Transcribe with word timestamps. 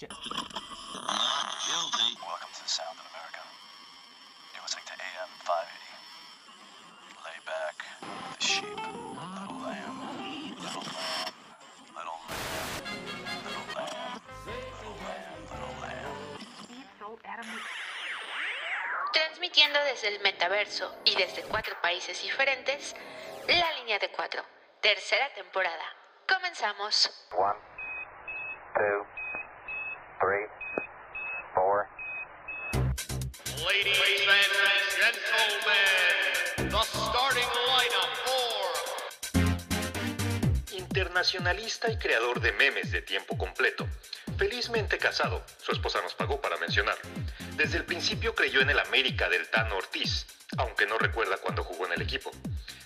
shit. 0.00 0.08
Guilty. 0.08 0.32
Welcome 2.24 2.48
to 2.56 2.62
the 2.64 2.72
Sound 2.72 2.96
of 2.96 3.04
America. 3.12 3.44
You're 4.54 4.64
listening 4.64 4.88
to 4.88 4.96
AM 4.96 5.28
580. 5.44 5.76
Lay 7.28 7.36
back. 7.44 7.76
The 8.00 8.40
sheep. 8.40 8.64
Little 8.64 9.60
lamb. 9.60 10.00
Little 10.56 10.88
lamb. 10.88 11.36
Little 11.92 12.16
lamb. 12.32 12.64
Little 13.44 13.68
lamb. 13.76 14.16
Little 15.52 15.76
lamb. 15.84 16.16
Little 16.96 17.20
lamb. 17.20 17.60
Transmitiendo 19.12 19.84
desde 19.84 20.16
el 20.16 20.22
metaverso 20.22 20.96
y 21.04 21.14
desde 21.14 21.42
cuatro 21.42 21.76
países 21.82 22.22
diferentes, 22.22 22.96
la 23.46 23.72
línea 23.72 23.98
de 23.98 24.10
cuatro, 24.10 24.42
tercera 24.80 25.28
temporada. 25.34 25.84
Comenzamos. 26.26 27.10
One, 27.36 27.58
Internacionalista 41.10 41.90
y 41.90 41.98
creador 41.98 42.40
de 42.40 42.52
memes 42.52 42.92
de 42.92 43.02
tiempo 43.02 43.36
completo. 43.36 43.84
Felizmente 44.38 44.96
casado, 44.96 45.44
su 45.60 45.72
esposa 45.72 46.00
nos 46.02 46.14
pagó 46.14 46.40
para 46.40 46.56
mencionarlo. 46.58 47.02
Desde 47.56 47.78
el 47.78 47.84
principio 47.84 48.32
creyó 48.32 48.60
en 48.60 48.70
el 48.70 48.78
América 48.78 49.28
del 49.28 49.48
Tano 49.48 49.76
Ortiz, 49.76 50.24
aunque 50.56 50.86
no 50.86 50.98
recuerda 50.98 51.36
cuándo 51.38 51.64
jugó 51.64 51.86
en 51.86 51.94
el 51.94 52.02
equipo. 52.02 52.30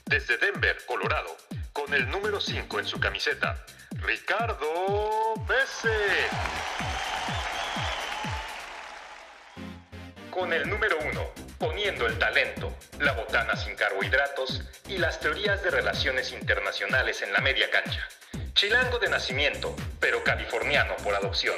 Desde 0.06 0.38
Denver, 0.38 0.78
Colorado, 0.86 1.36
con 1.74 1.92
el 1.92 2.08
número 2.08 2.40
5 2.40 2.80
en 2.80 2.86
su 2.86 2.98
camiseta, 2.98 3.62
Ricardo 3.90 5.34
Pese. 5.46 5.90
Con 10.30 10.50
el 10.54 10.66
número 10.70 10.96
1, 10.98 11.34
poniendo 11.58 12.06
el 12.06 12.18
talento, 12.18 12.74
la 13.00 13.12
botana 13.12 13.56
sin 13.56 13.74
carbohidratos 13.76 14.62
y 14.88 14.98
las 14.98 15.20
teorías 15.20 15.62
de 15.62 15.70
relaciones 15.70 16.32
internacionales 16.32 17.22
en 17.22 17.32
la 17.32 17.40
media 17.40 17.70
cancha. 17.70 18.06
Chilango 18.54 18.98
de 18.98 19.08
nacimiento, 19.08 19.74
pero 20.00 20.22
californiano 20.22 20.96
por 21.02 21.14
adopción. 21.14 21.56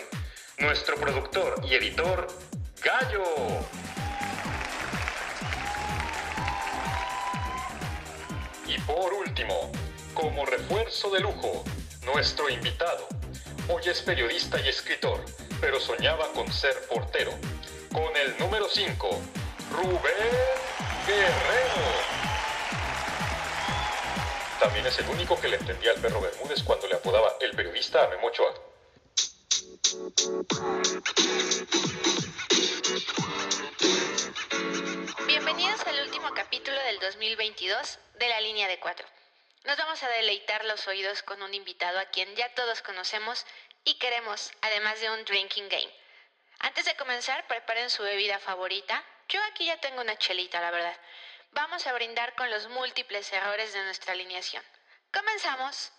Nuestro 0.59 0.97
productor 0.97 1.61
y 1.65 1.75
editor, 1.75 2.27
Gallo. 2.83 3.25
Y 8.67 8.79
por 8.81 9.13
último, 9.13 9.73
como 10.15 10.47
refuerzo 10.47 11.11
de 11.11 11.21
lujo, 11.21 11.65
nuestro 12.05 12.49
invitado. 12.49 13.07
Hoy 13.69 13.83
es 13.87 14.01
periodista 14.01 14.61
y 14.61 14.69
escritor, 14.69 15.25
pero 15.61 15.79
soñaba 15.81 16.33
con 16.33 16.51
ser 16.53 16.75
portero. 16.89 17.33
Con 17.93 18.17
el 18.17 18.39
número 18.39 18.69
5, 18.69 19.21
Rubén 19.71 20.03
Guerrero. 21.07 21.83
También 24.61 24.87
es 24.87 24.99
el 24.99 25.09
único 25.09 25.41
que 25.41 25.49
le 25.49 25.57
entendía 25.57 25.93
al 25.93 26.01
perro 26.01 26.21
Bermúdez 26.21 26.63
cuando 26.63 26.87
le 26.87 26.95
apodaba 26.95 27.35
el 27.41 27.51
periodista 27.53 28.05
a 28.05 28.09
Memo 28.09 28.29
Ochoa. 28.29 28.55
Bienvenidos 35.27 35.87
al 35.87 36.01
último 36.03 36.33
capítulo 36.35 36.79
del 36.85 36.99
2022 37.01 37.99
de 38.19 38.29
la 38.29 38.41
línea 38.41 38.69
de 38.69 38.79
cuatro. 38.79 39.07
Nos 39.65 39.77
vamos 39.77 40.03
a 40.03 40.09
deleitar 40.09 40.65
los 40.65 40.87
oídos 40.87 41.23
con 41.23 41.43
un 41.43 41.53
invitado 41.53 41.99
a 41.99 42.07
quien 42.07 42.35
ya 42.37 42.55
todos 42.55 42.83
conocemos 42.83 43.45
y 43.85 43.99
queremos, 43.99 44.53
además 44.63 45.01
de 45.01 45.11
un 45.11 45.25
drinking 45.25 45.69
game. 45.69 45.93
Antes 46.61 46.85
de 46.85 46.97
comenzar, 46.97 47.47
preparen 47.47 47.91
su 47.91 48.03
bebida 48.03 48.39
favorita. 48.39 49.05
Yo 49.29 49.43
aquí 49.45 49.67
ya 49.67 49.81
tengo 49.81 50.01
una 50.01 50.17
chelita, 50.17 50.61
la 50.61 50.71
verdad. 50.71 50.97
Vamos 51.51 51.87
a 51.87 51.93
brindar 51.93 52.35
con 52.35 52.51
los 52.51 52.69
múltiples 52.69 53.33
errores 53.33 53.73
de 53.73 53.83
nuestra 53.85 54.13
alineación. 54.13 54.63
Comenzamos. 55.13 55.93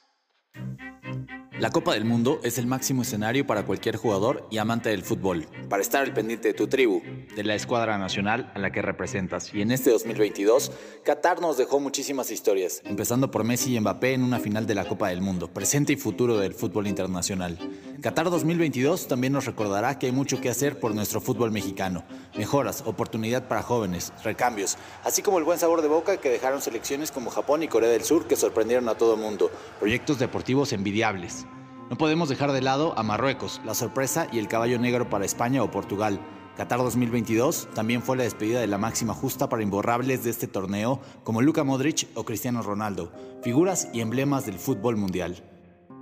La 1.60 1.72
Copa 1.72 1.96
del 1.96 2.06
Mundo 2.06 2.40
es 2.44 2.60
el 2.60 2.68
máximo 2.68 3.02
escenario 3.02 3.48
para 3.48 3.66
cualquier 3.66 3.96
jugador 3.96 4.46
y 4.52 4.60
amante 4.60 4.90
del 4.90 5.02
fútbol, 5.02 5.48
para 5.68 5.82
estar 5.82 6.04
al 6.04 6.14
pendiente 6.14 6.50
de 6.50 6.54
tu 6.54 6.68
tribu, 6.68 7.02
de 7.36 7.44
la 7.44 7.56
escuadra 7.56 7.98
nacional 7.98 8.52
a 8.54 8.60
la 8.60 8.72
que 8.72 8.84
representas. 8.84 9.52
Y 9.56 9.64
en 9.64 9.72
este 9.72 9.90
2022, 9.90 10.72
Qatar 11.04 11.42
nos 11.42 11.58
dejó 11.58 11.80
muchísimas 11.80 12.30
historias, 12.30 12.84
empezando 12.86 13.32
por 13.32 13.44
Messi 13.44 13.76
y 13.76 13.80
Mbappé 13.80 14.14
en 14.14 14.22
una 14.22 14.38
final 14.38 14.68
de 14.68 14.76
la 14.76 14.86
Copa 14.86 15.10
del 15.10 15.22
Mundo, 15.22 15.52
presente 15.52 15.94
y 15.94 15.96
futuro 15.96 16.38
del 16.38 16.54
fútbol 16.54 16.86
internacional. 16.86 17.58
Qatar 18.04 18.30
2022 18.30 19.08
también 19.08 19.34
nos 19.34 19.46
recordará 19.46 19.98
que 19.98 20.06
hay 20.06 20.12
mucho 20.12 20.40
que 20.40 20.50
hacer 20.50 20.80
por 20.80 20.94
nuestro 20.94 21.22
fútbol 21.22 21.50
mexicano, 21.50 22.04
mejoras, 22.38 22.84
oportunidad 22.86 23.48
para 23.48 23.64
jóvenes, 23.64 24.14
recambios, 24.24 24.78
así 25.04 25.24
como 25.24 25.40
el 25.40 25.44
buen 25.44 25.58
sabor 25.58 25.82
de 25.82 25.88
boca 25.88 26.18
que 26.18 26.30
dejaron 26.30 26.62
selecciones 26.62 27.12
como 27.12 27.32
Japón 27.32 27.64
y 27.64 27.68
Corea 27.68 27.90
del 27.90 28.04
Sur 28.04 28.28
que 28.28 28.36
sorprendieron 28.36 28.88
a 28.90 28.96
todo 28.96 29.16
el 29.16 29.22
mundo, 29.22 29.50
proyectos 29.80 30.20
deportivos 30.20 30.72
envidiables. 30.72 31.47
No 31.90 31.98
podemos 31.98 32.28
dejar 32.28 32.52
de 32.52 32.62
lado 32.62 32.94
a 32.98 33.04
Marruecos, 33.04 33.62
la 33.64 33.74
sorpresa 33.74 34.28
y 34.34 34.40
el 34.40 34.50
caballo 34.50 34.78
negro 34.78 35.10
para 35.10 35.24
España 35.24 35.64
o 35.64 35.72
Portugal. 35.72 36.20
Qatar 36.58 36.80
2022 36.80 37.70
también 37.74 38.04
fue 38.04 38.18
la 38.18 38.24
despedida 38.24 38.60
de 38.60 38.68
la 38.68 38.78
máxima 38.78 39.14
justa 39.14 39.48
para 39.48 39.64
imborrables 39.64 40.22
de 40.26 40.32
este 40.32 40.48
torneo 40.48 41.00
como 41.24 41.42
Luka 41.42 41.64
Modric 41.64 42.10
o 42.16 42.26
Cristiano 42.26 42.62
Ronaldo, 42.62 43.14
figuras 43.42 43.88
y 43.94 44.02
emblemas 44.02 44.46
del 44.46 44.60
fútbol 44.60 44.98
mundial. 44.98 45.42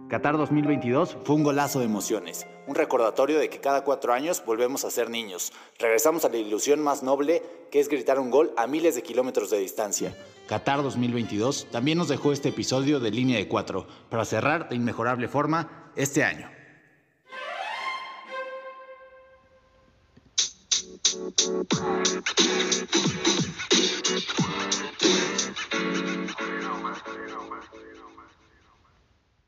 Qatar 0.10 0.38
2022 0.38 1.18
fue 1.24 1.36
un 1.36 1.44
golazo 1.44 1.78
de 1.80 1.86
emociones, 1.86 2.48
un 2.66 2.74
recordatorio 2.74 3.38
de 3.38 3.52
que 3.52 3.62
cada 3.62 3.84
cuatro 3.84 4.12
años 4.12 4.44
volvemos 4.44 4.86
a 4.86 4.92
ser 4.92 5.12
niños. 5.12 5.54
Regresamos 5.78 6.26
a 6.26 6.30
la 6.30 6.38
ilusión 6.38 6.80
más 6.80 7.04
noble 7.04 7.44
que 7.70 7.80
es 7.80 7.90
gritar 7.90 8.20
un 8.20 8.32
gol 8.32 8.54
a 8.58 8.66
miles 8.66 8.96
de 8.96 9.04
kilómetros 9.04 9.52
de 9.52 9.60
distancia. 9.60 10.16
Qatar 10.48 10.84
2022 10.84 11.68
también 11.72 11.98
nos 11.98 12.08
dejó 12.08 12.32
este 12.32 12.50
episodio 12.50 13.00
de 13.00 13.12
línea 13.12 13.38
de 13.38 13.48
cuatro 13.48 13.88
para 14.10 14.26
cerrar 14.26 14.70
de 14.70 14.76
inmejorable 14.76 15.28
forma 15.28 15.92
este 15.96 16.24
año. 16.24 16.50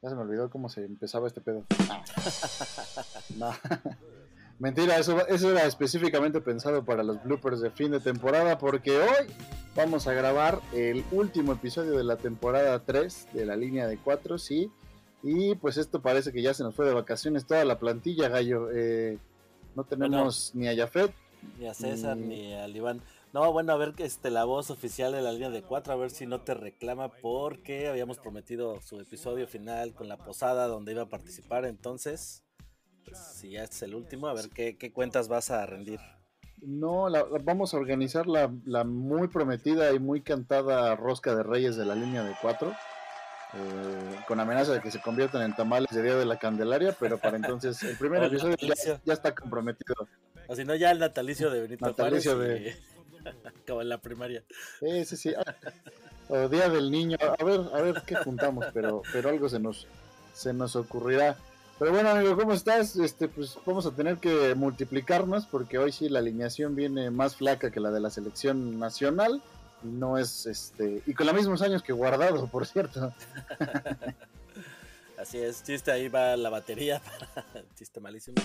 Ya 0.01 0.09
se 0.09 0.15
me 0.15 0.21
olvidó 0.21 0.49
cómo 0.49 0.69
se 0.69 0.85
empezaba 0.85 1.27
este 1.27 1.41
pedo. 1.41 1.63
No. 3.37 3.51
Mentira, 4.59 4.97
eso, 4.97 5.25
eso 5.27 5.51
era 5.51 5.65
específicamente 5.65 6.41
pensado 6.41 6.83
para 6.83 7.03
los 7.03 7.23
bloopers 7.23 7.61
de 7.61 7.69
fin 7.69 7.91
de 7.91 7.99
temporada 7.99 8.57
porque 8.57 8.97
hoy 8.97 9.27
vamos 9.75 10.07
a 10.07 10.13
grabar 10.13 10.59
el 10.73 11.03
último 11.11 11.53
episodio 11.53 11.91
de 11.95 12.03
la 12.03 12.17
temporada 12.17 12.83
3 12.83 13.27
de 13.33 13.45
la 13.45 13.55
línea 13.55 13.87
de 13.87 13.97
4, 13.99 14.39
sí. 14.39 14.71
Y 15.21 15.53
pues 15.55 15.77
esto 15.77 16.01
parece 16.01 16.31
que 16.31 16.41
ya 16.41 16.53
se 16.55 16.63
nos 16.63 16.73
fue 16.73 16.85
de 16.87 16.93
vacaciones 16.93 17.45
toda 17.45 17.63
la 17.65 17.77
plantilla, 17.77 18.29
gallo. 18.29 18.69
Eh, 18.73 19.19
no 19.75 19.83
tenemos 19.83 20.51
ni 20.55 20.67
a 20.67 20.75
Jafet. 20.75 21.13
Ni 21.59 21.67
a 21.67 21.73
César, 21.75 22.17
ni- 22.17 22.27
ni 22.47 22.53
al 22.55 22.75
Iván. 22.75 23.01
No, 23.33 23.51
bueno, 23.51 23.73
a 23.73 23.77
ver 23.77 23.93
este, 23.99 24.31
la 24.31 24.45
voz 24.45 24.71
oficial 24.71 25.11
de 25.11 25.21
la 25.21 25.33
línea 25.33 25.51
de 25.51 25.61
4, 25.61 25.93
a 25.93 25.97
ver 25.97 26.09
si 26.09 26.25
no 26.25 26.41
te 26.41 26.55
reclama 26.55 27.09
porque 27.09 27.87
habíamos 27.89 28.17
prometido 28.17 28.81
su 28.81 28.99
episodio 28.99 29.47
final 29.47 29.93
con 29.93 30.07
la 30.07 30.17
posada 30.17 30.65
donde 30.67 30.93
iba 30.93 31.03
a 31.03 31.09
participar. 31.09 31.65
Entonces, 31.65 32.43
si 33.13 33.51
ya 33.51 33.63
es 33.63 33.81
el 33.81 33.95
último, 33.95 34.27
a 34.27 34.33
ver 34.33 34.49
qué, 34.49 34.77
qué 34.77 34.91
cuentas 34.91 35.27
vas 35.27 35.49
a 35.51 35.65
rendir. 35.65 35.99
No, 36.61 37.07
la- 37.09 37.19
la- 37.29 37.39
vamos 37.43 37.73
a 37.73 37.77
organizar 37.77 38.25
la, 38.27 38.51
la 38.65 38.83
muy 38.83 39.27
prometida 39.27 39.91
y 39.93 39.99
muy 39.99 40.21
cantada 40.21 40.95
rosca 40.95 41.35
de 41.35 41.43
reyes 41.43 41.75
de 41.75 41.85
la 41.85 41.95
línea 41.95 42.23
de 42.23 42.35
4. 42.41 42.73
con 44.27 44.39
amenaza 44.39 44.73
de 44.73 44.81
que 44.81 44.91
se 44.91 44.99
conviertan 45.01 45.41
en 45.41 45.55
tamales 45.55 45.89
de 45.91 46.03
Día 46.03 46.15
de 46.15 46.25
la 46.25 46.37
Candelaria, 46.37 46.95
pero 46.99 47.17
para 47.17 47.37
entonces 47.61 47.81
el 47.83 47.95
primer 47.97 48.23
episodio 48.23 48.55
ya, 49.05 49.13
está 49.13 49.33
comprometido. 49.33 49.95
O 50.47 50.55
si 50.55 50.65
no, 50.65 50.75
ya 50.75 50.91
el 50.91 50.99
natalicio 50.99 51.49
de 51.49 51.61
Benito 51.61 51.85
Natalicio 51.85 52.35
Juárez 52.35 52.75
y- 52.75 53.27
como 53.67 53.81
en 53.81 53.89
la 53.89 53.99
primaria. 53.99 54.43
Sí, 54.79 55.05
sí, 55.05 55.17
sí. 55.17 55.33
Ah, 55.35 55.55
O 56.29 56.49
Día 56.49 56.69
del 56.69 56.91
Niño. 56.91 57.17
A 57.21 57.43
ver, 57.43 57.61
a 57.73 57.81
ver 57.81 58.01
qué 58.05 58.15
juntamos, 58.15 58.65
pero, 58.73 59.01
pero 59.13 59.29
algo 59.29 59.47
se 59.47 59.59
nos, 59.59 59.87
se 60.33 60.53
nos 60.53 60.75
ocurrirá. 60.75 61.37
Pero 61.79 61.91
bueno, 61.91 62.09
amigo, 62.09 62.35
¿cómo 62.35 62.53
estás? 62.53 62.95
Este, 62.95 63.27
pues 63.27 63.55
vamos 63.63 63.85
a 63.85 63.91
tener 63.91 64.17
que 64.17 64.55
multiplicarnos 64.55 65.45
porque 65.45 65.77
hoy 65.77 65.91
sí 65.91 66.09
la 66.09 66.19
alineación 66.19 66.75
viene 66.75 67.11
más 67.11 67.35
flaca 67.35 67.69
que 67.69 67.79
la 67.79 67.91
de 67.91 67.99
la 67.99 68.09
selección 68.09 68.79
nacional. 68.79 69.43
Y 69.83 69.87
no 69.89 70.17
es 70.17 70.47
este. 70.47 71.03
Y 71.05 71.13
con 71.13 71.27
los 71.27 71.35
mismos 71.35 71.61
años 71.61 71.83
que 71.83 71.93
guardado, 71.93 72.47
por 72.47 72.65
cierto. 72.65 73.13
Así 75.19 75.37
es, 75.37 75.63
chiste, 75.63 75.91
ahí 75.91 76.09
va 76.09 76.35
la 76.35 76.49
batería. 76.49 76.99
chiste 77.75 77.99
malísimo. 77.99 78.37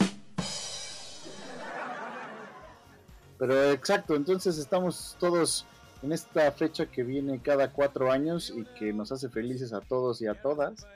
Pero 3.38 3.70
exacto, 3.70 4.14
entonces 4.14 4.58
estamos 4.58 5.16
todos 5.18 5.64
en 6.02 6.12
esta 6.12 6.52
fecha 6.52 6.86
que 6.86 7.02
viene 7.02 7.40
cada 7.40 7.72
cuatro 7.72 8.12
años 8.12 8.52
y 8.54 8.64
que 8.78 8.92
nos 8.92 9.10
hace 9.10 9.30
felices 9.30 9.72
a 9.72 9.80
todos 9.80 10.20
y 10.20 10.26
a 10.26 10.34
todas. 10.34 10.86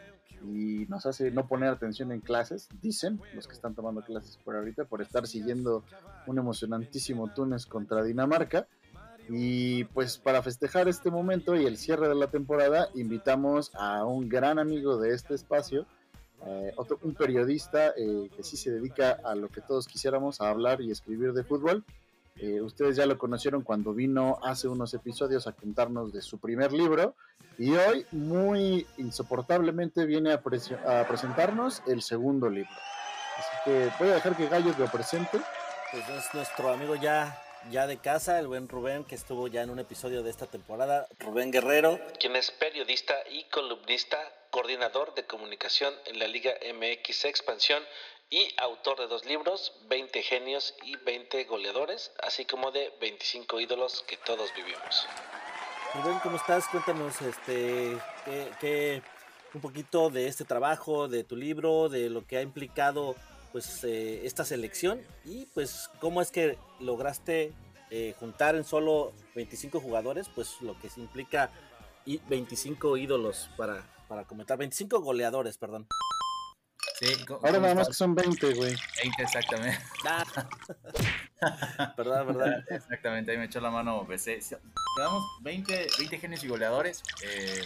Y 0.45 0.87
nos 0.89 1.07
hace 1.07 1.31
no 1.31 1.47
poner 1.47 1.71
atención 1.71 2.13
en 2.13 2.21
clases, 2.21 2.69
dicen 2.81 3.21
los 3.35 3.47
que 3.47 3.55
están 3.55 3.75
tomando 3.75 4.03
clases 4.03 4.39
por 4.39 4.57
ahorita, 4.57 4.85
por 4.85 5.03
estar 5.03 5.27
siguiendo 5.27 5.85
un 6.27 6.39
emocionantísimo 6.39 7.33
Túnez 7.33 7.67
contra 7.67 8.03
Dinamarca. 8.03 8.67
Y 9.29 9.85
pues 9.85 10.19
para 10.19 10.41
festejar 10.43 10.87
este 10.89 11.11
momento 11.11 11.57
y 11.57 11.67
el 11.67 11.79
cierre 11.79 12.09
de 12.09 12.15
la 12.15 12.29
temporada, 12.29 12.89
invitamos 12.95 13.73
a 13.75 14.05
un 14.05 14.29
gran 14.29 14.61
amigo 14.61 14.99
de 14.99 15.15
este 15.15 15.35
espacio, 15.35 15.85
eh, 16.47 16.73
otro, 16.77 17.01
un 17.03 17.15
periodista 17.15 17.93
eh, 17.97 18.31
que 18.37 18.45
sí 18.45 18.57
se 18.57 18.71
dedica 18.71 19.19
a 19.25 19.35
lo 19.35 19.49
que 19.49 19.61
todos 19.61 19.89
quisiéramos, 19.89 20.41
a 20.41 20.51
hablar 20.51 20.81
y 20.81 20.93
escribir 20.93 21.33
de 21.33 21.43
fútbol. 21.43 21.85
Eh, 22.39 22.61
ustedes 22.61 22.97
ya 22.97 23.07
lo 23.07 23.17
conocieron 23.17 23.63
cuando 23.63 23.95
vino 23.95 24.39
hace 24.45 24.69
unos 24.69 24.93
episodios 24.95 25.47
a 25.47 25.53
contarnos 25.53 26.13
de 26.13 26.21
su 26.21 26.39
primer 26.39 26.73
libro 26.73 27.15
y 27.59 27.75
hoy 27.75 28.05
muy 28.13 28.87
insoportablemente 28.99 30.05
viene 30.05 30.33
a, 30.33 30.43
presi- 30.43 30.79
a 30.87 31.07
presentarnos 31.09 31.83
el 31.87 32.03
segundo 32.03 32.51
libro. 32.51 32.71
Así 33.39 33.57
que 33.65 33.91
voy 33.99 34.09
a 34.11 34.15
dejar 34.15 34.37
que 34.37 34.49
Gallo 34.49 34.75
lo 34.79 34.87
presente. 34.89 35.39
Pues 35.91 36.09
es 36.11 36.35
nuestro 36.35 36.71
amigo 36.71 36.95
ya, 36.97 37.43
ya 37.71 37.87
de 37.87 37.97
casa, 37.97 38.39
el 38.39 38.49
buen 38.49 38.69
Rubén, 38.69 39.05
que 39.05 39.15
estuvo 39.15 39.49
ya 39.49 39.63
en 39.63 39.71
un 39.71 39.79
episodio 39.79 40.23
de 40.23 40.31
esta 40.31 40.47
temporada. 40.47 41.07
Rubén 41.19 41.51
Guerrero, 41.51 41.99
quien 42.21 42.37
es 42.37 42.51
periodista 42.51 43.15
y 43.31 43.45
columnista, 43.51 44.19
coordinador 44.51 45.15
de 45.15 45.25
comunicación 45.25 45.95
en 46.07 46.19
la 46.19 46.27
Liga 46.29 46.51
MX 46.75 47.25
Expansión 47.27 47.83
y 48.31 48.49
autor 48.59 48.99
de 48.99 49.07
dos 49.07 49.25
libros, 49.25 49.73
20 49.89 50.23
genios 50.23 50.75
y 50.85 50.97
20 50.97 51.45
goleadores, 51.45 52.13
así 52.23 52.45
como 52.45 52.71
de 52.73 52.93
25 53.01 53.61
ídolos 53.61 54.05
que 54.09 54.17
todos 54.17 54.53
vivimos. 54.55 55.07
Rubén, 55.95 56.19
¿cómo 56.23 56.37
estás? 56.37 56.67
Cuéntanos 56.69 57.21
este, 57.23 57.97
qué- 58.61 59.03
un 59.55 59.61
poquito 59.61 60.11
de 60.11 60.27
este 60.27 60.45
trabajo, 60.45 61.09
de 61.09 61.25
tu 61.25 61.37
libro, 61.37 61.89
de 61.89 62.11
lo 62.11 62.27
que 62.27 62.37
ha 62.37 62.43
implicado 62.43 63.15
pues 63.53 63.85
eh, 63.85 64.27
esta 64.27 64.45
selección 64.45 65.01
y 65.25 65.47
pues 65.47 65.89
cómo 66.01 66.21
es 66.21 66.31
que 66.31 66.59
lograste 66.81 67.55
eh, 67.91 68.15
juntar 68.19 68.55
en 68.57 68.65
solo 68.65 69.13
25 69.35 69.81
jugadores, 69.81 70.29
pues 70.35 70.61
lo 70.61 70.79
que 70.79 70.91
implica 70.99 71.51
y 72.05 72.19
25 72.29 72.99
ídolos 72.99 73.49
para, 73.57 73.83
para 74.09 74.25
comentar, 74.25 74.59
25 74.59 75.01
goleadores, 75.01 75.57
perdón. 75.57 75.87
Sí, 76.99 77.07
Ahora 77.29 77.53
¿cómo 77.53 77.61
nada 77.61 77.75
más 77.75 77.89
que 77.89 77.95
son 77.95 78.15
20, 78.15 78.55
güey. 78.55 78.75
20 79.03 79.23
exactamente. 79.23 79.79
Verdad, 81.97 82.25
verdad. 82.25 82.65
Exactamente, 82.71 83.31
ahí 83.33 83.37
me 83.39 83.45
echó 83.45 83.61
la 83.61 83.71
mano 83.71 84.05
BC. 84.07 84.41
Quedamos 84.97 85.23
20, 85.43 85.87
20 85.99 86.19
genios 86.19 86.43
y 86.45 86.49
goleadores. 86.49 87.03
Eh, 87.23 87.61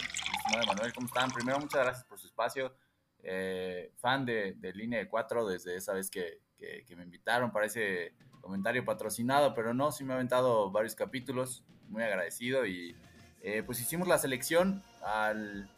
Manuel, 0.67 0.91
¿cómo 0.93 1.07
están? 1.07 1.31
Primero, 1.31 1.59
muchas 1.59 1.81
gracias 1.81 2.03
por 2.05 2.19
su 2.19 2.27
espacio. 2.27 2.75
Eh, 3.23 3.93
fan 4.01 4.25
de, 4.25 4.55
de 4.57 4.73
Línea 4.73 4.99
de 4.99 5.07
4 5.07 5.47
desde 5.47 5.77
esa 5.77 5.93
vez 5.93 6.09
que, 6.09 6.41
que- 6.57 6.83
que 6.85 6.95
me 6.97 7.03
invitaron 7.03 7.51
para 7.51 7.67
ese 7.67 8.13
comentario 8.41 8.83
patrocinado, 8.83 9.53
pero 9.53 9.73
no, 9.73 9.91
sí 9.93 10.03
me 10.03 10.11
ha 10.13 10.15
aventado 10.17 10.69
varios 10.71 10.95
capítulos, 10.95 11.63
muy 11.87 12.03
agradecido 12.03 12.65
y 12.65 12.95
eh, 13.43 13.63
pues 13.63 13.79
hicimos 13.79 14.07
la 14.07 14.17
selección 14.17 14.83
al, 15.05 15.69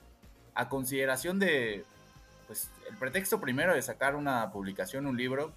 a 0.55 0.69
consideración 0.69 1.37
de, 1.39 1.85
pues 2.47 2.69
el 2.89 2.97
pretexto 2.97 3.39
primero 3.39 3.73
de 3.73 3.81
sacar 3.81 4.15
una 4.15 4.51
publicación, 4.51 5.05
un 5.05 5.17
libro, 5.17 5.51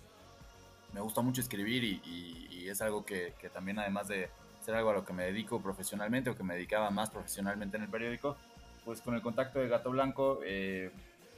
me 0.93 1.01
gusta 1.01 1.21
mucho 1.21 1.41
escribir 1.41 1.85
y, 1.85 2.01
y- 2.05 2.49
y 2.51 2.69
es 2.69 2.81
algo 2.83 3.05
que, 3.05 3.35
que 3.41 3.49
también 3.49 3.79
además 3.79 4.09
de 4.09 4.29
ser 4.65 4.75
algo 4.75 4.91
a 4.91 4.95
lo 4.95 5.05
que 5.05 5.13
me 5.13 5.25
dedico 5.25 5.61
profesionalmente 5.61 6.31
o 6.31 6.37
que 6.37 6.43
me 6.43 6.55
dedicaba 6.55 6.91
más 6.91 7.11
profesionalmente 7.11 7.77
en 7.77 7.85
el 7.85 7.89
periódico, 7.89 8.37
pues 8.85 9.01
con 9.01 9.15
el 9.15 9.23
contacto 9.23 9.59
de 9.61 9.69
Gato 9.69 9.91
Blanco 9.91 10.41
eh, 10.45 10.91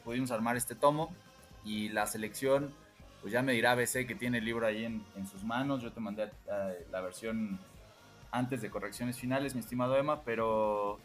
pudimos 0.05 0.31
armar 0.31 0.57
este 0.57 0.75
tomo 0.75 1.13
y 1.65 1.89
la 1.91 2.07
selección, 2.07 2.73
pues 3.21 3.33
ya 3.33 3.43
me 3.43 3.53
dirá 3.53 3.73
ABC 3.73 4.07
que 4.07 4.15
tiene 4.15 4.39
el 4.39 4.45
libro 4.45 4.67
ahí 4.67 4.85
en, 4.85 5.05
en 5.17 5.27
sus 5.27 5.45
manos, 5.45 5.83
yo 5.83 5.93
te 5.93 6.01
mandé 6.01 6.25
eh, 6.51 6.87
la 6.91 7.01
versión 7.01 7.59
antes 8.31 8.63
de 8.63 8.71
correcciones 8.71 9.19
finales, 9.19 9.55
mi 9.55 9.61
estimado 9.61 9.97
Emma, 9.97 10.23
pero 10.23 10.99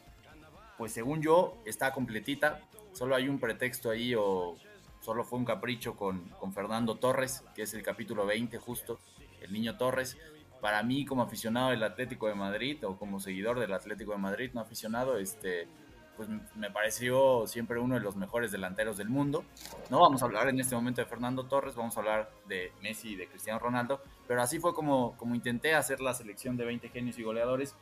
pues 0.77 0.91
según 0.93 1.21
yo 1.21 1.57
está 1.65 1.91
completita, 1.91 2.59
solo 2.93 3.15
hay 3.15 3.27
un 3.27 3.39
pretexto 3.39 3.89
ahí 3.89 4.15
o 4.15 4.55
solo 5.01 5.23
fue 5.23 5.39
un 5.39 5.45
capricho 5.45 5.95
con, 5.95 6.29
con 6.39 6.53
Fernando 6.53 6.95
Torres, 6.95 7.43
que 7.55 7.63
es 7.63 7.73
el 7.73 7.83
capítulo 7.83 8.25
20 8.25 8.57
justo, 8.57 8.99
el 9.41 9.51
niño 9.51 9.77
Torres. 9.77 10.17
Para 10.61 10.81
mí 10.81 11.05
como 11.05 11.23
aficionado 11.23 11.71
del 11.71 11.83
Atlético 11.83 12.27
de 12.27 12.35
Madrid 12.35 12.83
o 12.85 12.97
como 12.97 13.19
seguidor 13.19 13.59
del 13.59 13.73
Atlético 13.73 14.13
de 14.13 14.17
Madrid, 14.17 14.51
no 14.53 14.61
aficionado, 14.61 15.17
este, 15.17 15.67
pues 16.15 16.29
me 16.55 16.71
pareció 16.71 17.47
siempre 17.47 17.79
uno 17.79 17.95
de 17.95 18.01
los 18.01 18.15
mejores 18.15 18.51
delanteros 18.51 18.97
del 18.97 19.09
mundo. 19.09 19.43
No 19.89 19.99
vamos 19.99 20.21
a 20.21 20.25
hablar 20.25 20.47
en 20.47 20.59
este 20.59 20.75
momento 20.75 21.01
de 21.01 21.07
Fernando 21.07 21.45
Torres, 21.45 21.75
vamos 21.75 21.97
a 21.97 21.99
hablar 21.99 22.31
de 22.47 22.71
Messi 22.81 23.09
y 23.09 23.15
de 23.15 23.27
Cristiano 23.27 23.59
Ronaldo, 23.59 24.01
pero 24.27 24.41
así 24.41 24.59
fue 24.59 24.73
como, 24.73 25.17
como 25.17 25.35
intenté 25.35 25.73
hacer 25.73 25.99
la 25.99 26.13
selección 26.13 26.55
de 26.55 26.65
20 26.65 26.89
genios 26.89 27.17
y 27.17 27.23
goleadores. 27.23 27.75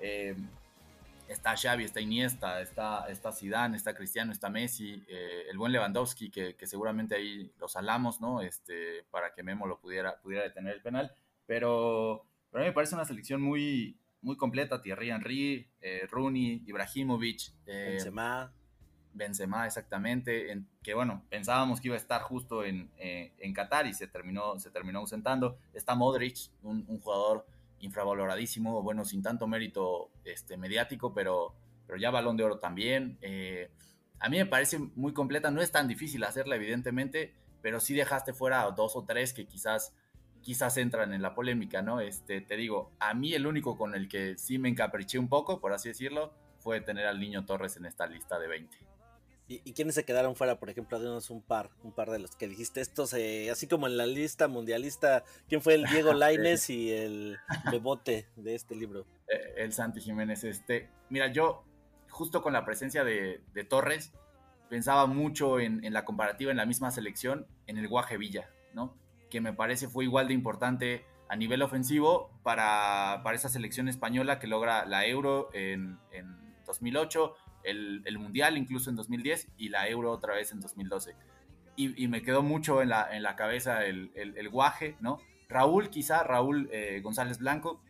Eh, 0.00 0.36
está 1.28 1.56
Xavi, 1.56 1.84
está 1.84 2.00
Iniesta, 2.00 2.60
está, 2.60 3.06
está 3.08 3.32
Zidane, 3.32 3.76
está 3.76 3.94
Cristiano, 3.94 4.32
está 4.32 4.50
Messi, 4.50 5.02
eh, 5.08 5.44
el 5.50 5.58
buen 5.58 5.72
Lewandowski, 5.72 6.30
que, 6.30 6.56
que, 6.56 6.66
seguramente 6.66 7.14
ahí 7.14 7.50
lo 7.58 7.68
salamos, 7.68 8.20
¿no? 8.20 8.40
Este, 8.40 9.04
para 9.10 9.32
que 9.32 9.42
Memo 9.42 9.66
lo 9.66 9.78
pudiera, 9.78 10.20
pudiera 10.20 10.44
detener 10.44 10.74
el 10.74 10.82
penal. 10.82 11.12
Pero, 11.46 12.24
pero 12.50 12.62
a 12.62 12.64
mí 12.64 12.70
me 12.70 12.74
parece 12.74 12.94
una 12.94 13.04
selección 13.04 13.40
muy, 13.40 13.96
muy 14.20 14.36
completa. 14.36 14.80
Thierry 14.80 15.10
Henry, 15.10 15.68
eh, 15.80 16.06
Rooney, 16.10 16.62
Ibrahimovic. 16.66 17.52
Eh, 17.66 17.90
Benzema. 17.92 18.52
Benzema, 19.14 19.66
exactamente. 19.66 20.52
En, 20.52 20.66
que 20.82 20.94
bueno, 20.94 21.22
pensábamos 21.28 21.80
que 21.80 21.88
iba 21.88 21.96
a 21.96 21.98
estar 21.98 22.22
justo 22.22 22.64
en, 22.64 22.90
eh, 22.96 23.32
en 23.38 23.52
Qatar 23.52 23.86
y 23.86 23.92
se 23.92 24.06
terminó, 24.06 24.58
se 24.58 24.70
terminó 24.70 25.00
ausentando. 25.00 25.58
Está 25.74 25.94
Modric, 25.94 26.50
un, 26.62 26.84
un 26.88 27.00
jugador 27.00 27.46
infravaloradísimo, 27.82 28.82
bueno, 28.82 29.04
sin 29.04 29.22
tanto 29.22 29.46
mérito 29.46 30.10
este, 30.24 30.56
mediático, 30.56 31.12
pero, 31.12 31.54
pero 31.86 31.98
ya 31.98 32.10
balón 32.10 32.36
de 32.36 32.44
oro 32.44 32.58
también. 32.58 33.18
Eh, 33.20 33.70
a 34.18 34.28
mí 34.28 34.38
me 34.38 34.46
parece 34.46 34.78
muy 34.78 35.12
completa, 35.12 35.50
no 35.50 35.60
es 35.60 35.70
tan 35.70 35.88
difícil 35.88 36.24
hacerla, 36.24 36.56
evidentemente, 36.56 37.34
pero 37.60 37.80
sí 37.80 37.94
dejaste 37.94 38.32
fuera 38.32 38.70
dos 38.70 38.96
o 38.96 39.04
tres 39.04 39.32
que 39.32 39.46
quizás, 39.46 39.94
quizás 40.40 40.76
entran 40.76 41.12
en 41.12 41.22
la 41.22 41.34
polémica, 41.34 41.82
¿no? 41.82 42.00
Este, 42.00 42.40
te 42.40 42.56
digo, 42.56 42.92
a 43.00 43.14
mí 43.14 43.34
el 43.34 43.46
único 43.46 43.76
con 43.76 43.94
el 43.94 44.08
que 44.08 44.38
sí 44.38 44.58
me 44.58 44.68
encapriché 44.68 45.18
un 45.18 45.28
poco, 45.28 45.60
por 45.60 45.72
así 45.72 45.88
decirlo, 45.88 46.32
fue 46.58 46.80
tener 46.80 47.06
al 47.06 47.18
niño 47.18 47.44
Torres 47.44 47.76
en 47.76 47.86
esta 47.86 48.06
lista 48.06 48.38
de 48.38 48.46
20. 48.46 48.91
¿Y, 49.48 49.60
¿Y, 49.64 49.72
quiénes 49.72 49.94
se 49.94 50.04
quedaron 50.04 50.36
fuera? 50.36 50.58
Por 50.58 50.70
ejemplo, 50.70 50.98
dinos 50.98 51.30
un 51.30 51.42
par, 51.42 51.70
un 51.82 51.92
par 51.92 52.10
de 52.10 52.18
los 52.18 52.36
que 52.36 52.48
dijiste 52.48 52.80
estos, 52.80 53.12
eh, 53.12 53.50
así 53.50 53.66
como 53.66 53.86
en 53.86 53.96
la 53.96 54.06
lista 54.06 54.48
mundialista, 54.48 55.24
¿quién 55.48 55.60
fue 55.60 55.74
el 55.74 55.84
Diego 55.86 56.12
Laines 56.14 56.70
y 56.70 56.90
el 56.92 57.38
Bebote 57.70 58.28
de 58.36 58.54
este 58.54 58.76
libro? 58.76 59.04
Eh, 59.28 59.54
el 59.56 59.72
Santi 59.72 60.00
Jiménez, 60.00 60.44
este, 60.44 60.88
mira, 61.10 61.26
yo 61.32 61.64
justo 62.08 62.42
con 62.42 62.52
la 62.52 62.64
presencia 62.64 63.04
de, 63.04 63.42
de 63.52 63.64
Torres, 63.64 64.12
pensaba 64.68 65.06
mucho 65.06 65.58
en, 65.58 65.84
en, 65.84 65.92
la 65.92 66.04
comparativa 66.04 66.50
en 66.50 66.56
la 66.56 66.66
misma 66.66 66.90
selección, 66.90 67.46
en 67.66 67.78
el 67.78 67.88
Guaje 67.88 68.16
Villa, 68.16 68.48
¿no? 68.72 68.96
Que 69.28 69.40
me 69.40 69.52
parece 69.52 69.88
fue 69.88 70.04
igual 70.04 70.28
de 70.28 70.34
importante 70.34 71.04
a 71.28 71.36
nivel 71.36 71.62
ofensivo 71.62 72.30
para, 72.42 73.22
para 73.24 73.36
esa 73.36 73.48
selección 73.48 73.88
española 73.88 74.38
que 74.38 74.46
logra 74.46 74.84
la 74.84 75.06
Euro 75.06 75.48
en, 75.54 75.98
en 76.10 76.36
2008, 76.66 77.34
el, 77.64 78.18
Mundial 78.18 78.56
incluso 78.56 78.90
en 78.90 78.96
2010 78.96 79.48
y 79.56 79.68
la 79.68 79.88
Euro 79.88 80.12
otra 80.12 80.34
vez 80.34 80.52
en 80.52 80.60
2012. 80.60 81.14
Y, 81.74 82.06
me 82.08 82.22
quedó 82.22 82.42
mucho 82.42 82.82
en 82.82 82.90
la, 82.90 83.16
en 83.16 83.22
la 83.22 83.34
cabeza 83.34 83.84
el, 83.86 84.12
el, 84.14 84.36
el, 84.36 84.48
guaje, 84.50 84.96
¿no? 85.00 85.18
Raúl, 85.48 85.88
quizá, 85.88 86.22
Raúl 86.22 86.68
eh, 86.70 87.00
González 87.02 87.38
Blanco, 87.38 87.82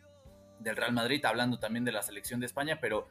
del 0.59 0.77
Real 0.77 0.93
Madrid, 0.93 1.23
hablando 1.25 1.59
también 1.59 1.83
de 1.83 1.91
la 1.91 2.01
selección 2.01 2.39
de 2.39 2.45
España, 2.45 2.79
pero 2.79 3.07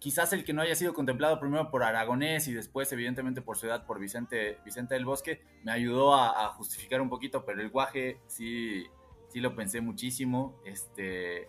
quizás 0.00 0.32
el 0.32 0.44
que 0.44 0.52
no 0.52 0.60
haya 0.60 0.74
sido 0.74 0.92
contemplado 0.92 1.38
primero 1.38 1.70
por 1.70 1.84
Aragonés 1.84 2.48
y 2.48 2.52
después, 2.52 2.92
evidentemente, 2.92 3.42
por 3.42 3.56
su 3.56 3.66
edad, 3.66 3.86
por 3.86 4.00
Vicente, 4.00 4.58
Vicente 4.64 4.94
del 4.94 5.04
Bosque, 5.04 5.40
me 5.62 5.70
ayudó 5.70 6.14
a, 6.14 6.46
a 6.46 6.48
justificar 6.48 7.00
un 7.00 7.08
poquito, 7.08 7.44
pero 7.44 7.62
el 7.62 7.70
guaje 7.70 8.18
sí, 8.26 8.84
sí 9.32 9.40
lo 9.40 9.54
pensé 9.54 9.80
muchísimo. 9.80 10.60
Este. 10.64 11.48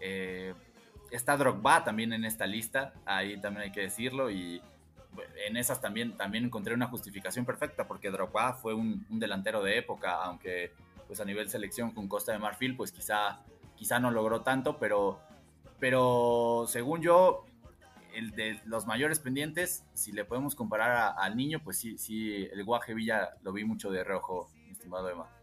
Eh, 0.00 0.54
Está 1.10 1.36
Drogba 1.36 1.84
también 1.84 2.12
en 2.12 2.24
esta 2.24 2.46
lista, 2.46 2.92
ahí 3.06 3.40
también 3.40 3.64
hay 3.64 3.72
que 3.72 3.80
decirlo, 3.80 4.30
y 4.30 4.60
en 5.46 5.56
esas 5.56 5.80
también, 5.80 6.16
también 6.16 6.44
encontré 6.44 6.74
una 6.74 6.88
justificación 6.88 7.44
perfecta, 7.44 7.86
porque 7.86 8.10
Drogba 8.10 8.54
fue 8.54 8.74
un, 8.74 9.06
delantero 9.08 9.62
de 9.62 9.78
época, 9.78 10.22
aunque 10.22 10.72
pues 11.06 11.20
a 11.20 11.24
nivel 11.24 11.48
selección 11.48 11.92
con 11.92 12.08
Costa 12.08 12.32
de 12.32 12.38
Marfil, 12.38 12.76
pues 12.76 12.92
quizá, 12.92 13.40
quizá 13.76 13.98
no 13.98 14.10
logró 14.10 14.42
tanto, 14.42 14.78
pero, 14.78 15.20
pero 15.78 16.66
según 16.68 17.00
yo, 17.00 17.46
el 18.14 18.32
de 18.32 18.60
los 18.66 18.86
mayores 18.86 19.18
pendientes, 19.18 19.84
si 19.94 20.12
le 20.12 20.24
podemos 20.24 20.54
comparar 20.54 20.90
a, 20.90 21.08
al 21.08 21.36
niño, 21.36 21.60
pues 21.64 21.78
sí, 21.78 21.96
sí, 21.96 22.46
el 22.52 22.62
Guaje 22.64 22.92
Villa 22.92 23.30
lo 23.42 23.52
vi 23.52 23.64
mucho 23.64 23.90
de 23.90 24.04
reojo, 24.04 24.50
estimado 24.70 25.08
Emma. 25.08 25.37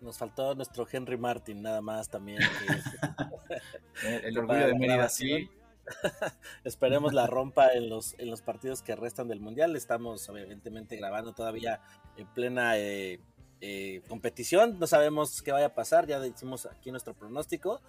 Nos 0.00 0.18
faltó 0.18 0.54
nuestro 0.54 0.86
Henry 0.90 1.18
Martin, 1.18 1.62
nada 1.62 1.80
más 1.80 2.08
también. 2.08 2.38
Que 2.40 4.08
el, 4.18 4.24
el 4.24 4.38
orgullo 4.38 4.66
de 4.66 4.74
Mérida, 4.74 5.08
sí. 5.08 5.48
Esperemos 6.64 7.12
la 7.12 7.26
rompa 7.26 7.72
en 7.72 7.88
los, 7.88 8.14
en 8.18 8.30
los 8.30 8.42
partidos 8.42 8.82
que 8.82 8.96
restan 8.96 9.28
del 9.28 9.40
Mundial. 9.40 9.76
Estamos 9.76 10.28
evidentemente 10.28 10.96
grabando 10.96 11.32
todavía 11.32 11.80
en 12.16 12.26
plena 12.28 12.78
eh, 12.78 13.20
eh, 13.60 14.02
competición. 14.08 14.78
No 14.78 14.86
sabemos 14.86 15.42
qué 15.42 15.52
vaya 15.52 15.66
a 15.66 15.74
pasar, 15.74 16.06
ya 16.06 16.24
hicimos 16.26 16.66
aquí 16.66 16.90
nuestro 16.90 17.14
pronóstico, 17.14 17.82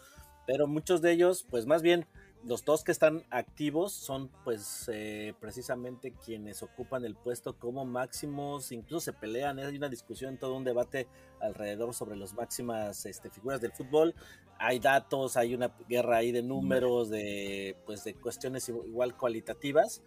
pero 0.46 0.68
muchos 0.68 1.02
de 1.02 1.12
ellos, 1.12 1.46
pues 1.50 1.66
más 1.66 1.82
bien 1.82 2.06
los 2.44 2.66
dos 2.66 2.84
que 2.84 2.92
están 2.92 3.24
activos 3.30 3.94
son 3.94 4.30
pues 4.44 4.90
eh, 4.92 5.34
precisamente 5.40 6.14
quienes 6.14 6.64
ocupan 6.64 7.06
el 7.06 7.16
puesto 7.16 7.58
como 7.58 7.86
máximos, 7.86 8.72
incluso 8.72 9.06
se 9.06 9.14
pelean, 9.14 9.60
hay 9.60 9.76
una 9.76 9.90
discusión, 9.90 10.38
todo 10.38 10.56
un 10.56 10.64
debate 10.64 11.08
alrededor 11.40 11.94
sobre 11.94 12.16
las 12.18 12.34
máximas 12.34 13.06
este, 13.06 13.30
figuras 13.30 13.62
del 13.62 13.72
fútbol, 13.72 14.16
hay 14.58 14.80
datos, 14.80 15.38
hay 15.38 15.54
una 15.54 15.76
guerra 15.88 16.18
ahí 16.18 16.32
de 16.32 16.42
números, 16.42 17.10
de 17.10 17.78
pues 17.86 18.04
de 18.04 18.16
cuestiones 18.16 18.70
igual 18.70 19.16
cualitativas, 19.16 20.02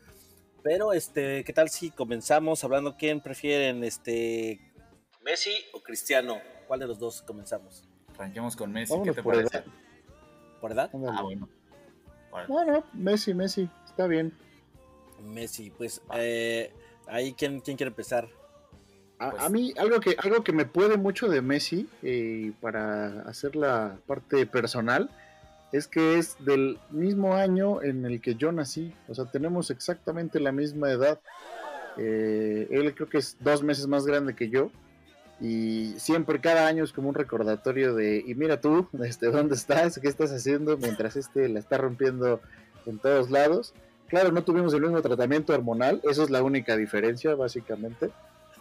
pero 0.62 0.92
este, 0.92 1.44
¿qué 1.44 1.52
tal 1.52 1.68
si 1.68 1.90
comenzamos 1.90 2.64
hablando 2.64 2.96
quién 2.96 3.20
prefieren, 3.20 3.84
este, 3.84 4.72
Messi 5.24 5.52
o 5.72 5.80
Cristiano? 5.80 6.38
¿Cuál 6.66 6.80
de 6.80 6.86
los 6.86 6.98
dos 6.98 7.22
comenzamos? 7.22 7.84
Arranquemos 8.14 8.56
con 8.56 8.72
Messi, 8.72 8.92
Vámonos 8.92 9.14
¿qué 9.14 9.20
te 9.20 9.22
por 9.22 9.34
parece? 9.34 9.56
edad. 9.56 9.66
¿Por 10.60 10.72
edad? 10.72 10.90
Ah, 10.92 11.22
bueno. 11.22 11.48
Órale. 12.34 12.48
No, 12.48 12.64
no, 12.64 12.84
Messi, 12.92 13.32
Messi, 13.32 13.68
está 13.86 14.06
bien. 14.06 14.32
Messi, 15.22 15.70
pues 15.70 16.02
eh, 16.14 16.72
ahí 17.06 17.32
quién, 17.34 17.60
quién 17.60 17.76
quiere 17.76 17.88
empezar. 17.88 18.28
A, 19.18 19.30
Pues- 19.30 19.42
a 19.42 19.48
mí 19.48 19.72
algo 19.78 20.00
que 20.00 20.16
algo 20.18 20.42
que 20.42 20.52
me 20.52 20.64
puede 20.64 20.96
mucho 20.96 21.28
de 21.28 21.40
Messi 21.40 21.88
eh, 22.02 22.52
para 22.60 23.22
hacer 23.22 23.54
la 23.56 23.96
parte 24.06 24.44
personal 24.46 25.08
es 25.72 25.86
que 25.86 26.18
es 26.18 26.36
del 26.44 26.78
mismo 26.90 27.34
año 27.34 27.82
en 27.82 28.04
el 28.04 28.20
que 28.20 28.34
yo 28.34 28.52
nací, 28.52 28.92
o 29.08 29.14
sea 29.14 29.24
tenemos 29.26 29.70
exactamente 29.70 30.40
la 30.40 30.52
misma 30.52 30.90
edad. 30.90 31.20
Eh, 31.96 32.66
él 32.70 32.92
creo 32.94 33.08
que 33.08 33.18
es 33.18 33.36
dos 33.40 33.62
meses 33.62 33.86
más 33.86 34.04
grande 34.04 34.34
que 34.34 34.50
yo 34.50 34.70
y 35.40 35.94
siempre 35.98 36.40
cada 36.40 36.66
año 36.66 36.84
es 36.84 36.92
como 36.92 37.08
un 37.08 37.14
recordatorio 37.14 37.94
de 37.94 38.22
y 38.24 38.34
mira 38.34 38.60
tú 38.60 38.88
este 39.04 39.26
dónde 39.26 39.56
estás 39.56 39.98
qué 39.98 40.08
estás 40.08 40.30
haciendo 40.32 40.76
mientras 40.76 41.16
este 41.16 41.48
la 41.48 41.58
está 41.58 41.78
rompiendo 41.78 42.40
en 42.86 42.98
todos 42.98 43.30
lados. 43.30 43.74
Claro, 44.08 44.30
no 44.30 44.44
tuvimos 44.44 44.72
el 44.74 44.82
mismo 44.82 45.00
tratamiento 45.02 45.54
hormonal, 45.54 46.00
eso 46.04 46.22
es 46.22 46.30
la 46.30 46.42
única 46.42 46.76
diferencia 46.76 47.34
básicamente. 47.34 48.10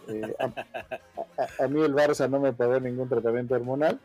Eh, 0.08 0.34
a, 0.38 1.68
mí 1.68 1.82
el 1.82 1.94
Barça 1.94 2.28
no 2.28 2.40
me 2.40 2.52
pagó 2.52 2.80
ningún 2.80 3.08
tratamiento 3.08 3.54
hormonal, 3.54 4.00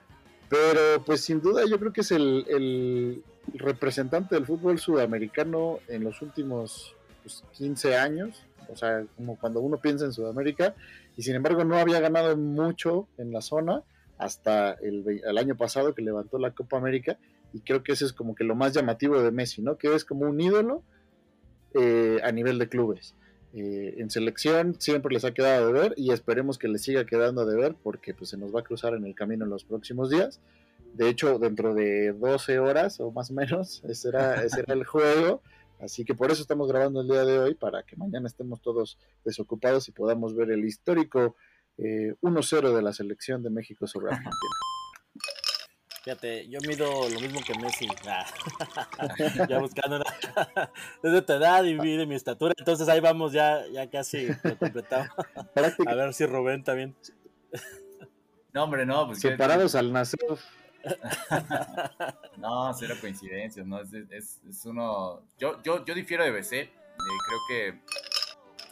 pero 0.47 1.03
pues 1.05 1.21
sin 1.21 1.41
duda 1.41 1.63
yo 1.65 1.79
creo 1.79 1.91
que 1.91 2.01
es 2.01 2.11
el, 2.11 2.45
el 2.49 3.23
representante 3.53 4.35
del 4.35 4.45
fútbol 4.45 4.79
sudamericano 4.79 5.79
en 5.87 6.03
los 6.03 6.21
últimos 6.21 6.95
pues, 7.23 7.43
15 7.53 7.97
años, 7.97 8.45
o 8.71 8.75
sea, 8.75 9.05
como 9.15 9.37
cuando 9.37 9.61
uno 9.61 9.77
piensa 9.77 10.05
en 10.05 10.13
Sudamérica, 10.13 10.75
y 11.17 11.23
sin 11.23 11.35
embargo 11.35 11.63
no 11.63 11.77
había 11.77 11.99
ganado 11.99 12.35
mucho 12.37 13.07
en 13.17 13.31
la 13.31 13.41
zona 13.41 13.83
hasta 14.17 14.73
el, 14.73 15.23
año 15.37 15.55
pasado 15.55 15.93
que 15.95 16.01
levantó 16.01 16.37
la 16.37 16.51
Copa 16.51 16.77
América, 16.77 17.17
y 17.53 17.61
creo 17.61 17.83
que 17.83 17.93
eso 17.93 18.05
es 18.05 18.13
como 18.13 18.35
que 18.35 18.43
lo 18.43 18.55
más 18.55 18.73
llamativo 18.73 19.21
de 19.21 19.31
Messi, 19.31 19.61
¿no? 19.61 19.77
Que 19.77 19.93
es 19.95 20.05
como 20.05 20.25
un 20.25 20.39
ídolo 20.39 20.83
eh, 21.73 22.19
a 22.23 22.31
nivel 22.31 22.59
de 22.59 22.69
clubes. 22.69 23.15
Eh, 23.53 23.95
en 23.97 24.11
selección 24.11 24.75
siempre 24.79 25.11
les 25.11 25.25
ha 25.25 25.33
quedado 25.33 25.67
de 25.67 25.73
ver 25.73 25.93
y 25.97 26.11
esperemos 26.11 26.59
que 26.59 26.67
les 26.67 26.83
siga 26.83 27.05
quedando 27.05 27.47
de 27.47 27.57
ver 27.57 27.75
porque 27.81 28.13
pues, 28.13 28.29
se 28.29 28.37
nos 28.37 28.53
va 28.53 28.59
a 28.59 28.63
cruzar 28.63 28.93
en 28.93 29.05
el 29.05 29.15
camino 29.15 29.45
en 29.45 29.49
los 29.49 29.63
próximos 29.63 30.11
días. 30.11 30.39
De 30.93 31.09
hecho, 31.09 31.39
dentro 31.39 31.73
de 31.73 32.13
12 32.13 32.59
horas 32.59 32.99
o 32.99 33.11
más 33.11 33.31
o 33.31 33.33
menos, 33.33 33.81
ese 33.83 33.95
será, 34.11 34.43
ese 34.43 34.57
será 34.57 34.73
el 34.73 34.85
juego. 34.85 35.41
Así 35.79 36.03
que 36.05 36.13
por 36.13 36.31
eso 36.31 36.41
estamos 36.41 36.67
grabando 36.67 37.01
el 37.01 37.07
día 37.07 37.23
de 37.25 37.39
hoy, 37.39 37.55
para 37.55 37.83
que 37.83 37.95
mañana 37.95 38.27
estemos 38.27 38.61
todos 38.61 38.97
desocupados 39.23 39.87
y 39.87 39.91
podamos 39.91 40.35
ver 40.35 40.51
el 40.51 40.65
histórico 40.65 41.35
eh, 41.77 42.15
1-0 42.21 42.75
de 42.75 42.81
la 42.81 42.91
selección 42.93 43.41
de 43.43 43.49
México 43.49 43.87
sobre 43.87 44.07
Argentina. 44.11 44.33
Fíjate, 46.03 46.47
yo 46.49 46.59
mido 46.67 47.09
lo 47.09 47.19
mismo 47.19 47.39
que 47.45 47.57
Messi. 47.59 47.87
Ah, 48.07 48.25
ya 49.49 49.59
buscando 49.59 49.97
una... 49.97 50.71
desde 51.03 51.21
tu 51.21 51.33
edad 51.33 51.63
y 51.65 51.75
de 51.75 52.05
mi 52.05 52.15
estatura. 52.15 52.53
Entonces 52.57 52.87
ahí 52.87 52.99
vamos, 52.99 53.31
ya, 53.33 53.65
ya 53.67 53.89
casi 53.89 54.27
lo 54.27 54.57
completamos. 54.57 55.09
A 55.85 55.95
ver 55.95 56.13
si 56.13 56.25
Rubén 56.25 56.63
también. 56.63 56.95
No, 58.53 58.63
hombre, 58.63 58.85
no, 58.85 59.07
pues 59.07 59.21
¿qué- 59.21 59.29
separados 59.29 59.75
al 59.75 59.91
nacer. 59.93 60.19
No, 62.37 62.73
cero 62.73 62.95
coincidencias, 63.01 63.65
¿no? 63.65 63.81
Es, 63.81 64.39
uno. 64.65 65.21
Yo, 65.37 65.61
yo, 65.61 65.83
yo 65.85 65.93
difiero 65.93 66.23
de 66.23 66.31
BC. 66.31 66.53
eh, 66.53 66.69
creo 66.97 67.39
que. 67.49 67.79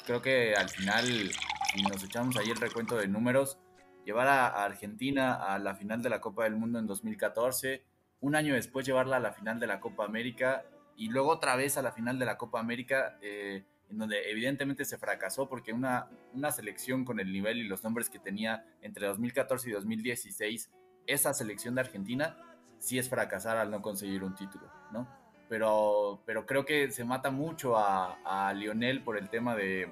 Creo 0.05 0.21
que 0.21 0.53
al 0.55 0.69
final, 0.69 1.05
si 1.05 1.81
nos 1.83 2.01
echamos 2.01 2.37
ahí 2.37 2.49
el 2.49 2.55
recuento 2.55 2.95
de 2.95 3.09
números, 3.09 3.57
llevar 4.05 4.27
a, 4.29 4.47
a 4.47 4.63
Argentina 4.63 5.33
a 5.33 5.59
la 5.59 5.75
final 5.75 6.01
de 6.01 6.09
la 6.09 6.21
Copa 6.21 6.45
del 6.45 6.55
Mundo 6.55 6.79
en 6.79 6.87
2014, 6.87 7.83
un 8.21 8.35
año 8.35 8.53
después 8.53 8.85
llevarla 8.85 9.17
a 9.17 9.19
la 9.19 9.33
final 9.33 9.59
de 9.59 9.67
la 9.67 9.81
Copa 9.81 10.05
América 10.05 10.63
y 10.95 11.09
luego 11.09 11.29
otra 11.29 11.55
vez 11.55 11.77
a 11.77 11.81
la 11.81 11.91
final 11.91 12.17
de 12.17 12.25
la 12.25 12.37
Copa 12.37 12.59
América, 12.59 13.17
eh, 13.21 13.63
en 13.89 13.97
donde 13.97 14.29
evidentemente 14.31 14.83
se 14.83 14.97
fracasó 14.97 15.47
porque 15.47 15.71
una, 15.71 16.09
una 16.33 16.51
selección 16.51 17.05
con 17.05 17.19
el 17.19 17.31
nivel 17.31 17.59
y 17.59 17.67
los 17.67 17.83
nombres 17.83 18.09
que 18.09 18.19
tenía 18.19 18.65
entre 18.81 19.07
2014 19.07 19.69
y 19.69 19.73
2016, 19.73 20.71
esa 21.07 21.33
selección 21.33 21.75
de 21.75 21.81
Argentina 21.81 22.37
sí 22.79 22.99
es 22.99 23.09
fracasar 23.09 23.57
al 23.57 23.71
no 23.71 23.81
conseguir 23.81 24.23
un 24.23 24.35
título, 24.35 24.69
¿no? 24.91 25.07
Pero, 25.49 26.21
pero 26.25 26.45
creo 26.45 26.65
que 26.65 26.91
se 26.91 27.05
mata 27.05 27.31
mucho 27.31 27.75
a, 27.77 28.53
Lionel 28.53 29.03
por 29.03 29.17
el 29.17 29.29
tema 29.29 29.55
de, 29.55 29.91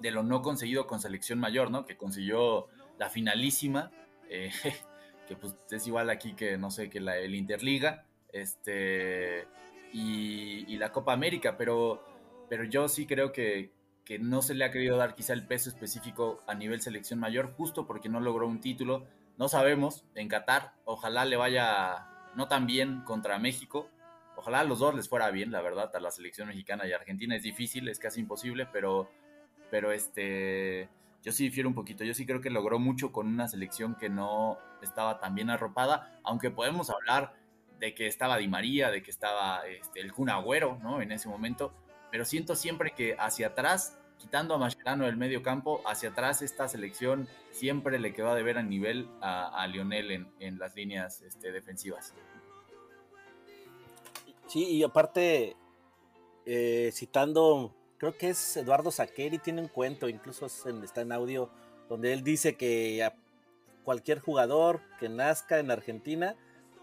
de 0.00 0.10
lo 0.10 0.22
no 0.22 0.42
conseguido 0.42 0.86
con 0.86 1.00
selección 1.00 1.38
mayor, 1.38 1.70
¿no? 1.70 1.84
Que 1.84 1.96
consiguió 1.96 2.68
la 2.98 3.08
finalísima, 3.08 3.90
eh, 4.28 4.50
que 5.26 5.36
pues 5.36 5.56
es 5.70 5.86
igual 5.86 6.10
aquí 6.10 6.34
que, 6.34 6.58
no 6.58 6.70
sé, 6.70 6.90
que 6.90 7.00
la, 7.00 7.16
el 7.16 7.34
Interliga, 7.34 8.04
este, 8.32 9.46
y, 9.92 10.64
y 10.72 10.76
la 10.76 10.92
Copa 10.92 11.14
América, 11.14 11.56
pero, 11.56 12.04
pero 12.48 12.64
yo 12.64 12.88
sí 12.88 13.06
creo 13.06 13.32
que, 13.32 13.72
que 14.08 14.18
no 14.18 14.40
se 14.40 14.54
le 14.54 14.64
ha 14.64 14.70
querido 14.70 14.96
dar 14.96 15.14
quizá 15.14 15.34
el 15.34 15.46
peso 15.46 15.68
específico 15.68 16.42
a 16.46 16.54
nivel 16.54 16.80
selección 16.80 17.20
mayor, 17.20 17.52
justo 17.52 17.86
porque 17.86 18.08
no 18.08 18.20
logró 18.20 18.46
un 18.46 18.58
título. 18.58 19.06
No 19.38 19.48
sabemos, 19.48 20.04
en 20.16 20.28
Qatar, 20.28 20.74
ojalá 20.84 21.24
le 21.24 21.36
vaya 21.36 22.08
no 22.34 22.48
tan 22.48 22.66
bien 22.66 23.02
contra 23.02 23.38
México. 23.38 23.88
Ojalá 24.36 24.60
a 24.60 24.64
los 24.64 24.80
dos 24.80 24.94
les 24.96 25.08
fuera 25.08 25.30
bien, 25.30 25.52
la 25.52 25.62
verdad, 25.62 25.94
a 25.94 26.00
la 26.00 26.10
selección 26.10 26.48
mexicana 26.48 26.86
y 26.86 26.92
Argentina 26.92 27.36
es 27.36 27.44
difícil, 27.44 27.88
es 27.88 28.00
casi 28.00 28.20
imposible, 28.20 28.66
pero, 28.66 29.08
pero 29.70 29.92
este, 29.92 30.88
yo 31.22 31.30
sí 31.30 31.44
difiero 31.44 31.68
un 31.68 31.74
poquito. 31.76 32.02
Yo 32.02 32.14
sí 32.14 32.26
creo 32.26 32.40
que 32.40 32.50
logró 32.50 32.80
mucho 32.80 33.12
con 33.12 33.28
una 33.28 33.46
selección 33.46 33.94
que 33.94 34.08
no 34.08 34.58
estaba 34.82 35.20
tan 35.20 35.36
bien 35.36 35.50
arropada, 35.50 36.18
aunque 36.24 36.50
podemos 36.50 36.90
hablar 36.90 37.34
de 37.78 37.94
que 37.94 38.08
estaba 38.08 38.38
Di 38.38 38.48
María, 38.48 38.90
de 38.90 39.04
que 39.04 39.10
estaba 39.12 39.66
este, 39.66 40.00
el 40.00 40.12
Kun 40.12 40.30
Agüero, 40.30 40.78
¿no? 40.82 41.00
En 41.00 41.12
ese 41.12 41.28
momento, 41.28 41.72
pero 42.10 42.24
siento 42.24 42.56
siempre 42.56 42.92
que 42.92 43.16
hacia 43.18 43.48
atrás, 43.48 43.98
quitando 44.18 44.54
a 44.54 44.58
Mascherano 44.58 45.06
del 45.06 45.16
medio 45.16 45.42
campo, 45.42 45.80
hacia 45.86 46.10
atrás 46.10 46.42
esta 46.42 46.68
selección 46.68 47.28
siempre 47.50 47.98
le 47.98 48.12
quedó 48.12 48.30
a 48.30 48.34
deber 48.34 48.58
a 48.58 48.62
nivel 48.62 49.08
a, 49.20 49.66
Lionel 49.66 50.10
en, 50.10 50.28
en, 50.40 50.58
las 50.58 50.74
líneas 50.74 51.22
este, 51.22 51.52
defensivas. 51.52 52.14
Sí, 54.48 54.64
y 54.64 54.82
aparte, 54.82 55.56
eh, 56.46 56.90
citando, 56.92 57.74
creo 57.98 58.16
que 58.16 58.30
es 58.30 58.56
Eduardo 58.56 58.90
Saqueri, 58.90 59.38
tiene 59.38 59.60
un 59.60 59.68
cuento, 59.68 60.08
incluso 60.08 60.46
está 60.46 61.00
en 61.02 61.12
audio, 61.12 61.50
donde 61.88 62.12
él 62.12 62.24
dice 62.24 62.56
que 62.56 63.06
cualquier 63.84 64.20
jugador 64.20 64.80
que 64.98 65.08
nazca 65.08 65.58
en 65.58 65.70
Argentina, 65.70 66.34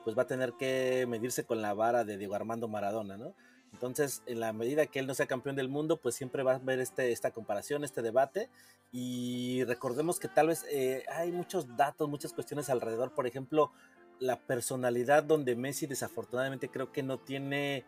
pues 0.04 0.18
va 0.18 0.24
a 0.24 0.27
tener 0.27 0.54
que 0.54 1.06
medirse 1.08 1.44
con 1.44 1.62
la 1.62 1.74
vara 1.74 2.04
de 2.04 2.18
Diego 2.18 2.36
Armando 2.36 2.68
Maradona, 2.68 3.18
¿no? 3.18 3.34
Entonces, 3.75 4.24
en 4.25 4.39
la 4.39 4.53
medida 4.53 4.86
que 4.86 5.00
él 5.00 5.05
no 5.05 5.13
sea 5.13 5.25
campeón 5.25 5.58
del 5.58 5.67
mundo, 5.67 5.98
pues 5.98 6.15
siempre 6.15 6.44
va 6.44 6.53
a 6.53 6.55
haber 6.55 6.79
este, 6.79 7.12
esta 7.12 7.32
comparación, 7.32 7.84
este 7.84 8.01
debate. 8.01 8.50
Y 8.94 9.65
recordemos 9.65 10.17
que 10.17 10.29
tal 10.29 10.48
vez 10.48 10.65
eh, 10.72 11.03
hay 11.13 11.34
muchos 11.34 11.75
datos, 11.75 12.08
muchas 12.08 12.32
cuestiones 12.32 12.70
alrededor. 12.70 13.13
Por 13.13 13.27
ejemplo, 13.27 13.74
la 14.20 14.39
personalidad 14.39 15.25
donde 15.25 15.58
Messi 15.58 15.88
desafortunadamente 15.88 16.70
creo 16.70 16.94
que 16.94 17.03
no 17.03 17.20
tiene, 17.20 17.84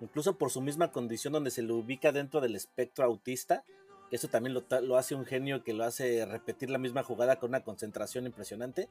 incluso 0.00 0.38
por 0.38 0.52
su 0.52 0.60
misma 0.60 0.92
condición 0.92 1.32
donde 1.32 1.50
se 1.50 1.62
lo 1.62 1.74
ubica 1.74 2.12
dentro 2.12 2.40
del 2.40 2.54
espectro 2.54 3.04
autista, 3.04 3.64
eso 4.12 4.28
también 4.28 4.54
lo, 4.54 4.64
lo 4.82 4.96
hace 4.96 5.16
un 5.16 5.24
genio 5.24 5.64
que 5.64 5.72
lo 5.72 5.82
hace 5.82 6.24
repetir 6.24 6.70
la 6.70 6.78
misma 6.78 7.02
jugada 7.02 7.40
con 7.40 7.50
una 7.50 7.64
concentración 7.64 8.26
impresionante 8.26 8.88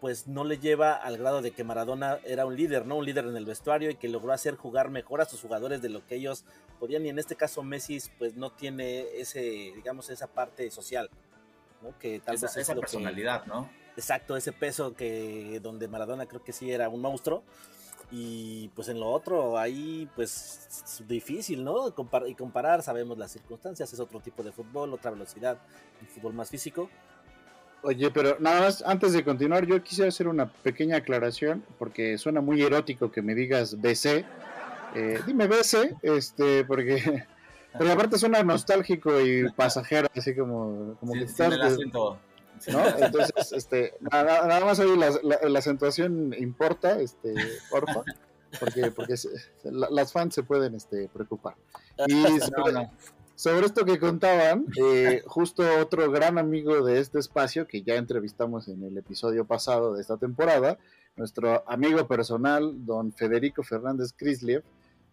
pues 0.00 0.26
no 0.26 0.44
le 0.44 0.58
lleva 0.58 0.94
al 0.94 1.18
grado 1.18 1.42
de 1.42 1.50
que 1.50 1.62
Maradona 1.62 2.18
era 2.24 2.46
un 2.46 2.56
líder, 2.56 2.86
¿no? 2.86 2.96
Un 2.96 3.04
líder 3.04 3.26
en 3.26 3.36
el 3.36 3.44
vestuario 3.44 3.90
y 3.90 3.96
que 3.96 4.08
logró 4.08 4.32
hacer 4.32 4.56
jugar 4.56 4.90
mejor 4.90 5.20
a 5.20 5.26
sus 5.26 5.40
jugadores 5.40 5.82
de 5.82 5.90
lo 5.90 6.06
que 6.06 6.14
ellos 6.14 6.44
podían. 6.78 7.04
Y 7.04 7.10
en 7.10 7.18
este 7.18 7.36
caso 7.36 7.62
Messi, 7.62 7.98
pues 8.18 8.36
no 8.36 8.50
tiene 8.50 9.02
ese, 9.20 9.40
digamos, 9.40 10.08
esa 10.08 10.26
parte 10.26 10.70
social, 10.70 11.10
¿no? 11.82 11.98
Que 11.98 12.20
tal 12.20 12.36
esa, 12.36 12.46
vez 12.46 12.56
es 12.56 12.62
esa 12.62 12.74
lo 12.74 12.80
personalidad, 12.80 13.42
que, 13.42 13.48
¿no? 13.48 13.70
Exacto, 13.96 14.36
ese 14.36 14.52
peso 14.52 14.94
que 14.94 15.60
donde 15.62 15.86
Maradona 15.88 16.26
creo 16.26 16.42
que 16.42 16.52
sí 16.52 16.70
era 16.70 16.88
un 16.88 17.00
monstruo. 17.00 17.42
Y 18.12 18.68
pues 18.70 18.88
en 18.88 18.98
lo 18.98 19.08
otro, 19.08 19.56
ahí 19.56 20.08
pues 20.16 20.68
es 21.00 21.06
difícil, 21.06 21.62
¿no? 21.62 21.94
Compar- 21.94 22.28
y 22.28 22.34
comparar, 22.34 22.82
sabemos 22.82 23.18
las 23.18 23.30
circunstancias, 23.30 23.92
es 23.92 24.00
otro 24.00 24.18
tipo 24.18 24.42
de 24.42 24.50
fútbol, 24.50 24.92
otra 24.92 25.12
velocidad, 25.12 25.58
un 26.00 26.08
fútbol 26.08 26.32
más 26.32 26.50
físico. 26.50 26.90
Oye, 27.82 28.10
pero 28.10 28.36
nada 28.40 28.60
más, 28.60 28.82
antes 28.86 29.12
de 29.14 29.24
continuar, 29.24 29.64
yo 29.66 29.82
quisiera 29.82 30.08
hacer 30.08 30.28
una 30.28 30.46
pequeña 30.52 30.96
aclaración, 30.96 31.64
porque 31.78 32.18
suena 32.18 32.40
muy 32.42 32.60
erótico 32.62 33.10
que 33.10 33.22
me 33.22 33.34
digas 33.34 33.80
BC. 33.80 34.24
Eh, 34.94 35.20
dime 35.26 35.46
BC, 35.46 35.96
este, 36.02 36.64
porque... 36.64 37.24
Pero 37.78 37.92
aparte 37.92 38.18
suena 38.18 38.42
nostálgico 38.42 39.20
y 39.20 39.48
pasajero, 39.56 40.08
así 40.16 40.34
como, 40.34 40.96
como 40.98 41.12
que 41.12 41.20
Sin- 41.20 41.28
estás... 41.28 41.52
el 41.52 41.62
acento. 41.62 42.18
¿no? 42.66 42.88
Entonces, 42.98 43.52
este, 43.52 43.94
nada, 44.00 44.44
nada 44.46 44.64
más 44.64 44.80
ahí 44.80 44.96
la, 44.96 45.10
la- 45.22 45.48
la 45.48 45.58
acentuación 45.60 46.34
importa, 46.36 47.00
este, 47.00 47.32
porfa, 47.70 48.02
porque, 48.58 48.90
porque 48.90 49.16
se- 49.16 49.28
la- 49.62 49.88
las 49.88 50.12
fans 50.12 50.34
se 50.34 50.42
pueden 50.42 50.74
este, 50.74 51.08
preocupar. 51.12 51.54
Y 52.08 52.14
no. 52.14 52.90
Sobre 53.40 53.64
esto 53.66 53.86
que 53.86 53.98
contaban, 53.98 54.66
eh, 54.78 55.22
justo 55.26 55.62
otro 55.80 56.10
gran 56.10 56.36
amigo 56.36 56.84
de 56.84 57.00
este 57.00 57.18
espacio 57.18 57.66
que 57.66 57.80
ya 57.82 57.94
entrevistamos 57.96 58.68
en 58.68 58.82
el 58.84 58.98
episodio 58.98 59.46
pasado 59.46 59.94
de 59.94 60.02
esta 60.02 60.18
temporada, 60.18 60.76
nuestro 61.16 61.64
amigo 61.66 62.06
personal, 62.06 62.84
don 62.84 63.12
Federico 63.12 63.62
Fernández 63.62 64.12
Crisliev, 64.14 64.62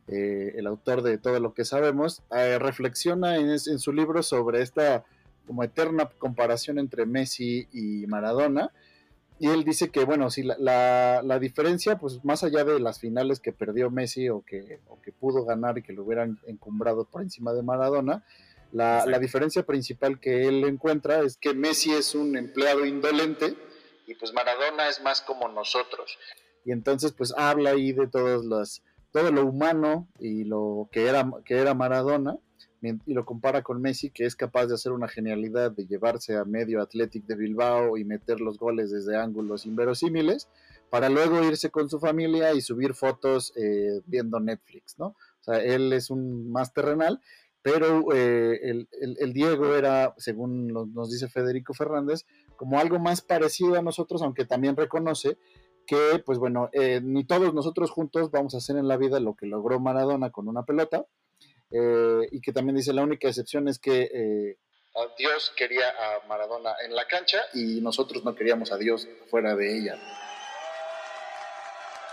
eh, 0.10 0.54
el 0.58 0.68
autor 0.68 1.04
de 1.04 1.18
Todo 1.18 1.40
lo 1.40 1.54
que 1.54 1.64
sabemos, 1.64 2.22
eh, 2.36 2.60
reflexiona 2.60 3.38
en, 3.38 3.50
es- 3.50 3.68
en 3.68 3.80
su 3.80 3.94
libro 3.94 4.22
sobre 4.24 4.62
esta 4.62 5.06
como 5.46 5.64
eterna 5.64 6.10
comparación 6.20 6.80
entre 6.80 7.06
Messi 7.06 7.68
y 7.72 8.06
Maradona. 8.08 8.72
Y 9.40 9.50
él 9.50 9.64
dice 9.64 9.90
que, 9.90 10.04
bueno, 10.04 10.30
si 10.32 10.44
la, 10.44 10.56
la, 10.60 11.22
la 11.24 11.40
diferencia, 11.40 11.98
pues 12.00 12.24
más 12.26 12.44
allá 12.44 12.64
de 12.64 12.80
las 12.80 13.00
finales 13.00 13.40
que 13.40 13.52
perdió 13.52 13.92
Messi 13.92 14.30
o 14.30 14.44
que, 14.44 14.80
o 14.88 15.00
que 15.02 15.12
pudo 15.12 15.46
ganar 15.46 15.78
y 15.78 15.84
que 15.84 15.94
lo 15.94 16.04
hubieran 16.04 16.40
encumbrado 16.48 17.06
por 17.06 17.22
encima 17.22 17.54
de 17.54 17.62
Maradona, 17.62 18.24
la, 18.72 19.06
la 19.06 19.20
diferencia 19.20 19.64
principal 19.64 20.20
que 20.20 20.48
él 20.48 20.64
encuentra 20.64 21.22
es 21.22 21.38
que 21.38 21.54
Messi 21.54 21.94
es 21.94 22.16
un 22.16 22.36
empleado 22.36 22.86
indolente 22.86 23.56
y 24.08 24.16
pues 24.16 24.34
Maradona 24.34 24.90
es 24.90 25.02
más 25.02 25.22
como 25.22 25.48
nosotros. 25.50 26.18
Y 26.66 26.72
entonces 26.72 27.14
pues 27.14 27.34
habla 27.38 27.72
ahí 27.72 27.94
de 27.94 28.08
todos 28.08 28.44
los, 28.44 28.82
todo 29.12 29.32
lo 29.32 29.46
humano 29.46 30.08
y 30.20 30.44
lo 30.46 30.90
que 30.92 31.08
era, 31.08 31.30
que 31.46 31.58
era 31.58 31.74
Maradona 31.74 32.38
y 32.82 33.14
lo 33.14 33.26
compara 33.26 33.64
con 33.64 33.82
Messi, 33.82 34.10
que 34.12 34.26
es 34.26 34.36
capaz 34.36 34.68
de 34.68 34.76
hacer 34.76 34.92
una 34.92 35.08
genialidad 35.08 35.72
de 35.72 35.86
llevarse 35.88 36.36
a 36.38 36.46
medio 36.46 36.82
Athletic 36.82 37.26
de 37.26 37.36
Bilbao 37.36 37.98
y 37.98 38.04
meter 38.06 38.40
los 38.40 38.58
goles 38.60 38.92
desde 38.92 39.18
ángulos 39.18 39.66
inverosímiles, 39.66 40.48
para 40.90 41.10
luego 41.10 41.44
irse 41.44 41.70
con 41.70 41.90
su 41.90 42.00
familia 42.00 42.54
y 42.54 42.62
subir 42.62 42.94
fotos 42.94 43.52
eh, 43.58 44.02
viendo 44.06 44.40
Netflix, 44.40 44.98
¿no? 44.98 45.08
O 45.08 45.44
sea, 45.44 45.62
él 45.64 45.92
es 45.94 46.10
un 46.10 46.52
más 46.52 46.74
terrenal, 46.74 47.20
pero 47.62 48.14
eh, 48.14 48.60
el, 48.64 48.88
el- 49.20 49.34
Diego 49.34 49.76
era, 49.76 50.14
según 50.18 50.68
nos 50.94 51.12
dice 51.12 51.28
Federico 51.28 51.74
Fernández, 51.74 52.26
como 52.56 52.80
algo 52.80 53.00
más 53.00 53.22
parecido 53.22 53.76
a 53.76 53.82
nosotros, 53.82 54.22
aunque 54.22 54.46
también 54.46 54.76
reconoce 54.78 55.38
que, 55.86 56.22
pues 56.26 56.38
bueno, 56.38 56.70
eh, 56.74 57.02
ni 57.04 57.24
todos 57.26 57.54
nosotros 57.54 57.92
juntos 57.92 58.30
vamos 58.32 58.54
a 58.54 58.58
hacer 58.58 58.78
en 58.78 58.88
la 58.88 58.98
vida 58.98 59.20
lo 59.20 59.36
que 59.36 59.46
logró 59.48 59.80
Maradona 59.80 60.32
con 60.32 60.48
una 60.48 60.64
pelota, 60.64 61.06
eh, 61.72 62.28
y 62.32 62.42
que 62.42 62.54
también 62.54 62.76
dice 62.76 62.94
la 62.94 63.04
única 63.04 63.28
excepción 63.28 63.68
es 63.68 63.80
que 63.80 64.10
eh, 64.14 64.58
Dios 65.18 65.54
quería 65.56 65.90
a 65.90 66.28
Maradona 66.28 66.74
en 66.84 66.96
la 66.96 67.08
cancha 67.08 67.40
y 67.54 67.82
nosotros 67.82 68.24
no 68.24 68.36
queríamos 68.36 68.72
a 68.72 68.78
Dios 68.78 69.08
fuera 69.30 69.56
de 69.56 69.78
ella. 69.78 69.96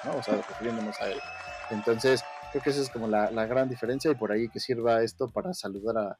¿no? 0.04 0.16
O 0.16 0.22
sea, 0.22 0.36
refiriéndonos 0.36 1.00
a 1.00 1.10
él. 1.10 1.18
Entonces, 1.70 2.22
creo 2.52 2.62
que 2.62 2.70
esa 2.70 2.82
es 2.82 2.90
como 2.90 3.08
la, 3.08 3.30
la 3.30 3.46
gran 3.46 3.68
diferencia 3.68 4.10
y 4.10 4.14
por 4.14 4.32
ahí 4.32 4.48
que 4.48 4.60
sirva 4.60 5.02
esto 5.02 5.30
para 5.30 5.54
saludar 5.54 5.96
a, 5.98 6.18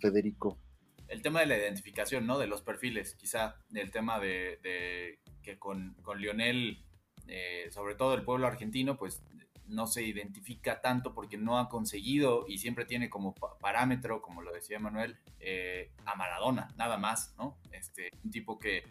Federico. 0.00 0.58
el 1.06 1.22
tema 1.22 1.38
de 1.38 1.46
la 1.46 1.56
identificación, 1.56 2.26
¿no? 2.26 2.38
De 2.38 2.48
los 2.48 2.60
perfiles, 2.60 3.14
quizá, 3.14 3.54
el 3.72 3.92
tema 3.92 4.18
de, 4.18 4.58
de 4.64 5.20
que 5.44 5.60
con, 5.60 5.94
con 6.02 6.20
Lionel, 6.20 6.84
eh, 7.28 7.68
sobre 7.70 7.94
todo 7.94 8.14
el 8.14 8.24
pueblo 8.24 8.48
argentino, 8.48 8.96
pues 8.96 9.22
no 9.68 9.86
se 9.86 10.02
identifica 10.02 10.80
tanto 10.80 11.14
porque 11.14 11.36
no 11.38 11.58
ha 11.58 11.68
conseguido 11.68 12.46
y 12.48 12.58
siempre 12.58 12.84
tiene 12.84 13.10
como 13.10 13.34
pa- 13.34 13.58
parámetro, 13.58 14.22
como 14.22 14.42
lo 14.42 14.52
decía 14.52 14.78
Manuel, 14.78 15.18
eh, 15.40 15.90
a 16.04 16.14
Maradona, 16.14 16.68
nada 16.76 16.96
más, 16.98 17.34
¿no? 17.38 17.56
Este, 17.72 18.10
un 18.24 18.30
tipo 18.30 18.58
que, 18.58 18.84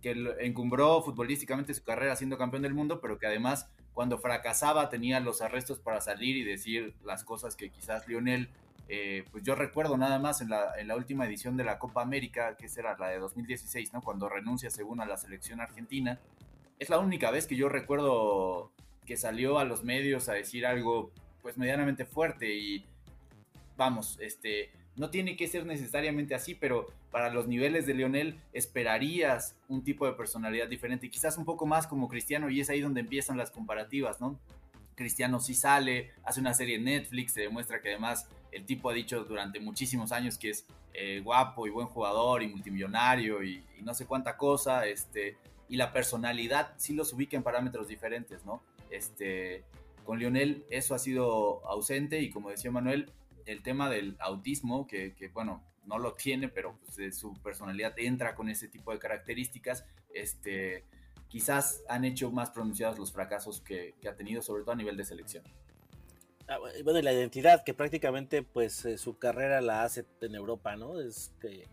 que 0.00 0.12
encumbró 0.40 1.02
futbolísticamente 1.02 1.74
su 1.74 1.84
carrera 1.84 2.16
siendo 2.16 2.38
campeón 2.38 2.62
del 2.62 2.74
mundo, 2.74 3.00
pero 3.00 3.18
que 3.18 3.26
además 3.26 3.68
cuando 3.92 4.18
fracasaba 4.18 4.88
tenía 4.88 5.20
los 5.20 5.42
arrestos 5.42 5.78
para 5.78 6.00
salir 6.00 6.36
y 6.36 6.44
decir 6.44 6.94
las 7.04 7.24
cosas 7.24 7.56
que 7.56 7.70
quizás 7.70 8.08
Lionel 8.08 8.48
eh, 8.88 9.24
pues 9.30 9.44
yo 9.44 9.54
recuerdo 9.54 9.96
nada 9.96 10.18
más 10.18 10.40
en 10.40 10.50
la, 10.50 10.72
en 10.78 10.88
la 10.88 10.96
última 10.96 11.24
edición 11.26 11.56
de 11.56 11.64
la 11.64 11.78
Copa 11.78 12.02
América, 12.02 12.56
que 12.56 12.68
será 12.68 12.96
la 12.98 13.08
de 13.08 13.18
2016, 13.18 13.92
¿no? 13.92 14.02
Cuando 14.02 14.28
renuncia 14.28 14.70
según 14.70 15.00
a 15.00 15.06
la 15.06 15.16
selección 15.16 15.60
argentina. 15.60 16.18
Es 16.78 16.90
la 16.90 16.98
única 16.98 17.30
vez 17.30 17.46
que 17.46 17.54
yo 17.56 17.68
recuerdo 17.68 18.72
que 19.12 19.18
salió 19.18 19.58
a 19.58 19.66
los 19.66 19.84
medios 19.84 20.30
a 20.30 20.32
decir 20.32 20.64
algo 20.64 21.12
pues 21.42 21.58
medianamente 21.58 22.06
fuerte 22.06 22.56
y 22.56 22.86
vamos, 23.76 24.16
este, 24.22 24.70
no 24.96 25.10
tiene 25.10 25.36
que 25.36 25.48
ser 25.48 25.66
necesariamente 25.66 26.34
así, 26.34 26.54
pero 26.54 26.86
para 27.10 27.28
los 27.28 27.46
niveles 27.46 27.84
de 27.84 27.92
Lionel 27.92 28.40
esperarías 28.54 29.54
un 29.68 29.84
tipo 29.84 30.06
de 30.06 30.14
personalidad 30.14 30.66
diferente, 30.66 31.10
quizás 31.10 31.36
un 31.36 31.44
poco 31.44 31.66
más 31.66 31.86
como 31.86 32.08
Cristiano 32.08 32.48
y 32.48 32.62
es 32.62 32.70
ahí 32.70 32.80
donde 32.80 33.00
empiezan 33.00 33.36
las 33.36 33.50
comparativas, 33.50 34.18
¿no? 34.18 34.40
Cristiano 34.94 35.40
sí 35.40 35.52
sale, 35.52 36.12
hace 36.24 36.40
una 36.40 36.54
serie 36.54 36.76
en 36.76 36.84
Netflix, 36.84 37.34
se 37.34 37.42
demuestra 37.42 37.82
que 37.82 37.90
además 37.90 38.30
el 38.50 38.64
tipo 38.64 38.88
ha 38.88 38.94
dicho 38.94 39.24
durante 39.24 39.60
muchísimos 39.60 40.10
años 40.10 40.38
que 40.38 40.48
es 40.48 40.64
eh, 40.94 41.20
guapo 41.22 41.66
y 41.66 41.70
buen 41.70 41.88
jugador 41.88 42.42
y 42.42 42.48
multimillonario 42.48 43.42
y, 43.42 43.62
y 43.78 43.82
no 43.82 43.92
sé 43.92 44.06
cuánta 44.06 44.38
cosa, 44.38 44.86
este, 44.86 45.36
y 45.68 45.76
la 45.76 45.92
personalidad 45.92 46.72
sí 46.78 46.94
los 46.94 47.12
ubica 47.12 47.36
en 47.36 47.42
parámetros 47.42 47.88
diferentes, 47.88 48.42
¿no? 48.46 48.62
Este, 48.92 49.64
con 50.04 50.18
Lionel 50.18 50.64
eso 50.70 50.94
ha 50.94 50.98
sido 50.98 51.66
ausente 51.66 52.20
y 52.20 52.30
como 52.30 52.50
decía 52.50 52.70
Manuel, 52.70 53.10
el 53.46 53.62
tema 53.62 53.90
del 53.90 54.16
autismo, 54.20 54.86
que, 54.86 55.14
que, 55.14 55.28
bueno, 55.28 55.64
no 55.84 55.98
lo 55.98 56.14
tiene, 56.14 56.48
pero 56.48 56.78
pues, 56.94 57.16
su 57.18 57.34
personalidad 57.42 57.98
entra 57.98 58.34
con 58.34 58.48
ese 58.48 58.68
tipo 58.68 58.92
de 58.92 58.98
características, 58.98 59.84
este, 60.14 60.84
quizás 61.28 61.82
han 61.88 62.04
hecho 62.04 62.30
más 62.30 62.50
pronunciados 62.50 62.98
los 62.98 63.12
fracasos 63.12 63.60
que, 63.60 63.94
que 64.00 64.08
ha 64.08 64.14
tenido, 64.14 64.42
sobre 64.42 64.62
todo 64.62 64.72
a 64.72 64.76
nivel 64.76 64.96
de 64.96 65.04
selección. 65.04 65.42
Ah, 66.48 66.58
bueno, 66.58 66.98
y 66.98 67.02
la 67.02 67.12
identidad, 67.12 67.64
que 67.64 67.72
prácticamente 67.72 68.42
pues 68.42 68.84
eh, 68.84 68.98
su 68.98 69.16
carrera 69.18 69.60
la 69.60 69.84
hace 69.84 70.04
en 70.20 70.34
Europa, 70.34 70.76
¿no? 70.76 71.00
Este, 71.00 71.64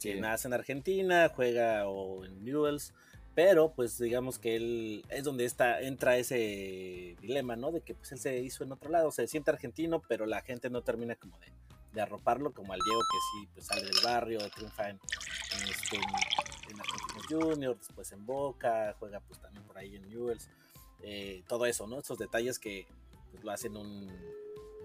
que 0.00 0.14
Sí. 0.14 0.20
nace 0.20 0.48
en 0.48 0.54
Argentina, 0.54 1.30
juega 1.34 1.88
o 1.88 2.24
en 2.24 2.44
Newells, 2.44 2.92
pero 3.42 3.72
pues 3.72 3.96
digamos 3.96 4.38
que 4.38 4.54
él 4.54 5.02
es 5.08 5.24
donde 5.24 5.46
está, 5.46 5.80
entra 5.80 6.18
ese 6.18 7.16
dilema, 7.22 7.56
¿no? 7.56 7.72
De 7.72 7.80
que 7.80 7.94
pues 7.94 8.12
él 8.12 8.18
se 8.18 8.38
hizo 8.40 8.64
en 8.64 8.72
otro 8.72 8.90
lado, 8.90 9.10
se 9.10 9.26
siente 9.26 9.50
argentino, 9.50 10.02
pero 10.06 10.26
la 10.26 10.42
gente 10.42 10.68
no 10.68 10.82
termina 10.82 11.14
como 11.14 11.38
de, 11.38 12.02
arroparlo, 12.02 12.52
como 12.52 12.74
al 12.74 12.80
Diego 12.84 13.00
que 13.00 13.18
sí 13.32 13.48
pues 13.54 13.64
sale 13.64 13.80
del 13.80 13.96
barrio, 14.04 14.40
triunfa 14.50 14.90
en, 14.90 15.00
en, 15.56 15.68
este, 15.70 15.98
Juniors, 17.30 17.78
después 17.78 18.12
en 18.12 18.26
Boca, 18.26 18.94
juega 18.98 19.20
pues 19.20 19.40
también 19.40 19.64
por 19.64 19.78
ahí 19.78 19.96
en 19.96 20.06
Newells, 20.06 20.50
eh, 21.02 21.42
todo 21.48 21.64
eso, 21.64 21.86
¿no? 21.86 21.98
Esos 21.98 22.18
detalles 22.18 22.58
que 22.58 22.86
pues, 23.30 23.42
lo 23.42 23.52
hacen 23.52 23.74
un, 23.74 24.06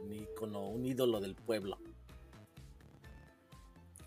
un 0.01 0.55
un 0.55 0.85
ídolo 0.85 1.19
del 1.19 1.35
pueblo. 1.35 1.77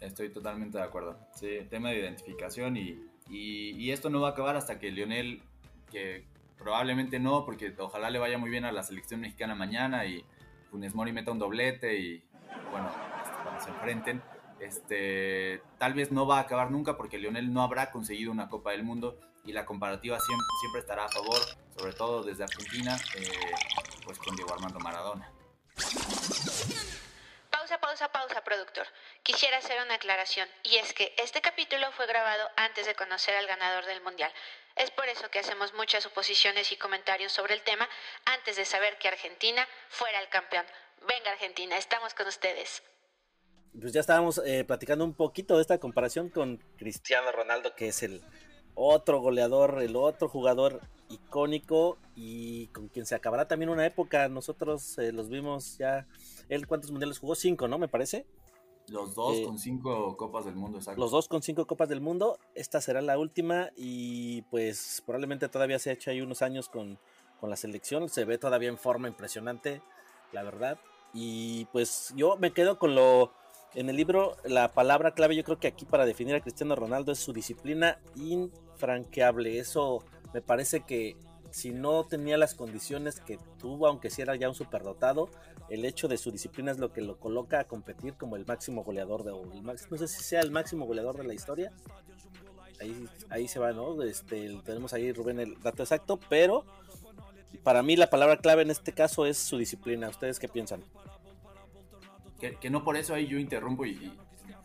Estoy 0.00 0.30
totalmente 0.30 0.78
de 0.78 0.84
acuerdo. 0.84 1.18
Sí, 1.34 1.66
tema 1.68 1.90
de 1.90 1.98
identificación 1.98 2.78
y, 2.78 3.08
y, 3.29 3.91
esto 3.91 4.11
no 4.11 4.21
va 4.21 4.29
a 4.29 4.31
acabar 4.33 4.57
hasta 4.57 4.79
que 4.79 4.91
Lionel, 4.91 5.43
que 5.91 6.25
probablemente 6.59 7.19
no, 7.19 7.45
porque 7.45 7.75
ojalá 7.79 8.11
le 8.11 8.19
vaya 8.19 8.38
muy 8.38 8.51
bien 8.51 8.64
a 8.64 8.73
la 8.73 8.83
selección 8.83 9.21
mexicana 9.21 9.55
mañana 9.55 10.07
y 10.07 10.25
Funes 10.71 10.95
Mori 10.95 11.12
meta 11.12 11.33
un 11.33 11.38
doblete 11.38 11.99
y 11.99 12.23
bueno, 12.71 12.91
cuando 13.43 13.62
se 13.62 13.71
enfrenten, 13.71 14.23
este, 14.61 15.62
tal 15.79 15.95
vez 15.95 16.11
no 16.11 16.27
va 16.27 16.38
a 16.38 16.43
acabar 16.43 16.71
nunca 16.71 16.97
porque 16.97 17.19
Lionel 17.19 17.53
no 17.53 17.62
habrá 17.62 17.91
conseguido 17.91 18.33
una 18.33 18.49
Copa 18.49 18.73
del 18.73 18.83
Mundo 18.83 19.19
y 19.45 19.53
la 19.53 19.64
comparativa 19.64 20.19
siempre, 20.19 20.47
siempre 20.61 20.81
estará 20.81 21.05
a 21.07 21.09
favor, 21.09 21.38
sobre 21.77 21.93
todo 21.93 22.23
desde 22.23 22.45
Argentina, 22.45 22.97
eh, 23.17 23.31
pues 24.05 24.19
con 24.19 24.37
Diego 24.37 24.53
Armando 24.53 24.79
Maradona. 24.81 25.31
Pausa, 27.68 27.81
pausa, 27.81 28.09
pausa, 28.09 28.44
productor. 28.44 28.87
Quisiera 29.22 29.59
hacer 29.59 29.83
una 29.83 29.96
aclaración, 29.96 30.48
y 30.62 30.76
es 30.76 30.94
que 30.94 31.12
este 31.18 31.42
capítulo 31.42 31.92
fue 31.92 32.07
grabado 32.07 32.48
antes 32.57 32.87
de 32.87 32.94
conocer 32.94 33.37
al 33.37 33.46
ganador 33.46 33.85
del 33.85 34.00
Mundial. 34.00 34.33
Es 34.74 34.90
por 34.90 35.07
eso 35.07 35.28
que 35.31 35.40
hacemos 35.40 35.74
muchas 35.74 36.02
suposiciones 36.02 36.72
y 36.72 36.78
comentarios 36.78 37.31
sobre 37.31 37.52
el 37.52 37.61
tema 37.61 37.87
antes 38.24 38.57
de 38.57 38.64
saber 38.64 38.96
que 38.96 39.09
Argentina 39.09 39.68
fuera 39.90 40.18
el 40.18 40.31
campeón. 40.31 40.64
Venga 41.07 41.33
Argentina, 41.33 41.76
estamos 41.76 42.14
con 42.14 42.26
ustedes. 42.26 42.83
Pues 43.78 43.92
ya 43.92 44.00
estábamos 44.00 44.40
eh, 44.46 44.64
platicando 44.64 45.04
un 45.04 45.14
poquito 45.14 45.57
de 45.57 45.61
esta 45.61 45.76
comparación 45.76 46.31
con 46.31 46.57
Cristiano 46.78 47.31
Ronaldo, 47.33 47.74
que 47.74 47.88
es 47.88 48.02
el 48.02 48.24
otro 48.76 49.20
goleador, 49.20 49.83
el 49.83 49.94
otro 49.94 50.31
jugador 50.31 50.81
icónico 51.09 51.99
y 52.14 52.66
con 52.68 52.88
quien 52.88 53.07
se 53.07 53.14
acabará 53.14 53.49
también 53.49 53.71
una 53.71 53.87
época. 53.87 54.29
Nosotros 54.29 54.99
eh, 54.99 55.12
los 55.12 55.29
vimos 55.29 55.79
ya. 55.79 56.07
¿Él 56.49 56.66
cuántos 56.66 56.90
mundiales 56.90 57.18
jugó? 57.18 57.35
Cinco, 57.35 57.68
¿no? 57.68 57.79
Me 57.79 57.88
parece. 57.88 58.27
Los 58.88 59.14
dos 59.14 59.37
Eh, 59.37 59.44
con 59.44 59.59
cinco 59.59 60.16
copas 60.16 60.47
del 60.47 60.57
mundo, 60.57 60.79
exacto. 60.79 61.01
Los 61.01 61.11
dos 61.11 61.29
con 61.29 61.42
cinco 61.42 61.66
copas 61.66 61.88
del 61.88 62.01
mundo. 62.01 62.38
Esta 62.55 62.81
será 62.81 63.03
la 63.03 63.18
última 63.18 63.71
y 63.77 64.42
pues 64.51 65.03
probablemente 65.05 65.49
todavía 65.49 65.79
se 65.79 65.90
ha 65.90 65.92
hecho 65.92 66.11
ahí 66.11 66.21
unos 66.21 66.40
años 66.40 66.68
con, 66.68 66.99
con 67.38 67.51
la 67.51 67.57
selección. 67.57 68.09
Se 68.09 68.25
ve 68.25 68.38
todavía 68.38 68.71
en 68.71 68.79
forma 68.79 69.09
impresionante, 69.09 69.83
la 70.33 70.42
verdad. 70.42 70.79
Y 71.12 71.66
pues 71.66 72.12
yo 72.16 72.37
me 72.37 72.53
quedo 72.53 72.79
con 72.79 72.94
lo... 72.94 73.33
En 73.75 73.90
el 73.90 73.97
libro 73.97 74.38
la 74.44 74.73
palabra 74.73 75.12
clave 75.12 75.37
yo 75.37 75.44
creo 75.44 75.59
que 75.59 75.68
aquí 75.68 75.85
para 75.85 76.07
definir 76.07 76.35
a 76.35 76.40
Cristiano 76.40 76.75
Ronaldo 76.75 77.12
es 77.12 77.18
su 77.18 77.35
disciplina 77.35 78.01
infranqueable. 78.16 79.59
Eso 79.59 80.03
me 80.33 80.41
parece 80.43 80.81
que 80.81 81.17
si 81.51 81.71
no 81.71 82.05
tenía 82.05 82.37
las 82.37 82.55
condiciones 82.55 83.21
que 83.21 83.38
tuvo, 83.59 83.87
aunque 83.87 84.11
si 84.11 84.23
era 84.23 84.37
ya 84.37 84.49
un 84.49 84.55
superdotado, 84.55 85.31
el 85.71 85.85
hecho 85.85 86.09
de 86.09 86.19
su 86.19 86.31
disciplina 86.31 86.71
es 86.71 86.79
lo 86.79 86.93
que 86.93 87.01
lo 87.01 87.19
coloca 87.19 87.61
a 87.61 87.64
competir 87.64 88.14
como 88.14 88.37
el 88.37 88.47
máximo 88.47 88.85
goleador 88.85 89.25
de 89.25 89.33
no 89.62 89.97
sé 89.97 90.09
si 90.09 90.23
sea 90.23 90.41
el 90.41 90.51
máximo 90.51 90.87
goleador 90.87 91.17
de 91.17 91.25
la 91.25 91.35
historia. 91.35 91.73
Ahí, 92.81 93.09
ahí 93.31 93.49
se 93.49 93.59
va, 93.59 93.73
¿no? 93.73 94.03
Este, 94.03 94.61
tenemos 94.64 94.93
ahí 94.93 95.12
Rubén 95.12 95.41
el 95.41 95.61
dato 95.61 95.83
exacto, 95.83 96.21
pero 96.29 96.64
para 97.62 97.83
mí 97.83 97.97
la 97.97 98.09
palabra 98.09 98.37
clave 98.37 98.62
en 98.62 98.71
este 98.71 98.93
caso 98.93 99.27
es 99.27 99.37
su 99.37 99.59
disciplina. 99.59 100.09
¿Ustedes 100.09 100.38
qué 100.38 100.49
piensan? 100.49 100.85
Que, 102.38 102.55
que 102.57 102.71
no 102.71 102.85
por 102.85 102.97
eso 102.97 103.14
ahí 103.14 103.27
yo 103.27 103.38
interrumpo 103.38 103.85
y 103.85 104.17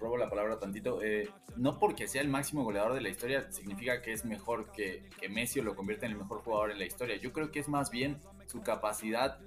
robo 0.03 0.17
la 0.17 0.29
palabra 0.29 0.59
tantito. 0.59 1.01
eh, 1.01 1.29
no 1.55 1.79
porque 1.79 2.07
sea 2.07 2.21
el 2.21 2.27
máximo 2.27 2.63
goleador 2.63 2.93
de 2.93 3.01
la 3.01 3.09
historia 3.09 3.51
significa 3.51 4.01
que 4.01 4.13
es 4.13 4.25
mejor 4.25 4.71
que, 4.71 5.09
Messi 5.29 5.59
o 5.59 5.63
lo 5.63 5.75
convierte 5.75 6.05
en 6.05 6.11
el 6.11 6.17
mejor 6.17 6.43
jugador 6.43 6.71
en 6.71 6.79
la 6.79 6.85
historia. 6.85 7.15
Yo 7.15 7.33
creo 7.33 7.51
que 7.51 7.59
es 7.59 7.67
más 7.67 7.89
bien 7.89 8.21
su 8.47 8.61
capacidad 8.61 9.39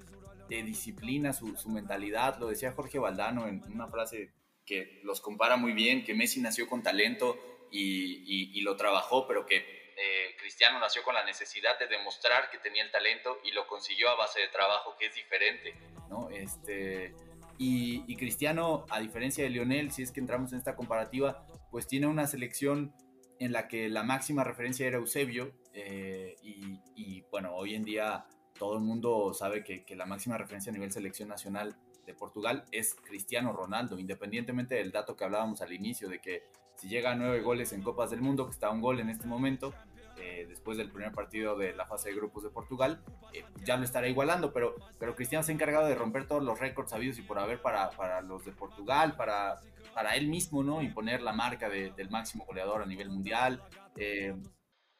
de 0.49 0.63
disciplina, 0.63 1.33
su, 1.33 1.53
mentalidad. 1.69 2.37
Lo 2.39 2.47
decía 2.47 2.71
Jorge 2.71 2.99
Valdano 2.99 3.47
en 3.47 3.63
una 3.71 3.87
frase 3.87 4.33
que 4.65 4.99
los 5.03 5.21
compara 5.21 5.55
muy 5.55 5.73
bien, 5.73 6.03
que 6.03 6.13
Messi 6.13 6.41
nació 6.41 6.67
con 6.67 6.83
talento 6.83 7.37
y 7.71 8.61
lo 8.61 8.75
trabajó, 8.75 9.27
pero 9.27 9.45
que 9.45 9.77
eh, 9.99 10.35
Cristiano 10.37 10.79
nació 10.79 11.01
con 11.01 11.15
la 11.15 11.25
necesidad 11.25 11.79
de 11.79 11.87
demostrar 11.87 12.51
que 12.51 12.59
tenía 12.59 12.83
el 12.83 12.91
talento 12.91 13.39
y 13.43 13.51
lo 13.51 13.65
consiguió 13.65 14.09
a 14.11 14.15
base 14.15 14.39
de 14.39 14.47
trabajo, 14.49 14.95
que 14.95 15.07
es 15.07 15.15
diferente, 15.15 15.73
¿no? 16.07 16.29
Este, 16.29 17.15
y, 17.57 18.03
y 18.07 18.15
Cristiano, 18.15 18.85
a 18.89 18.99
diferencia 18.99 19.43
de 19.43 19.49
Lionel, 19.49 19.91
si 19.91 20.03
es 20.03 20.11
que 20.11 20.19
entramos 20.19 20.51
en 20.53 20.59
esta 20.59 20.75
comparativa, 20.75 21.45
pues 21.71 21.87
tiene 21.87 22.07
una 22.07 22.27
selección 22.27 22.93
en 23.39 23.51
la 23.51 23.67
que 23.67 23.89
la 23.89 24.03
máxima 24.03 24.43
referencia 24.43 24.87
era 24.87 24.97
Eusebio, 24.97 25.53
eh, 25.73 26.35
y, 26.41 27.21
bueno, 27.29 27.53
hoy 27.55 27.75
en 27.75 27.83
día 27.83 28.25
todo 28.57 28.73
el 28.75 28.81
mundo 28.81 29.31
sabe 29.33 29.63
que, 29.63 29.85
que 29.85 29.95
la 29.95 30.07
máxima 30.07 30.37
referencia 30.37 30.71
a 30.71 30.73
nivel 30.73 30.91
selección 30.91 31.29
nacional 31.29 31.77
de 32.05 32.15
Portugal 32.15 32.65
es 32.71 32.95
Cristiano 32.95 33.53
Ronaldo, 33.53 33.99
independientemente 33.99 34.75
del 34.75 34.91
dato 34.91 35.15
que 35.15 35.25
hablábamos 35.25 35.61
al 35.61 35.73
inicio, 35.73 36.09
de 36.09 36.19
que 36.19 36.43
si 36.75 36.87
llega 36.87 37.11
a 37.11 37.15
nueve 37.15 37.41
goles 37.41 37.73
en 37.73 37.83
Copas 37.83 38.09
del 38.09 38.21
Mundo, 38.21 38.45
que 38.45 38.51
está 38.51 38.67
a 38.67 38.71
un 38.71 38.81
gol 38.81 38.99
en 38.99 39.09
este 39.09 39.27
momento, 39.27 39.73
eh, 40.19 40.45
después 40.47 40.77
del 40.77 40.91
primer 40.91 41.11
partido 41.11 41.57
de 41.57 41.73
la 41.73 41.85
fase 41.85 42.09
de 42.09 42.15
grupos 42.15 42.43
de 42.43 42.49
Portugal, 42.49 43.03
eh, 43.33 43.43
ya 43.63 43.77
lo 43.77 43.83
estará 43.83 44.07
igualando, 44.07 44.53
pero, 44.53 44.75
pero 44.99 45.15
Cristiano 45.15 45.43
se 45.43 45.51
ha 45.51 45.55
encargado 45.55 45.87
de 45.87 45.95
romper 45.95 46.27
todos 46.27 46.43
los 46.43 46.59
récords 46.59 46.91
sabidos 46.91 47.17
y 47.19 47.21
por 47.21 47.39
haber 47.39 47.61
para, 47.61 47.89
para 47.91 48.21
los 48.21 48.45
de 48.45 48.51
Portugal, 48.51 49.15
para, 49.15 49.59
para 49.93 50.15
él 50.15 50.27
mismo, 50.27 50.63
¿no? 50.63 50.81
Imponer 50.81 51.21
la 51.21 51.33
marca 51.33 51.69
de- 51.69 51.91
del 51.91 52.09
máximo 52.09 52.45
goleador 52.45 52.81
a 52.81 52.85
nivel 52.85 53.09
mundial, 53.09 53.63
eh, 53.95 54.35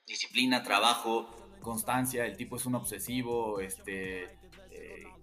disciplina, 0.06 0.64
trabajo, 0.64 1.28
constancia, 1.62 2.26
el 2.26 2.38
tipo 2.38 2.56
es 2.56 2.66
un 2.66 2.76
obsesivo, 2.76 3.60
este, 3.60 4.38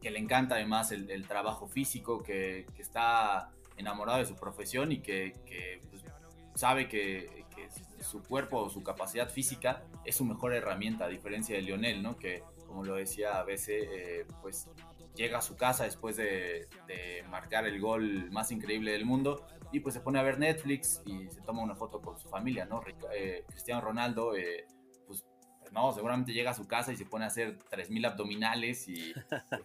que 0.05 0.11
le 0.11 0.19
encanta 0.19 0.57
además 0.57 0.93
el, 0.93 1.27
trabajo 1.27 1.67
físico, 1.67 2.23
que, 2.23 2.67
está 2.79 3.51
enamorado 3.79 4.19
de 4.19 4.27
su 4.27 4.37
profesión 4.37 4.93
y 4.93 5.01
que, 5.01 5.33
que, 5.47 5.81
pues, 5.89 6.05
sabe 6.55 6.89
que, 6.89 7.45
su 8.01 8.23
cuerpo 8.23 8.59
o 8.59 8.69
su 8.69 8.83
capacidad 8.83 9.31
física 9.31 9.83
es 10.05 10.17
su 10.17 10.27
mejor 10.27 10.53
herramienta, 10.53 11.07
a 11.07 11.09
diferencia 11.09 11.57
de 11.57 11.63
Lionel, 11.63 12.03
¿no? 12.03 12.19
Que, 12.19 12.43
como 12.67 12.85
lo 12.85 12.97
decía 12.97 13.39
a 13.39 13.45
veces, 13.45 13.89
eh, 13.91 14.27
pues 14.43 14.69
llega 15.15 15.39
a 15.39 15.43
su 15.43 15.57
casa 15.57 15.85
después 15.85 16.17
de, 16.17 16.69
marcar 17.31 17.67
el 17.67 17.81
gol 17.81 18.31
más 18.31 18.53
increíble 18.53 18.93
del 18.93 19.05
mundo 19.05 19.47
y 19.73 19.81
pues 19.81 19.95
se 19.95 20.01
pone 20.01 20.19
a 20.19 20.23
ver 20.23 20.39
Netflix 20.39 21.03
y 21.05 21.29
se 21.31 21.41
toma 21.41 21.63
una 21.63 21.75
foto 21.75 22.01
con 22.01 22.19
su 22.19 22.29
familia, 22.29 22.65
¿no? 22.65 22.83
Eh, 23.13 23.45
Cristiano 23.49 23.81
Ronaldo, 23.81 24.37
eh, 24.37 24.67
pues 25.07 25.25
no, 25.73 25.93
seguramente 25.93 26.33
llega 26.33 26.51
a 26.51 26.55
su 26.55 26.69
casa 26.69 26.93
y 26.93 26.97
se 26.97 27.07
pone 27.07 27.25
a 27.25 27.29
hacer 27.29 27.59
3.000 27.71 28.07
abdominales 28.07 28.87
y 28.89 29.13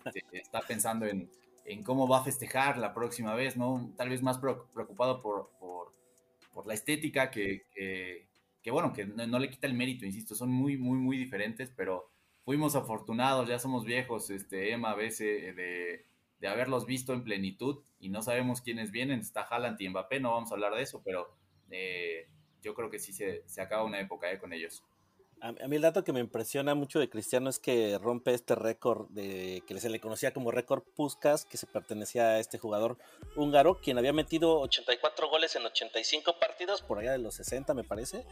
este, 0.05 0.23
está 0.31 0.61
pensando 0.61 1.05
en, 1.05 1.29
cómo 1.83 2.07
va 2.07 2.19
a 2.19 2.23
festejar 2.23 2.79
la 2.79 2.95
próxima 2.95 3.35
vez, 3.35 3.55
¿no? 3.55 3.91
Tal 3.95 4.09
vez 4.09 4.23
más 4.23 4.39
preocupado 4.39 5.21
por, 5.21 5.51
por 6.59 6.67
la 6.67 6.73
estética 6.73 7.31
que, 7.31 7.67
que, 7.71 8.27
que, 8.61 8.69
bueno, 8.69 8.91
que 8.91 9.05
no, 9.05 9.39
le 9.39 9.49
quita 9.49 9.65
el 9.65 9.73
mérito, 9.75 10.05
insisto, 10.05 10.35
son 10.35 10.51
muy, 10.51 10.77
muy, 10.77 10.97
muy 10.97 11.17
diferentes, 11.17 11.71
pero 11.73 12.11
fuimos 12.43 12.75
afortunados, 12.75 13.47
ya 13.47 13.59
somos 13.59 13.85
viejos, 13.85 14.29
este, 14.29 14.73
Emma, 14.73 14.91
a 14.91 14.95
veces, 14.95 15.55
de, 15.55 16.05
de 16.37 16.47
haberlos 16.49 16.85
visto 16.85 17.13
en 17.13 17.23
plenitud 17.23 17.81
y 17.97 18.09
no 18.09 18.21
sabemos 18.21 18.59
quiénes 18.59 18.91
vienen, 18.91 19.21
está 19.21 19.43
Haaland 19.43 19.79
y 19.79 19.87
Mbappé, 19.87 20.19
no 20.19 20.31
vamos 20.31 20.51
a 20.51 20.55
hablar 20.55 20.75
de 20.75 20.81
eso, 20.81 21.01
pero 21.01 21.33
eh, 21.71 22.27
yo 22.61 22.73
creo 22.73 22.89
que 22.89 22.99
sí 22.99 23.13
se, 23.13 23.47
se 23.47 23.61
acaba 23.61 23.85
una 23.85 24.01
época 24.01 24.29
eh, 24.29 24.37
con 24.37 24.51
ellos. 24.51 24.83
A, 25.41 25.51
mí 25.67 25.75
el 25.77 25.81
dato 25.81 26.03
que 26.03 26.11
me 26.11 26.19
impresiona 26.19 26.75
mucho 26.75 26.99
de 26.99 27.09
Cristiano 27.09 27.49
es 27.49 27.59
que 27.59 27.97
rompe 27.97 28.33
este 28.33 28.55
récord 28.55 29.07
de 29.09 29.63
que 29.65 29.79
se 29.79 29.89
le 29.89 30.01
conocía 30.01 30.33
como 30.33 30.51
récord 30.51 30.83
Puskas, 30.95 31.45
que 31.45 31.57
se 31.57 31.65
pertenecía 31.65 32.23
a 32.31 32.39
este 32.39 32.57
jugador 32.57 32.97
húngaro, 33.37 33.79
quien 33.79 33.97
había 33.97 34.11
metido 34.11 34.59
84 34.59 35.29
goles 35.29 35.55
en 35.55 35.65
85 35.65 36.39
partidos, 36.39 36.81
por 36.81 36.99
allá 36.99 37.13
de 37.13 37.19
los 37.19 37.35
60 37.35 37.73
me 37.73 37.85
parece, 37.85 38.25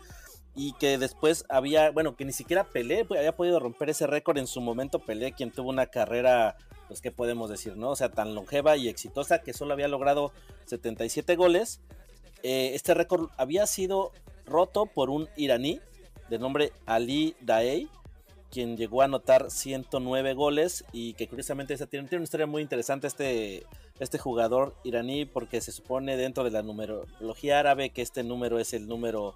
y 0.53 0.73
que 0.73 0.97
después 0.97 1.45
había, 1.47 1.91
bueno, 1.91 2.17
que 2.17 2.25
ni 2.25 2.33
siquiera 2.33 2.65
Pelé 2.65 3.05
había 3.09 3.35
podido 3.35 3.59
romper 3.59 3.89
ese 3.89 4.05
récord 4.05 4.37
en 4.37 4.47
su 4.47 4.59
momento, 4.59 4.99
Pelé, 4.99 5.31
quien 5.31 5.51
tuvo 5.51 5.69
una 5.69 5.85
carrera, 5.87 6.57
pues 6.89 6.99
qué 6.99 7.11
podemos 7.11 7.49
decir, 7.49 7.77
¿no? 7.77 7.91
O 7.91 7.95
sea, 7.95 8.09
tan 8.09 8.35
longeva 8.35 8.75
y 8.75 8.89
exitosa 8.89 9.41
que 9.41 9.53
solo 9.53 9.73
había 9.73 9.87
logrado 9.87 10.33
77 10.65 11.37
goles. 11.37 11.79
Eh, 12.43 12.71
este 12.73 12.93
récord 12.93 13.29
había 13.37 13.65
sido 13.65 14.11
roto 14.45 14.85
por 14.87 15.09
un 15.09 15.29
iraní 15.37 15.79
de 16.29 16.39
nombre 16.39 16.71
Ali 16.85 17.35
Daei, 17.41 17.89
quien 18.51 18.77
llegó 18.77 19.01
a 19.01 19.05
anotar 19.05 19.51
109 19.51 20.33
goles 20.33 20.85
y 20.91 21.13
que 21.13 21.27
curiosamente 21.27 21.75
tiene, 21.75 22.07
tiene 22.07 22.21
una 22.21 22.23
historia 22.23 22.47
muy 22.47 22.61
interesante 22.61 23.07
este, 23.07 23.65
este 23.99 24.17
jugador 24.17 24.75
iraní 24.83 25.25
porque 25.25 25.61
se 25.61 25.71
supone 25.71 26.17
dentro 26.17 26.43
de 26.43 26.51
la 26.51 26.63
numerología 26.63 27.59
árabe 27.59 27.89
que 27.89 28.01
este 28.01 28.23
número 28.23 28.59
es 28.59 28.73
el 28.73 28.87
número 28.87 29.35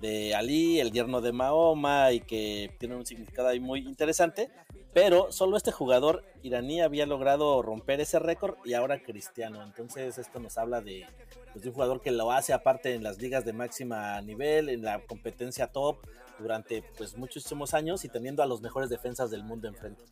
de 0.00 0.34
Ali, 0.34 0.80
el 0.80 0.92
yerno 0.92 1.20
de 1.20 1.32
Mahoma 1.32 2.12
y 2.12 2.20
que 2.20 2.74
tiene 2.78 2.94
un 2.94 3.04
significado 3.04 3.48
ahí 3.48 3.60
muy 3.60 3.80
interesante, 3.80 4.50
pero 4.92 5.32
solo 5.32 5.56
este 5.56 5.72
jugador 5.72 6.24
iraní 6.42 6.80
había 6.80 7.06
logrado 7.06 7.62
romper 7.62 8.00
ese 8.00 8.18
récord 8.18 8.56
y 8.64 8.74
ahora 8.74 9.02
Cristiano, 9.02 9.62
entonces 9.62 10.18
esto 10.18 10.38
nos 10.38 10.56
habla 10.56 10.80
de, 10.80 11.04
pues, 11.52 11.62
de 11.62 11.70
un 11.70 11.74
jugador 11.74 12.00
que 12.00 12.12
lo 12.12 12.30
hace 12.30 12.52
aparte 12.52 12.94
en 12.94 13.02
las 13.02 13.18
ligas 13.18 13.44
de 13.44 13.52
máxima 13.52 14.20
nivel, 14.20 14.68
en 14.68 14.82
la 14.82 15.00
competencia 15.00 15.66
top 15.68 15.98
durante 16.38 16.82
pues 16.96 17.16
muchísimos 17.16 17.74
años 17.74 18.04
y 18.04 18.08
teniendo 18.08 18.42
a 18.42 18.46
los 18.46 18.60
mejores 18.60 18.88
defensas 18.88 19.30
del 19.30 19.44
mundo 19.44 19.68
enfrente. 19.68 20.02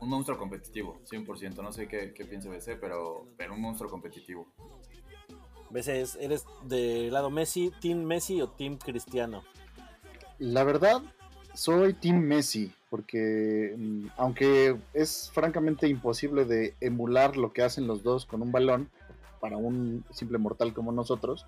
Un 0.00 0.10
monstruo 0.10 0.38
competitivo, 0.38 1.00
100%. 1.10 1.62
No 1.62 1.72
sé 1.72 1.88
qué, 1.88 2.12
qué 2.14 2.24
piensa 2.24 2.48
BC, 2.48 2.76
pero, 2.80 3.26
pero 3.36 3.54
un 3.54 3.60
monstruo 3.60 3.90
competitivo. 3.90 4.46
¿Ves? 5.70 5.88
¿Eres 5.88 6.46
del 6.64 7.12
lado 7.12 7.30
Messi, 7.30 7.72
Team 7.80 8.04
Messi 8.04 8.40
o 8.40 8.48
Team 8.48 8.78
Cristiano? 8.78 9.42
La 10.38 10.64
verdad, 10.64 11.02
soy 11.52 11.94
Team 11.94 12.20
Messi, 12.20 12.72
porque 12.90 13.74
mm, 13.76 14.06
aunque 14.16 14.76
es 14.94 15.30
francamente 15.34 15.88
imposible 15.88 16.44
de 16.44 16.74
emular 16.80 17.36
lo 17.36 17.52
que 17.52 17.62
hacen 17.62 17.86
los 17.86 18.02
dos 18.02 18.24
con 18.24 18.42
un 18.42 18.52
balón, 18.52 18.88
para 19.40 19.56
un 19.56 20.04
simple 20.10 20.38
mortal 20.38 20.72
como 20.72 20.92
nosotros, 20.92 21.46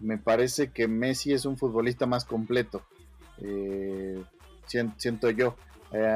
me 0.00 0.18
parece 0.18 0.70
que 0.70 0.88
Messi 0.88 1.32
es 1.32 1.44
un 1.44 1.56
futbolista 1.56 2.06
más 2.06 2.24
completo, 2.24 2.82
eh, 3.38 4.22
sien- 4.66 4.94
siento 4.98 5.30
yo. 5.30 5.56
Eh, 5.92 6.06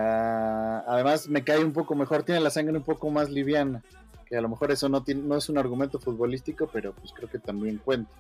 además, 0.87 1.29
me 1.29 1.44
cae 1.44 1.62
un 1.64 1.72
poco 1.72 1.94
mejor, 1.94 2.22
tiene 2.22 2.40
la 2.40 2.50
sangre 2.50 2.76
un 2.76 2.85
poco 2.85 3.11
más 3.11 3.31
liviana, 3.31 3.83
que 4.26 4.37
a 4.37 4.40
lo 4.40 4.48
mejor 4.48 4.70
eso 4.72 4.88
no, 4.88 5.02
tiene, 5.05 5.22
no 5.22 5.37
es 5.37 5.48
un 5.48 5.59
argumento 5.59 5.98
futbolístico, 5.98 6.68
pero 6.72 6.92
pues 6.94 7.12
creo 7.12 7.29
que 7.29 7.38
también 7.38 7.79
cuenta. 7.79 8.11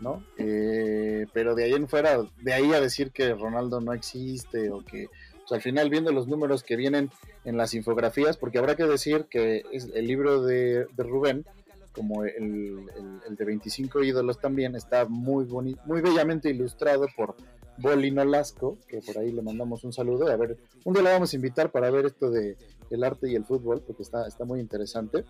¿no? 0.00 0.22
Eh, 0.38 1.26
pero 1.32 1.54
de 1.54 1.64
ahí 1.64 1.72
en 1.72 1.88
fuera, 1.88 2.18
de 2.42 2.52
ahí 2.52 2.72
a 2.72 2.80
decir 2.80 3.10
que 3.12 3.32
Ronaldo 3.32 3.80
no 3.80 3.92
existe 3.92 4.68
o 4.70 4.84
que 4.84 5.06
pues, 5.38 5.52
al 5.52 5.62
final 5.62 5.88
viendo 5.88 6.10
los 6.10 6.26
números 6.26 6.62
que 6.64 6.74
vienen 6.76 7.10
en 7.44 7.56
las 7.56 7.74
infografías, 7.74 8.36
porque 8.36 8.58
habrá 8.58 8.74
que 8.74 8.84
decir 8.84 9.26
que 9.30 9.62
el 9.72 10.06
libro 10.06 10.42
de, 10.42 10.86
Rubén, 11.04 11.46
como 11.92 12.24
el, 12.24 12.86
el- 13.28 13.36
de 13.36 13.44
25 13.44 14.02
ídolos 14.02 14.40
también, 14.40 14.74
está 14.74 15.04
muy 15.06 15.44
muy 15.86 16.00
bellamente 16.00 16.50
ilustrado 16.50 17.06
por, 17.16 17.36
Boli 17.78 18.10
Nolasco, 18.10 18.78
que 18.88 19.00
por 19.00 19.18
ahí 19.18 19.32
le 19.32 19.42
mandamos 19.42 19.84
un 19.84 19.92
saludo. 19.92 20.28
A 20.28 20.36
ver, 20.36 20.58
un 20.84 20.94
día 20.94 21.02
le 21.02 21.12
vamos 21.12 21.32
a 21.32 21.36
invitar 21.36 21.70
para 21.70 21.90
ver 21.90 22.06
esto 22.06 22.30
de 22.30 22.56
el 22.90 23.02
arte 23.04 23.30
y 23.30 23.34
el 23.34 23.44
fútbol, 23.44 23.82
porque 23.86 24.02
está, 24.02 24.26
está 24.26 24.44
muy 24.44 24.60
interesante. 24.60 25.24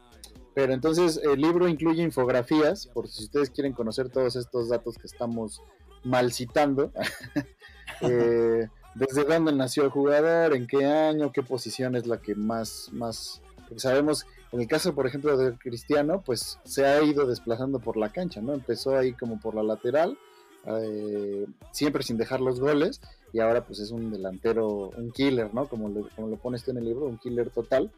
Pero 0.55 0.73
entonces 0.73 1.21
el 1.23 1.41
libro 1.41 1.69
incluye 1.69 2.03
infografías, 2.03 2.87
por 2.87 3.09
si 3.09 3.25
ustedes 3.25 3.51
quieren 3.51 3.73
conocer 3.73 4.09
todos 4.09 4.37
estos 4.37 4.69
datos 4.69 4.99
que 4.99 5.07
estamos 5.07 5.63
mal 6.05 6.33
citando. 6.33 6.93
Eh, 8.01 8.67
desde 8.95 9.25
dónde 9.25 9.53
nació 9.53 9.85
el 9.85 9.91
jugador, 9.91 10.55
en 10.55 10.67
qué 10.67 10.85
año, 10.85 11.33
qué 11.33 11.43
posición 11.43 11.95
es 11.95 12.07
la 12.07 12.21
que 12.21 12.35
más, 12.35 12.89
más, 12.93 13.41
porque 13.69 13.81
sabemos, 13.81 14.27
en 14.53 14.61
el 14.61 14.67
caso, 14.67 14.95
por 14.95 15.07
ejemplo, 15.07 15.37
de 15.37 15.57
Cristiano, 15.59 16.23
pues 16.25 16.59
se 16.65 16.87
ha 16.87 17.03
ido 17.03 17.27
desplazando 17.27 17.79
por 17.79 17.97
la 17.97 18.11
cancha, 18.11 18.41
¿no? 18.41 18.53
Empezó 18.53 18.97
ahí 18.97 19.13
como 19.13 19.39
por 19.39 19.55
la 19.55 19.63
lateral, 19.63 20.19
eh, 20.67 21.47
siempre 21.73 22.03
sin 22.03 22.17
dejar 22.17 22.41
los 22.41 22.61
goles, 22.61 23.01
y 23.33 23.41
ahora 23.41 23.65
pues 23.67 23.81
es 23.81 23.91
un 23.91 24.11
delantero, 24.13 24.91
un 24.97 25.11
killer, 25.13 25.53
¿no? 25.55 25.69
Como, 25.69 25.89
lo 25.89 26.37
pones 26.37 26.63
tú 26.65 26.71
en 26.71 26.79
el 26.79 26.85
libro, 26.85 27.07
un 27.07 27.19
killer 27.19 27.51
total. 27.51 27.91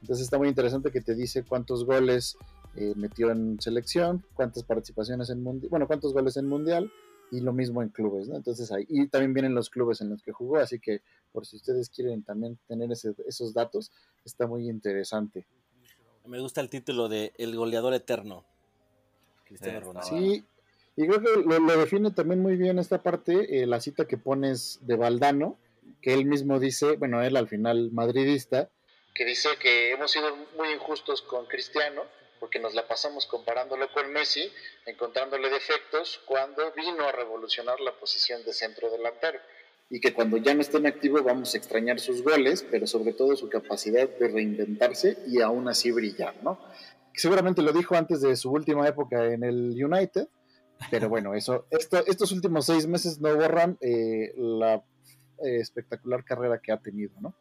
Entonces 0.00 0.24
está 0.24 0.36
muy 0.38 0.48
interesante 0.48 0.90
que 0.90 1.00
te 1.00 1.14
dice 1.14 1.44
cuántos 1.44 1.84
goles 1.84 2.36
eh, 2.76 2.92
metió 2.96 3.30
en 3.30 3.60
selección, 3.60 4.24
cuántas 4.34 4.64
participaciones 4.64 5.30
en 5.30 5.42
mundial, 5.42 5.70
bueno, 5.70 5.86
cuántos 5.86 6.12
goles 6.12 6.36
en 6.36 6.48
mundial, 6.48 6.90
y 7.30 7.40
lo 7.40 7.52
mismo 7.54 7.80
en 7.82 7.88
clubes, 7.88 8.28
¿no? 8.28 8.36
Entonces 8.36 8.70
ahí, 8.72 8.84
y 8.88 9.06
también 9.08 9.32
vienen 9.32 9.54
los 9.54 9.70
clubes 9.70 10.00
en 10.02 10.10
los 10.10 10.22
que 10.22 10.32
jugó, 10.32 10.58
así 10.58 10.78
que 10.78 11.00
por 11.32 11.46
si 11.46 11.56
ustedes 11.56 11.88
quieren 11.88 12.22
también 12.22 12.58
tener 12.68 12.92
ese- 12.92 13.14
esos 13.26 13.54
datos, 13.54 13.90
está 14.24 14.46
muy 14.46 14.68
interesante. 14.68 15.46
Me 16.26 16.40
gusta 16.40 16.60
el 16.60 16.68
título 16.68 17.08
de 17.08 17.32
El 17.38 17.56
goleador 17.56 17.94
eterno. 17.94 18.44
Cristiano 19.44 19.78
Eh, 19.78 19.80
Ronaldo. 19.80 20.08
Sí, 20.08 20.44
y 20.96 21.06
creo 21.06 21.20
que 21.20 21.42
lo, 21.42 21.78
define 21.78 22.10
también 22.10 22.40
muy 22.40 22.56
bien 22.56 22.78
esta 22.78 23.02
parte, 23.02 23.62
eh, 23.62 23.66
la 23.66 23.80
cita 23.80 24.06
que 24.06 24.18
pones 24.18 24.78
de 24.82 24.96
Valdano, 24.96 25.58
que 26.00 26.14
él 26.14 26.26
mismo 26.26 26.58
dice, 26.58 26.96
bueno, 26.96 27.22
él 27.22 27.36
al 27.36 27.48
final 27.48 27.90
madridista, 27.92 28.70
que 29.14 29.24
dice 29.24 29.50
que 29.60 29.92
hemos 29.92 30.10
sido 30.10 30.34
muy 30.56 30.70
injustos 30.72 31.22
con 31.22 31.46
Cristiano, 31.46 32.02
porque 32.40 32.58
nos 32.58 32.74
la 32.74 32.88
pasamos 32.88 33.26
comparándolo 33.26 33.92
con 33.92 34.10
Messi, 34.12 34.50
encontrándole 34.86 35.50
defectos 35.50 36.20
cuando 36.26 36.72
vino 36.72 37.04
a 37.04 37.12
revolucionar 37.12 37.78
la 37.80 37.92
posición 37.92 38.42
de 38.44 38.52
centro 38.52 38.90
delantero. 38.90 39.38
Y 39.90 40.00
que 40.00 40.14
cuando 40.14 40.38
ya 40.38 40.54
no 40.54 40.62
esté 40.62 40.78
en 40.78 40.86
activo 40.86 41.22
vamos 41.22 41.54
a 41.54 41.58
extrañar 41.58 42.00
sus 42.00 42.22
goles, 42.22 42.66
pero 42.70 42.86
sobre 42.86 43.12
todo 43.12 43.36
su 43.36 43.50
capacidad 43.50 44.08
de 44.08 44.28
reinventarse 44.28 45.18
y 45.26 45.42
aún 45.42 45.68
así 45.68 45.90
brillar, 45.92 46.34
¿no? 46.42 46.58
Seguramente 47.14 47.60
lo 47.60 47.72
dijo 47.72 47.94
antes 47.94 48.22
de 48.22 48.34
su 48.36 48.50
última 48.50 48.88
época 48.88 49.26
en 49.26 49.44
el 49.44 49.84
United, 49.84 50.26
pero 50.90 51.08
bueno, 51.08 51.34
eso, 51.34 51.66
esto, 51.70 51.98
estos 52.06 52.32
últimos 52.32 52.66
seis 52.66 52.86
meses 52.86 53.20
no 53.20 53.34
borran 53.36 53.78
eh, 53.80 54.32
la 54.36 54.74
eh, 55.44 55.56
espectacular 55.60 56.24
carrera 56.24 56.60
que 56.60 56.72
ha 56.72 56.78
tenido, 56.80 57.12
¿no? 57.20 57.34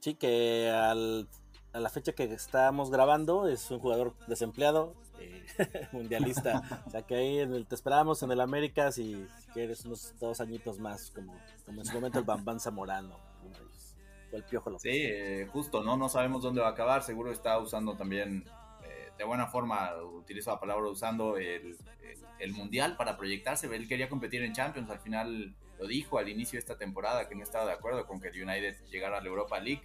Sí, 0.00 0.14
que 0.14 0.70
al- 0.70 1.28
a 1.72 1.80
la 1.80 1.88
fecha 1.90 2.12
que 2.12 2.24
estamos 2.24 2.90
grabando 2.90 3.46
es 3.48 3.70
un 3.70 3.78
jugador 3.80 4.14
desempleado, 4.26 4.94
eh, 5.20 5.44
mundialista. 5.92 6.82
o 6.86 6.90
sea 6.90 7.02
que 7.02 7.14
ahí 7.16 7.38
en 7.40 7.52
el- 7.54 7.66
te 7.66 7.74
esperamos 7.74 8.22
en 8.22 8.30
el 8.32 8.40
América 8.40 8.90
si, 8.92 9.26
si 9.40 9.46
quieres 9.52 9.84
unos 9.84 10.14
dos 10.18 10.40
añitos 10.40 10.78
más, 10.78 11.10
como, 11.10 11.34
como 11.66 11.80
en 11.80 11.86
su 11.86 11.94
momento 11.94 12.18
el 12.18 12.24
Bambán 12.24 12.60
Zamorano. 12.60 13.16
O 14.32 14.36
el 14.36 14.42
Piojo 14.44 14.68
López. 14.70 14.82
Sí, 14.82 14.90
eh, 14.92 15.48
justo, 15.50 15.82
¿no? 15.82 15.96
No 15.96 16.08
sabemos 16.10 16.42
dónde 16.42 16.60
va 16.60 16.68
a 16.68 16.72
acabar. 16.72 17.02
Seguro 17.02 17.32
está 17.32 17.58
usando 17.58 17.96
también, 17.96 18.44
eh, 18.84 19.08
de 19.16 19.24
buena 19.24 19.46
forma, 19.46 19.90
utilizo 20.02 20.50
la 20.52 20.60
palabra 20.60 20.88
usando 20.90 21.38
el, 21.38 21.76
el- 22.02 22.18
el 22.38 22.52
Mundial 22.52 22.96
para 22.96 23.16
proyectarse. 23.16 23.66
Él 23.74 23.88
quería 23.88 24.08
competir 24.08 24.42
en 24.42 24.52
Champions. 24.52 24.90
Al 24.90 25.00
final 25.00 25.54
lo 25.78 25.86
dijo 25.86 26.18
al 26.18 26.28
inicio 26.28 26.56
de 26.56 26.60
esta 26.60 26.76
temporada 26.76 27.28
que 27.28 27.34
no 27.34 27.42
estaba 27.42 27.66
de 27.66 27.72
acuerdo 27.72 28.06
con 28.06 28.20
que 28.20 28.28
el 28.28 28.42
United 28.42 28.76
llegara 28.90 29.18
a 29.18 29.20
la 29.20 29.28
Europa 29.28 29.60
League 29.60 29.82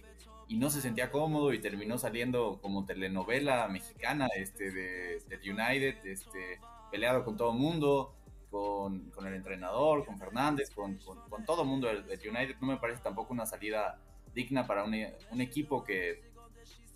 y 0.48 0.56
no 0.56 0.70
se 0.70 0.80
sentía 0.80 1.10
cómodo 1.10 1.52
y 1.52 1.60
terminó 1.60 1.98
saliendo 1.98 2.58
como 2.60 2.84
telenovela 2.84 3.66
mexicana 3.68 4.28
este, 4.36 4.70
de, 4.70 5.20
del 5.28 5.40
United, 5.40 6.04
este, 6.04 6.60
peleado 6.90 7.24
con 7.24 7.36
todo 7.36 7.52
el 7.52 7.58
mundo. 7.58 8.14
Con, 8.50 9.10
con 9.10 9.26
el 9.26 9.34
entrenador, 9.34 10.06
con 10.06 10.16
Fernández, 10.16 10.70
con, 10.70 10.96
con, 10.98 11.44
todo 11.44 11.62
el 11.62 11.68
mundo 11.68 11.88
del 11.88 12.04
United. 12.04 12.54
No 12.60 12.68
me 12.68 12.76
parece 12.76 13.02
tampoco 13.02 13.32
una 13.32 13.46
salida 13.46 13.98
digna 14.32 14.64
para 14.64 14.84
un, 14.84 14.94
un 15.32 15.40
equipo 15.40 15.82
que, 15.82 16.22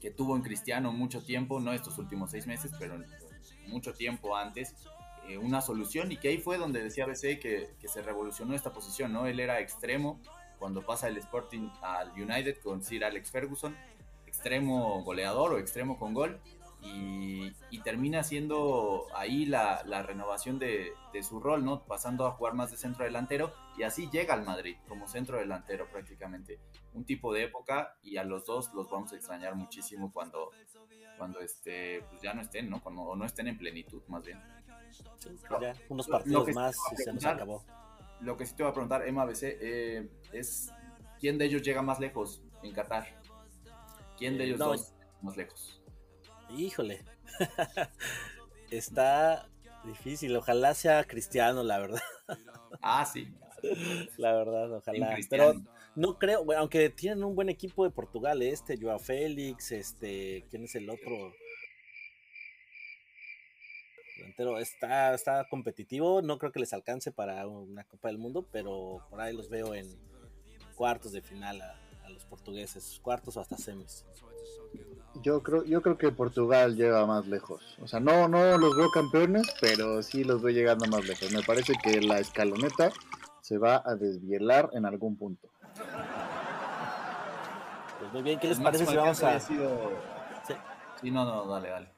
que 0.01 0.11
tuvo 0.11 0.37
en 0.37 0.43
Cristiano 0.43 0.93
mucho 0.93 1.23
tiempo, 1.23 1.61
no 1.61 1.73
estos 1.73 1.99
últimos 1.99 2.31
seis 2.31 2.47
meses, 2.47 2.71
pero 2.79 3.03
mucho 3.67 3.93
tiempo 3.93 4.37
antes, 4.37 4.75
eh, 5.29 5.39
una 5.39 5.61
solución 5.61 6.11
y 6.13 6.17
que 6.17 6.29
ahí 6.29 6.39
fue 6.39 6.59
donde 6.59 6.83
decía 6.83 7.07
BC 7.07 7.39
que, 7.39 7.75
que, 7.81 7.89
se 7.89 8.03
revolucionó 8.03 8.55
esta 8.55 8.73
posición, 8.73 9.13
¿no? 9.13 9.27
Él 9.27 9.41
era 9.41 9.61
extremo 9.61 10.21
cuando 10.59 10.83
pasa 10.83 11.09
el 11.09 11.17
Sporting 11.17 11.69
al 11.83 12.11
United 12.13 12.59
con 12.63 12.83
Sir 12.83 13.05
Alex 13.05 13.31
Ferguson, 13.31 13.77
extremo 14.27 15.03
goleador 15.03 15.53
o 15.53 15.59
extremo 15.59 15.99
con 15.99 16.15
gol. 16.15 16.41
Y, 16.81 17.53
termina 17.83 18.23
siendo 18.23 19.07
ahí 19.15 19.47
la, 19.47 19.83
renovación 20.03 20.59
de, 20.59 20.93
su 21.23 21.41
rol, 21.41 21.65
¿no? 21.65 21.85
Pasando 21.85 22.27
a 22.27 22.33
jugar 22.33 22.55
más 22.55 22.71
de 22.71 22.77
centro 22.77 23.05
delantero 23.05 23.53
y 23.79 23.83
así 23.83 24.09
llega 24.11 24.35
al 24.35 24.45
Madrid 24.45 24.77
como 24.87 25.09
centro 25.09 25.39
delantero 25.39 25.89
prácticamente. 25.91 26.61
Un 26.93 27.05
tipo 27.05 27.33
de 27.33 27.45
época 27.45 27.97
y 28.03 28.19
a 28.19 28.25
los 28.25 28.45
dos 28.45 28.73
los 28.75 28.91
vamos 28.91 29.13
a 29.13 29.17
extrañar 29.17 29.55
muchísimo 29.55 30.13
cuando, 30.13 30.51
cuando 31.17 31.41
este, 31.41 32.03
pues 32.11 32.21
ya 32.21 32.35
no 32.35 32.43
estén, 32.43 32.69
¿no? 32.69 32.83
Cuando, 32.83 33.17
no 33.17 33.25
estén 33.25 33.49
en 33.49 33.57
plenitud, 33.59 34.03
más 34.07 34.25
bien. 34.25 34.39
Ya, 35.61 35.75
unos 35.89 36.09
partidos 36.09 36.49
más 36.55 36.77
y 36.93 36.97
se 36.97 37.13
nos 37.13 37.25
acabó. 37.25 37.65
Lo 38.21 38.37
que 38.37 38.47
sí 38.47 38.55
te 38.55 38.63
voy 38.63 38.71
a 38.71 38.73
preguntar, 38.73 39.07
Emma 39.07 39.25
BC, 39.25 39.59
eh, 39.61 40.09
es 40.33 40.73
¿quién 41.21 41.39
de 41.39 41.45
ellos 41.45 41.63
llega 41.63 41.83
más 41.83 42.01
lejos 42.01 42.43
en 42.63 42.73
Qatar? 42.73 43.07
¿Quién 44.17 44.37
de 44.39 44.45
ellos 44.45 44.59
no, 44.59 44.67
dos 44.67 44.95
más 45.23 45.37
lejos? 45.37 45.81
Híjole, 46.51 47.05
está 48.71 49.49
difícil. 49.85 50.37
Ojalá 50.37 50.75
sea 50.75 51.05
cristiano, 51.05 51.63
la 51.63 51.79
verdad. 51.79 52.03
Ah, 52.83 53.05
sí. 53.05 53.33
La 54.17 54.35
verdad, 54.35 54.73
ojalá. 54.73 55.17
Pero 55.29 55.55
no 55.97 56.17
creo, 56.17 56.45
bueno, 56.45 56.61
aunque 56.61 56.91
tienen 56.91 57.25
un 57.25 57.35
buen 57.35 57.49
equipo 57.49 57.83
de 57.85 57.91
Portugal, 57.91 58.41
este, 58.43 58.79
Joao 58.81 59.01
Félix, 59.01 59.73
este, 59.73 60.45
¿quién 60.49 60.63
es 60.63 60.77
el 60.77 60.89
otro? 60.89 61.33
Delantero 64.39 64.59
está, 64.59 65.15
está 65.15 65.49
competitivo, 65.49 66.23
no 66.23 66.39
creo 66.39 66.53
que 66.53 66.61
les 66.61 66.73
alcance 66.73 67.11
para 67.11 67.47
una 67.47 67.85
Copa 67.85 68.09
del 68.09 68.19
Mundo, 68.19 68.47
pero 68.53 69.01
por 69.11 69.21
ahí 69.21 69.37
los 69.37 69.49
veo 69.49 69.75
en 69.75 69.87
cuartos 70.77 71.13
de 71.13 71.23
final 71.23 71.61
a, 71.61 71.77
a 72.05 72.11
los 72.11 72.25
portugueses, 72.25 73.01
cuartos 73.03 73.37
o 73.37 73.41
hasta 73.41 73.57
semis. 73.57 74.07
Yo 75.23 75.43
creo, 75.43 75.65
yo 75.65 75.83
creo 75.83 75.99
que 75.99 76.13
Portugal 76.13 76.77
llega 76.77 77.05
más 77.05 77.27
lejos. 77.27 77.77
O 77.83 77.89
sea, 77.89 77.99
no, 77.99 78.29
no 78.29 78.57
los 78.59 78.77
veo 78.77 78.89
campeones, 78.91 79.53
pero 79.61 80.03
sí 80.03 80.23
los 80.23 80.41
veo 80.41 80.55
llegando 80.55 80.87
más 80.87 81.05
lejos. 81.05 81.33
Me 81.33 81.43
parece 81.43 81.73
que 81.83 82.01
la 82.01 82.21
escaloneta 82.21 82.93
se 83.41 83.59
va 83.59 83.83
a 83.85 83.97
desvielar 83.97 84.71
en 84.73 84.87
algún 84.87 85.17
punto. 85.17 85.49
Pues 87.99 88.13
muy 88.13 88.23
bien, 88.23 88.39
¿qué 88.39 88.49
les 88.49 88.61
parece 88.61 88.87
si 88.87 88.95
vamos 88.95 89.21
a... 89.25 89.41
Sido... 89.41 89.91
Sí. 90.47 90.55
sí, 91.01 91.11
no, 91.11 91.25
no, 91.25 91.49
dale, 91.49 91.71
dale. 91.71 91.98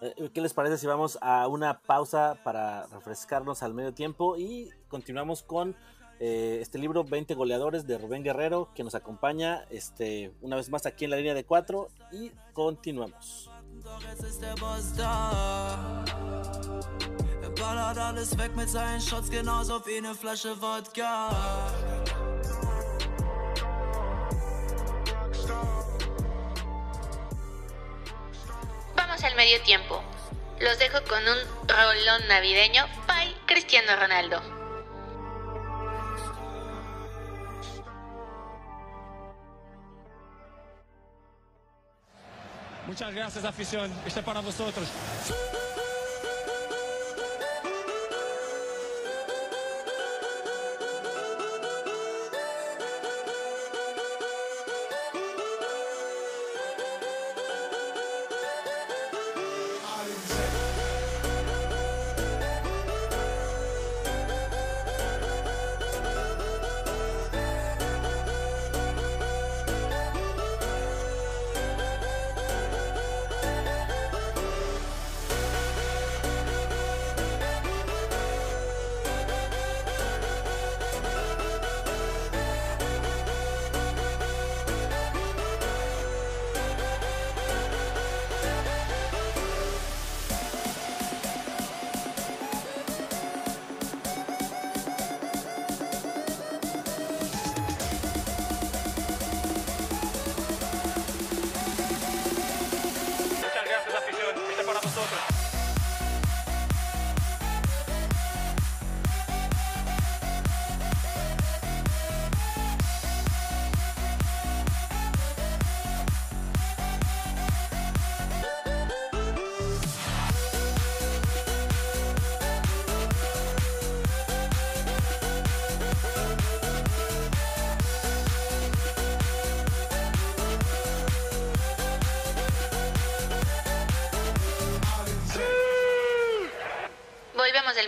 Eh, 0.00 0.30
¿Qué 0.32 0.40
les 0.40 0.54
parece 0.54 0.78
si 0.78 0.86
vamos 0.86 1.18
a 1.20 1.48
una 1.48 1.80
pausa 1.80 2.38
para 2.44 2.86
refrescarnos 2.86 3.62
al 3.62 3.74
medio 3.74 3.92
tiempo 3.92 4.36
y 4.36 4.70
continuamos 4.88 5.42
con 5.42 5.74
eh, 6.20 6.58
este 6.60 6.78
libro 6.78 7.04
20 7.04 7.34
goleadores 7.34 7.86
de 7.86 7.98
Rubén 7.98 8.22
Guerrero 8.22 8.70
que 8.74 8.84
nos 8.84 8.94
acompaña 8.94 9.64
este, 9.70 10.32
una 10.40 10.56
vez 10.56 10.68
más 10.70 10.86
aquí 10.86 11.04
en 11.04 11.10
la 11.10 11.16
línea 11.16 11.34
de 11.34 11.44
4 11.44 11.88
y 12.12 12.30
continuamos. 12.52 13.50
Al 29.22 29.34
medio 29.34 29.60
tiempo. 29.62 30.00
Los 30.60 30.78
dejo 30.78 30.98
con 31.08 31.18
un 31.18 31.68
rolón 31.68 32.28
navideño 32.28 32.86
by 33.06 33.34
Cristiano 33.46 33.96
Ronaldo. 33.96 34.40
Muchas 42.86 43.12
gracias 43.12 43.44
afición, 43.44 43.92
este 44.06 44.20
es 44.20 44.24
para 44.24 44.40
vosotros. 44.40 44.88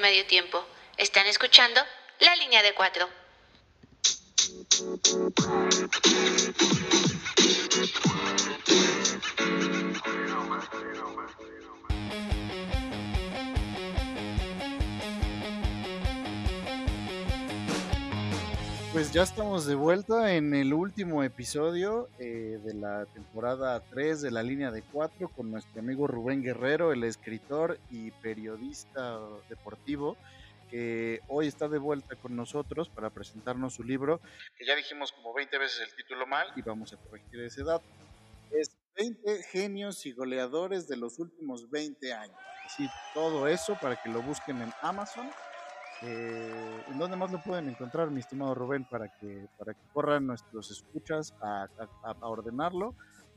Medio 0.00 0.26
tiempo. 0.26 0.64
Están 0.96 1.26
escuchando 1.26 1.80
La 2.20 2.34
Línea 2.36 2.62
de 2.62 2.74
Cuatro. 2.74 3.08
Pues 18.92 19.12
ya 19.12 19.22
estamos 19.22 19.66
de 19.66 19.76
vuelta 19.76 20.34
en 20.34 20.52
el 20.52 20.74
último 20.74 21.22
episodio 21.22 22.08
eh, 22.32 22.58
de 22.62 22.74
la 22.74 23.06
temporada 23.06 23.82
3 23.90 24.22
de 24.22 24.30
la 24.30 24.44
línea 24.44 24.70
de 24.70 24.82
4 24.82 25.28
con 25.30 25.50
nuestro 25.50 25.80
amigo 25.80 26.06
Rubén 26.06 26.44
Guerrero, 26.44 26.92
el 26.92 27.02
escritor 27.02 27.80
y 27.90 28.12
periodista 28.12 29.18
deportivo, 29.48 30.16
que 30.70 31.22
hoy 31.26 31.48
está 31.48 31.66
de 31.66 31.78
vuelta 31.78 32.14
con 32.14 32.36
nosotros 32.36 32.88
para 32.88 33.10
presentarnos 33.10 33.74
su 33.74 33.82
libro, 33.82 34.20
que 34.56 34.64
ya 34.64 34.76
dijimos 34.76 35.10
como 35.10 35.34
20 35.34 35.58
veces 35.58 35.80
el 35.80 35.96
título 35.96 36.24
mal 36.24 36.46
y 36.54 36.62
vamos 36.62 36.92
a 36.92 36.98
corregir 36.98 37.40
ese 37.40 37.64
dato. 37.64 37.84
Es 38.52 38.76
20 38.94 39.42
genios 39.50 40.06
y 40.06 40.12
goleadores 40.12 40.86
de 40.86 40.98
los 40.98 41.18
últimos 41.18 41.68
20 41.68 42.12
años. 42.12 42.38
Así, 42.64 42.88
todo 43.12 43.48
eso 43.48 43.76
para 43.82 44.00
que 44.00 44.08
lo 44.08 44.22
busquen 44.22 44.62
en 44.62 44.72
Amazon 44.82 45.28
eh, 46.02 46.84
¿En 46.88 46.98
dónde 46.98 47.16
más 47.16 47.30
lo 47.30 47.42
pueden 47.42 47.68
encontrar, 47.68 48.10
mi 48.10 48.20
estimado 48.20 48.54
Rubén, 48.54 48.84
para 48.84 49.08
que, 49.08 49.48
para 49.58 49.74
que 49.74 49.80
corran 49.92 50.26
nuestros 50.26 50.70
escuchas 50.70 51.34
a, 51.42 51.68
ordenarlo 52.20 52.94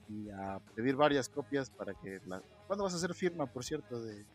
y 0.09 0.29
a 0.29 0.59
pedir 0.75 0.95
varias 0.95 1.29
copias 1.29 1.69
para 1.69 1.93
que... 1.93 2.19
La... 2.25 2.41
¿Cuándo 2.67 2.83
vas 2.83 2.93
a 2.93 2.97
hacer 2.97 3.13
firma, 3.13 3.45
por 3.45 3.63
cierto, 3.63 4.01
de, 4.01 4.25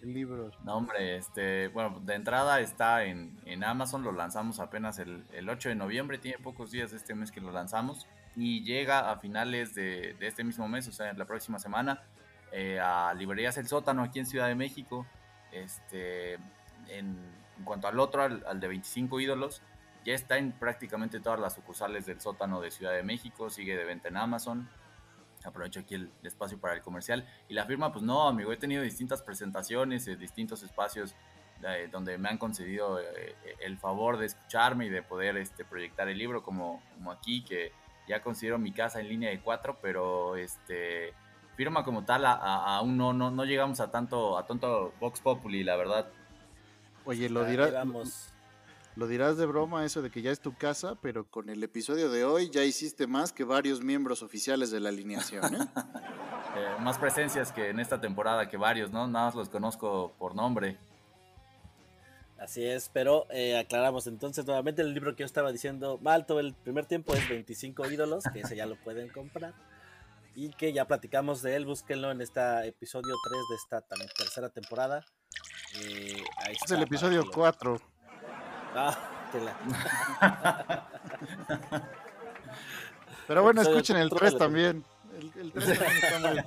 del 0.00 0.14
libro? 0.14 0.50
No, 0.64 0.76
hombre, 0.76 1.16
este, 1.16 1.68
bueno, 1.68 2.00
de 2.00 2.14
entrada 2.14 2.60
está 2.60 3.04
en, 3.04 3.38
en 3.44 3.64
Amazon, 3.64 4.02
lo 4.02 4.12
lanzamos 4.12 4.60
apenas 4.60 4.98
el, 4.98 5.24
el 5.32 5.48
8 5.48 5.70
de 5.70 5.74
noviembre, 5.74 6.18
tiene 6.18 6.38
pocos 6.38 6.70
días 6.70 6.92
este 6.92 7.14
mes 7.14 7.30
que 7.30 7.40
lo 7.40 7.52
lanzamos 7.52 8.06
y 8.36 8.64
llega 8.64 9.10
a 9.10 9.18
finales 9.18 9.74
de, 9.74 10.14
de 10.18 10.26
este 10.26 10.42
mismo 10.42 10.68
mes, 10.68 10.88
o 10.88 10.92
sea, 10.92 11.12
la 11.12 11.24
próxima 11.24 11.58
semana, 11.58 12.02
eh, 12.56 12.78
a 12.78 13.12
Librerías 13.14 13.58
El 13.58 13.66
Sótano 13.66 14.04
aquí 14.04 14.20
en 14.20 14.26
Ciudad 14.26 14.46
de 14.46 14.54
México. 14.54 15.06
Este, 15.50 16.34
en, 16.88 17.16
en 17.58 17.64
cuanto 17.64 17.88
al 17.88 17.98
otro, 18.00 18.22
al, 18.22 18.60
de 18.60 18.68
25 18.68 19.20
ídolos, 19.20 19.62
ya 20.04 20.14
está 20.14 20.36
en 20.38 20.52
prácticamente 20.52 21.20
todas 21.20 21.40
las 21.40 21.54
sucursales 21.54 22.06
del 22.06 22.20
sótano 22.20 22.60
de 22.60 22.70
Ciudad 22.70 22.92
de 22.92 23.02
México, 23.02 23.48
sigue 23.50 23.76
de 23.76 23.84
venta 23.84 24.08
en 24.08 24.16
Amazon. 24.16 24.68
Aprovecho 25.44 25.80
aquí 25.80 25.94
el 25.94 26.10
espacio 26.22 26.58
para 26.58 26.74
el 26.74 26.82
comercial. 26.82 27.26
Y 27.48 27.54
la 27.54 27.66
firma, 27.66 27.92
pues 27.92 28.02
no, 28.04 28.26
amigo, 28.28 28.52
he 28.52 28.56
tenido 28.56 28.82
distintas 28.82 29.22
presentaciones, 29.22 30.06
eh, 30.08 30.16
distintos 30.16 30.62
espacios 30.62 31.14
eh, 31.62 31.88
donde 31.92 32.16
me 32.18 32.28
han 32.30 32.38
concedido 32.38 32.98
eh, 33.00 33.34
el 33.60 33.76
favor 33.78 34.16
de 34.18 34.26
escucharme 34.26 34.86
y 34.86 34.88
de 34.90 35.02
poder 35.02 35.36
este, 35.36 35.64
proyectar 35.64 36.08
el 36.08 36.18
libro, 36.18 36.42
como, 36.42 36.82
aquí, 37.10 37.44
que 37.44 37.72
ya 38.08 38.20
considero 38.22 38.58
mi 38.58 38.72
casa 38.72 39.00
en 39.00 39.08
línea 39.08 39.30
de 39.30 39.40
cuatro, 39.40 39.78
pero 39.80 40.36
este 40.36 41.14
firma 41.56 41.84
como 41.84 42.04
tal 42.04 42.24
a- 42.26 42.82
no, 42.84 43.12
no 43.12 43.44
llegamos 43.44 43.80
a 43.80 43.90
tanto, 43.90 44.36
a 44.36 44.44
tanto 44.44 44.92
Vox 44.98 45.20
Populi, 45.20 45.62
la 45.62 45.76
verdad. 45.76 46.08
Oye, 47.04 47.28
lo, 47.28 47.44
Ahí 47.44 47.50
dirá, 47.52 47.70
vamos. 47.70 48.28
lo 48.96 49.06
dirás 49.06 49.36
de 49.36 49.46
broma 49.46 49.84
eso 49.84 50.00
de 50.00 50.10
que 50.10 50.22
ya 50.22 50.30
es 50.30 50.40
tu 50.40 50.56
casa, 50.56 50.96
pero 51.00 51.26
con 51.28 51.50
el 51.50 51.62
episodio 51.62 52.10
de 52.10 52.24
hoy 52.24 52.50
ya 52.50 52.64
hiciste 52.64 53.06
más 53.06 53.32
que 53.32 53.44
varios 53.44 53.82
miembros 53.82 54.22
oficiales 54.22 54.70
de 54.70 54.80
la 54.80 54.88
alineación. 54.88 55.54
¿eh? 55.54 55.58
Eh, 56.56 56.80
más 56.80 56.98
presencias 56.98 57.50
que 57.50 57.70
en 57.70 57.80
esta 57.80 58.00
temporada 58.00 58.48
que 58.48 58.56
varios, 58.56 58.92
¿no? 58.92 59.08
Nada 59.08 59.26
más 59.26 59.34
los 59.34 59.48
conozco 59.48 60.12
por 60.20 60.36
nombre. 60.36 60.78
Así 62.38 62.64
es, 62.64 62.90
pero 62.92 63.26
eh, 63.30 63.58
aclaramos 63.58 64.06
entonces 64.06 64.46
nuevamente 64.46 64.82
el 64.82 64.94
libro 64.94 65.16
que 65.16 65.22
yo 65.22 65.26
estaba 65.26 65.50
diciendo 65.50 65.98
mal 66.00 66.26
todo 66.26 66.38
el 66.38 66.54
primer 66.54 66.86
tiempo 66.86 67.12
es 67.14 67.28
25 67.28 67.90
ídolos, 67.90 68.22
que 68.32 68.40
ese 68.40 68.54
ya 68.54 68.66
lo 68.66 68.76
pueden 68.76 69.08
comprar. 69.08 69.54
Y 70.36 70.50
que 70.50 70.72
ya 70.72 70.86
platicamos 70.86 71.42
de 71.42 71.56
él, 71.56 71.64
búsquenlo 71.64 72.12
en 72.12 72.20
este 72.20 72.40
episodio 72.68 73.14
3 73.24 73.42
de 73.50 73.56
esta 73.56 73.80
también 73.80 74.10
tercera 74.16 74.48
temporada. 74.50 75.04
Eh, 75.80 76.22
ahí 76.44 76.52
es 76.52 76.58
está, 76.62 76.74
el 76.74 76.80
para 76.80 76.84
episodio 76.84 77.20
que 77.22 77.26
lo- 77.26 77.32
4. 77.32 77.80
Ah, 78.76 78.96
la- 79.40 80.88
Pero 83.26 83.42
bueno, 83.42 83.60
Episodio 83.62 83.78
escuchen 83.78 83.96
el 83.96 84.10
cuatro 84.10 84.18
3 84.28 84.32
de 84.32 84.38
la 84.38 84.44
también. 84.44 84.84
El, 85.18 85.32
el 85.40 85.52
3 85.52 85.78
también 85.78 85.96
está 86.04 86.18
muy 86.18 86.30
bien. 86.32 86.44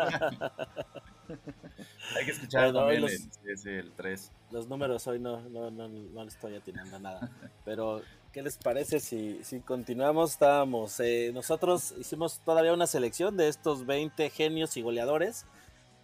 Hay 2.15 2.25
que 2.25 2.31
escuchar 2.31 2.63
Bueno, 2.65 2.79
también 2.79 3.01
los- 3.01 3.11
el, 3.11 3.29
ese, 3.51 3.79
el 3.79 3.91
3. 3.93 4.31
los 4.51 4.67
números 4.67 5.07
hoy 5.07 5.19
no, 5.19 5.41
no, 5.49 5.71
no, 5.71 5.87
no 5.89 6.21
le 6.23 6.27
estoy 6.29 6.55
atinando 6.55 6.95
a 6.97 6.99
nada. 6.99 7.31
Pero, 7.65 8.01
¿qué 8.31 8.41
les 8.43 8.57
parece 8.57 8.99
si, 8.99 9.43
si 9.43 9.59
continuamos? 9.61 10.31
Estábamos, 10.31 10.99
eh, 10.99 11.31
nosotros 11.33 11.93
hicimos 11.97 12.39
todavía 12.45 12.73
una 12.73 12.87
selección 12.87 13.35
de 13.37 13.47
estos 13.49 13.85
20 13.85 14.29
genios 14.29 14.77
y 14.77 14.81
goleadores. 14.81 15.45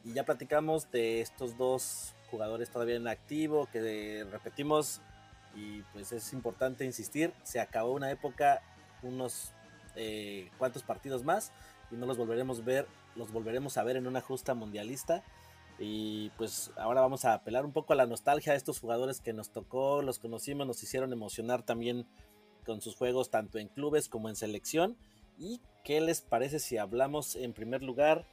Y 0.04 0.14
ya 0.14 0.24
platicamos 0.26 0.90
de 0.92 1.22
estos 1.22 1.56
dos 1.58 2.13
jugadores 2.34 2.72
todavía 2.72 2.96
en 2.96 3.08
activo, 3.08 3.70
que 3.72 4.26
repetimos, 4.32 5.02
y 5.56 5.84
pues 5.94 6.12
es 6.12 6.34
importante 6.34 6.84
insistir, 6.84 7.32
se 7.44 7.60
acabó 7.60 7.94
una 7.94 8.10
época, 8.10 8.64
unos 9.04 9.52
eh, 9.96 10.50
cuantos 10.58 10.82
partidos 10.82 11.24
más, 11.24 11.52
y 11.92 11.96
no 11.96 12.08
los 12.08 12.18
volveremos 12.18 12.66
ver, 12.66 12.88
los 13.16 13.32
volveremos 13.32 13.78
a 13.78 13.84
ver 13.84 13.98
en 13.98 14.08
una 14.08 14.20
justa 14.20 14.56
mundialista. 14.56 15.24
Y 15.78 16.32
pues 16.32 16.72
ahora 16.76 17.02
vamos 17.02 17.24
a 17.24 17.36
apelar 17.36 17.66
un 17.66 17.72
poco 17.72 17.94
a 17.94 17.96
la 17.96 18.08
nostalgia 18.08 18.54
de 18.54 18.58
estos 18.58 18.80
jugadores 18.80 19.22
que 19.22 19.34
nos 19.34 19.52
tocó, 19.52 20.02
los 20.02 20.18
conocimos, 20.18 20.66
nos 20.66 20.82
hicieron 20.82 21.14
emocionar 21.14 21.62
también 21.62 22.08
con 22.66 22.82
sus 22.82 22.96
juegos 22.96 23.30
tanto 23.30 23.60
en 23.60 23.68
clubes 23.68 24.10
como 24.10 24.30
en 24.30 24.36
selección. 24.36 24.98
¿Y 25.38 25.62
qué 25.84 26.02
les 26.02 26.22
parece 26.22 26.58
si 26.58 26.78
hablamos 26.78 27.36
en 27.36 27.54
primer 27.54 27.84
lugar 27.84 28.26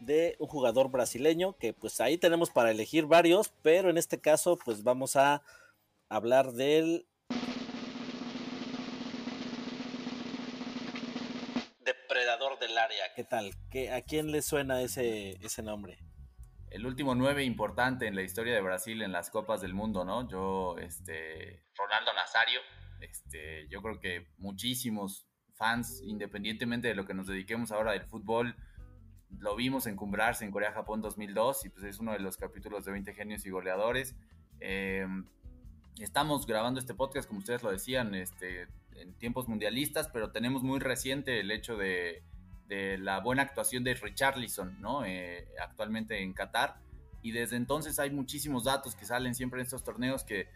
de 0.00 0.36
un 0.38 0.48
jugador 0.48 0.90
brasileño? 0.90 1.56
Que 1.56 1.72
pues 1.72 2.00
ahí 2.00 2.18
tenemos 2.18 2.50
para 2.50 2.70
elegir 2.70 3.06
varios, 3.06 3.52
pero 3.62 3.90
en 3.90 3.98
este 3.98 4.20
caso 4.20 4.58
pues 4.64 4.82
vamos 4.82 5.16
a 5.16 5.42
hablar 6.08 6.52
del 6.52 7.06
depredador 11.80 12.58
del 12.58 12.76
área. 12.78 13.12
¿Qué 13.14 13.24
tal? 13.24 13.52
¿Qué, 13.70 13.92
¿A 13.92 14.02
quién 14.02 14.30
le 14.32 14.42
suena 14.42 14.80
ese, 14.82 15.38
ese 15.44 15.62
nombre? 15.62 15.98
El 16.70 16.86
último 16.86 17.14
9 17.14 17.44
importante 17.44 18.08
en 18.08 18.16
la 18.16 18.22
historia 18.22 18.52
de 18.52 18.60
Brasil 18.60 19.00
en 19.02 19.12
las 19.12 19.30
Copas 19.30 19.60
del 19.60 19.74
Mundo, 19.74 20.04
¿no? 20.04 20.28
Yo, 20.28 20.76
este, 20.78 21.62
Ronaldo 21.76 22.12
Nazario, 22.14 22.60
este, 23.00 23.68
yo 23.68 23.80
creo 23.80 24.00
que 24.00 24.26
muchísimos 24.38 25.28
fans, 25.54 26.02
independientemente 26.02 26.88
de 26.88 26.96
lo 26.96 27.06
que 27.06 27.14
nos 27.14 27.28
dediquemos 27.28 27.70
ahora 27.70 27.92
del 27.92 28.04
fútbol, 28.06 28.56
lo 29.40 29.56
vimos 29.56 29.86
encumbrarse 29.86 30.44
en 30.44 30.50
Corea-Japón 30.50 31.00
2002 31.00 31.66
y 31.66 31.68
pues 31.70 31.84
es 31.84 31.98
uno 31.98 32.12
de 32.12 32.20
los 32.20 32.36
capítulos 32.36 32.84
de 32.84 32.92
20 32.92 33.14
genios 33.14 33.46
y 33.46 33.50
goleadores. 33.50 34.14
Eh, 34.60 35.06
estamos 35.98 36.46
grabando 36.46 36.80
este 36.80 36.94
podcast, 36.94 37.28
como 37.28 37.40
ustedes 37.40 37.62
lo 37.62 37.70
decían, 37.70 38.14
este, 38.14 38.68
en 38.92 39.14
tiempos 39.14 39.48
mundialistas, 39.48 40.08
pero 40.08 40.30
tenemos 40.30 40.62
muy 40.62 40.80
reciente 40.80 41.40
el 41.40 41.50
hecho 41.50 41.76
de, 41.76 42.22
de 42.68 42.98
la 42.98 43.20
buena 43.20 43.42
actuación 43.42 43.84
de 43.84 43.94
Richarlison, 43.94 44.80
¿no? 44.80 45.04
Eh, 45.04 45.48
actualmente 45.62 46.22
en 46.22 46.32
Qatar. 46.32 46.76
Y 47.22 47.32
desde 47.32 47.56
entonces 47.56 47.98
hay 47.98 48.10
muchísimos 48.10 48.64
datos 48.64 48.94
que 48.94 49.04
salen 49.04 49.34
siempre 49.34 49.60
en 49.60 49.64
estos 49.64 49.82
torneos 49.82 50.24
que, 50.24 50.48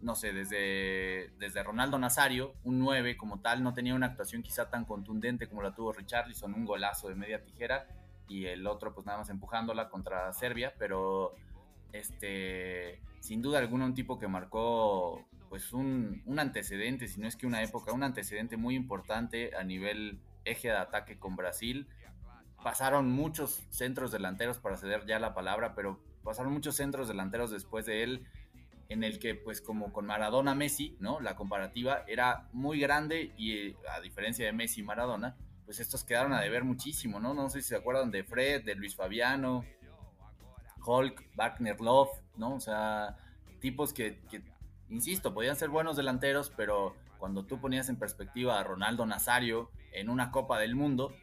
no 0.00 0.14
sé, 0.14 0.32
desde, 0.32 1.30
desde 1.38 1.62
Ronaldo 1.62 1.98
Nazario, 1.98 2.54
un 2.64 2.78
9 2.78 3.16
como 3.16 3.40
tal, 3.40 3.62
no 3.62 3.74
tenía 3.74 3.94
una 3.94 4.06
actuación 4.06 4.42
quizá 4.42 4.70
tan 4.70 4.84
contundente 4.84 5.46
como 5.46 5.62
la 5.62 5.74
tuvo 5.74 5.92
Richarlison, 5.92 6.54
un 6.54 6.64
golazo 6.64 7.08
de 7.08 7.14
media 7.14 7.42
tijera, 7.42 7.86
y 8.28 8.46
el 8.46 8.66
otro 8.66 8.94
pues 8.94 9.06
nada 9.06 9.18
más 9.18 9.28
empujándola 9.28 9.88
contra 9.88 10.32
Serbia, 10.32 10.74
pero 10.78 11.34
este, 11.92 13.00
sin 13.20 13.42
duda 13.42 13.58
alguna 13.58 13.84
un 13.84 13.94
tipo 13.94 14.18
que 14.18 14.28
marcó 14.28 15.26
pues 15.48 15.72
un, 15.72 16.22
un 16.26 16.38
antecedente, 16.38 17.08
si 17.08 17.20
no 17.20 17.26
es 17.26 17.36
que 17.36 17.46
una 17.46 17.62
época, 17.62 17.92
un 17.92 18.04
antecedente 18.04 18.56
muy 18.56 18.76
importante 18.76 19.50
a 19.56 19.64
nivel 19.64 20.20
eje 20.44 20.68
de 20.68 20.76
ataque 20.76 21.18
con 21.18 21.36
Brasil. 21.36 21.88
Pasaron 22.62 23.10
muchos 23.10 23.66
centros 23.70 24.12
delanteros 24.12 24.58
para 24.58 24.76
ceder 24.76 25.06
ya 25.06 25.18
la 25.18 25.34
palabra, 25.34 25.74
pero 25.74 26.00
pasaron 26.22 26.52
muchos 26.52 26.76
centros 26.76 27.08
delanteros 27.08 27.50
después 27.50 27.86
de 27.86 28.04
él 28.04 28.26
en 28.90 29.04
el 29.04 29.20
que 29.20 29.36
pues 29.36 29.62
como 29.62 29.92
con 29.92 30.04
Maradona 30.04 30.54
Messi, 30.54 30.96
¿no? 30.98 31.20
La 31.20 31.36
comparativa 31.36 32.04
era 32.08 32.48
muy 32.52 32.80
grande 32.80 33.32
y 33.38 33.52
eh, 33.52 33.76
a 33.96 34.00
diferencia 34.00 34.44
de 34.44 34.52
Messi 34.52 34.80
y 34.80 34.82
Maradona, 34.82 35.36
pues 35.64 35.78
estos 35.78 36.02
quedaron 36.02 36.32
a 36.32 36.40
deber 36.40 36.64
muchísimo, 36.64 37.20
¿no? 37.20 37.32
No 37.32 37.48
sé 37.48 37.62
si 37.62 37.68
se 37.68 37.76
acuerdan 37.76 38.10
de 38.10 38.24
Fred, 38.24 38.64
de 38.64 38.74
Luis 38.74 38.96
Fabiano, 38.96 39.64
Hulk, 40.84 41.36
Wagner 41.36 41.80
Love, 41.80 42.10
¿no? 42.36 42.56
O 42.56 42.60
sea, 42.60 43.16
tipos 43.60 43.92
que, 43.92 44.18
insisto, 44.88 45.32
podían 45.32 45.54
ser 45.54 45.68
buenos 45.68 45.96
delanteros, 45.96 46.52
pero 46.56 46.96
cuando 47.18 47.44
tú 47.44 47.60
ponías 47.60 47.88
en 47.88 47.96
perspectiva 47.96 48.58
a 48.58 48.64
Ronaldo 48.64 49.06
Nazario 49.06 49.70
en 49.92 50.10
una 50.10 50.32
Copa 50.32 50.58
del 50.58 50.74
Mundo, 50.74 51.14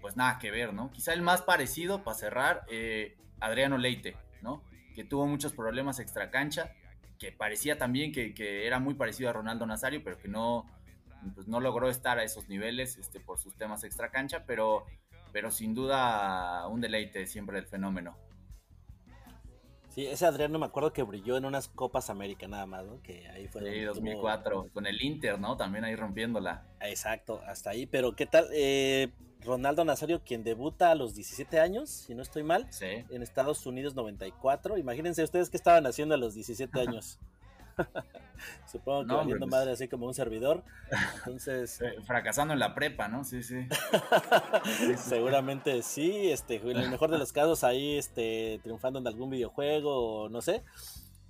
pues 0.00 0.16
nada 0.16 0.38
que 0.38 0.50
ver, 0.50 0.72
¿no? 0.72 0.90
Quizá 0.90 1.12
el 1.12 1.20
más 1.20 1.42
parecido, 1.42 2.02
para 2.02 2.16
cerrar, 2.16 2.64
eh, 2.70 3.18
Adriano 3.40 3.76
Leite, 3.76 4.16
¿no? 4.40 4.62
Que 4.94 5.04
tuvo 5.04 5.26
muchos 5.26 5.52
problemas 5.52 5.98
extracancha, 5.98 6.72
que 7.20 7.30
parecía 7.30 7.76
también 7.76 8.12
que, 8.12 8.34
que, 8.34 8.66
era 8.66 8.80
muy 8.80 8.94
parecido 8.94 9.28
a 9.28 9.34
Ronaldo 9.34 9.66
Nazario, 9.66 10.02
pero 10.02 10.18
que 10.18 10.26
no, 10.26 10.66
pues 11.34 11.46
no 11.46 11.60
logró 11.60 11.90
estar 11.90 12.18
a 12.18 12.24
esos 12.24 12.48
niveles 12.48 12.96
este, 12.96 13.20
por 13.20 13.38
sus 13.38 13.54
temas 13.54 13.84
extra 13.84 14.10
cancha, 14.10 14.44
pero, 14.46 14.86
pero 15.30 15.50
sin 15.50 15.74
duda 15.74 16.66
un 16.68 16.80
deleite 16.80 17.26
siempre 17.26 17.56
del 17.56 17.66
fenómeno. 17.66 18.16
Sí, 19.90 20.06
ese 20.06 20.24
Adriano 20.24 20.58
me 20.58 20.66
acuerdo 20.66 20.92
que 20.92 21.02
brilló 21.02 21.36
en 21.36 21.44
unas 21.44 21.68
Copas 21.68 22.10
América 22.10 22.46
nada 22.46 22.64
más, 22.64 22.86
¿no? 22.86 23.02
Que 23.02 23.28
ahí 23.28 23.48
fue. 23.48 23.62
Sí, 23.62 23.80
2004, 23.82 24.68
con 24.72 24.86
el 24.86 25.02
Inter, 25.02 25.38
¿no? 25.38 25.56
También 25.56 25.84
ahí 25.84 25.96
rompiéndola. 25.96 26.64
Exacto, 26.80 27.40
hasta 27.44 27.70
ahí. 27.70 27.86
Pero, 27.86 28.14
¿qué 28.14 28.26
tal? 28.26 28.46
Eh, 28.52 29.10
Ronaldo 29.40 29.84
Nazario, 29.84 30.22
quien 30.22 30.44
debuta 30.44 30.92
a 30.92 30.94
los 30.94 31.14
17 31.14 31.58
años, 31.58 31.90
si 31.90 32.14
no 32.14 32.22
estoy 32.22 32.44
mal, 32.44 32.66
sí. 32.70 33.04
en 33.10 33.22
Estados 33.22 33.66
Unidos 33.66 33.94
94. 33.96 34.78
Imagínense 34.78 35.24
ustedes 35.24 35.50
qué 35.50 35.56
estaban 35.56 35.86
haciendo 35.86 36.14
a 36.14 36.18
los 36.18 36.34
17 36.34 36.80
años. 36.88 37.18
Supongo 38.70 39.00
que 39.02 39.06
no, 39.06 39.16
valiendo 39.18 39.46
pues... 39.46 39.50
madre 39.50 39.72
así 39.72 39.88
como 39.88 40.06
un 40.06 40.14
servidor. 40.14 40.62
Entonces. 41.18 41.80
Eh, 41.80 41.94
fracasando 42.04 42.54
en 42.54 42.60
la 42.60 42.74
prepa, 42.74 43.08
¿no? 43.08 43.24
Sí, 43.30 43.42
sí. 43.42 43.66
Seguramente 44.96 45.82
sí. 45.82 46.30
Este, 46.30 46.56
en 46.56 46.76
el 46.76 46.90
mejor 46.90 47.10
de 47.10 47.18
los 47.18 47.32
casos, 47.32 47.64
ahí 47.64 47.96
este, 47.96 48.60
triunfando 48.62 48.98
en 48.98 49.06
algún 49.06 49.30
videojuego, 49.30 50.28
no 50.28 50.40
sé. 50.40 50.62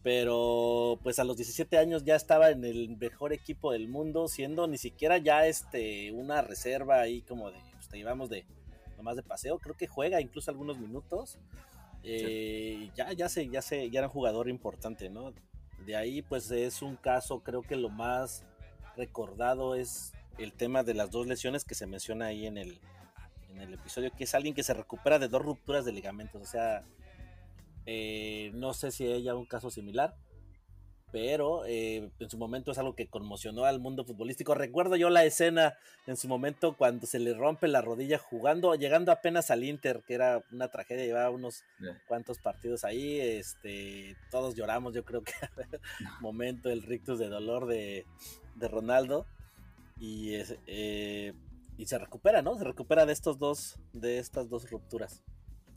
Pero 0.02 0.98
pues 1.02 1.18
a 1.18 1.24
los 1.24 1.36
17 1.36 1.76
años 1.76 2.04
ya 2.04 2.16
estaba 2.16 2.50
en 2.50 2.64
el 2.64 2.96
mejor 2.96 3.34
equipo 3.34 3.72
del 3.72 3.88
mundo, 3.88 4.28
siendo 4.28 4.66
ni 4.66 4.78
siquiera 4.78 5.18
ya 5.18 5.46
este 5.46 6.10
una 6.12 6.40
reserva 6.40 7.00
ahí 7.00 7.20
como 7.20 7.50
de, 7.50 7.58
pues 7.74 7.88
te 7.88 7.98
llevamos 7.98 8.30
de 8.30 8.46
nomás 8.96 9.16
de 9.16 9.22
paseo, 9.22 9.58
creo 9.58 9.76
que 9.76 9.86
juega 9.86 10.20
incluso 10.22 10.50
algunos 10.50 10.78
minutos. 10.78 11.38
Eh, 12.02 12.76
sí. 12.78 12.92
Ya, 12.96 13.12
ya 13.12 13.28
sé, 13.28 13.50
ya 13.50 13.60
sé, 13.60 13.90
ya 13.90 14.00
era 14.00 14.08
un 14.08 14.12
jugador 14.14 14.48
importante, 14.48 15.10
¿no? 15.10 15.34
De 15.86 15.96
ahí 15.96 16.22
pues 16.22 16.50
es 16.50 16.82
un 16.82 16.96
caso, 16.96 17.40
creo 17.40 17.62
que 17.62 17.76
lo 17.76 17.88
más 17.88 18.44
recordado 18.96 19.74
es 19.74 20.12
el 20.38 20.52
tema 20.52 20.82
de 20.82 20.94
las 20.94 21.10
dos 21.10 21.26
lesiones 21.26 21.64
que 21.64 21.74
se 21.74 21.86
menciona 21.86 22.26
ahí 22.26 22.46
en 22.46 22.58
el, 22.58 22.80
en 23.50 23.60
el 23.60 23.74
episodio, 23.74 24.10
que 24.16 24.24
es 24.24 24.34
alguien 24.34 24.54
que 24.54 24.62
se 24.62 24.74
recupera 24.74 25.18
de 25.18 25.28
dos 25.28 25.42
rupturas 25.42 25.84
de 25.84 25.92
ligamentos, 25.92 26.40
o 26.40 26.46
sea, 26.46 26.84
eh, 27.86 28.50
no 28.54 28.74
sé 28.74 28.90
si 28.90 29.10
haya 29.10 29.34
un 29.34 29.46
caso 29.46 29.70
similar, 29.70 30.16
pero 31.12 31.64
eh, 31.66 32.10
en 32.18 32.30
su 32.30 32.38
momento 32.38 32.72
es 32.72 32.78
algo 32.78 32.94
que 32.94 33.08
conmocionó 33.08 33.64
al 33.64 33.80
mundo 33.80 34.04
futbolístico. 34.04 34.54
Recuerdo 34.54 34.96
yo 34.96 35.10
la 35.10 35.24
escena 35.24 35.74
en 36.06 36.16
su 36.16 36.28
momento 36.28 36.76
cuando 36.76 37.06
se 37.06 37.18
le 37.18 37.34
rompe 37.34 37.68
la 37.68 37.80
rodilla 37.80 38.18
jugando, 38.18 38.74
llegando 38.74 39.12
apenas 39.12 39.50
al 39.50 39.64
Inter, 39.64 40.02
que 40.06 40.14
era 40.14 40.44
una 40.52 40.68
tragedia, 40.68 41.04
llevaba 41.04 41.30
unos 41.30 41.64
yeah. 41.80 42.00
cuantos 42.06 42.38
partidos 42.38 42.84
ahí, 42.84 43.20
este, 43.20 44.16
todos 44.30 44.54
lloramos, 44.54 44.94
yo 44.94 45.04
creo 45.04 45.22
que 45.22 45.32
momento 46.20 46.70
el 46.70 46.82
rictus 46.82 47.18
de 47.18 47.28
dolor 47.28 47.66
de, 47.66 48.06
de 48.54 48.68
Ronaldo 48.68 49.26
y, 49.98 50.34
eh, 50.66 51.34
y 51.76 51.86
se 51.86 51.98
recupera, 51.98 52.42
¿no? 52.42 52.56
Se 52.56 52.64
recupera 52.64 53.06
de 53.06 53.12
estos 53.12 53.38
dos, 53.38 53.78
de 53.92 54.18
estas 54.18 54.48
dos 54.48 54.70
rupturas 54.70 55.22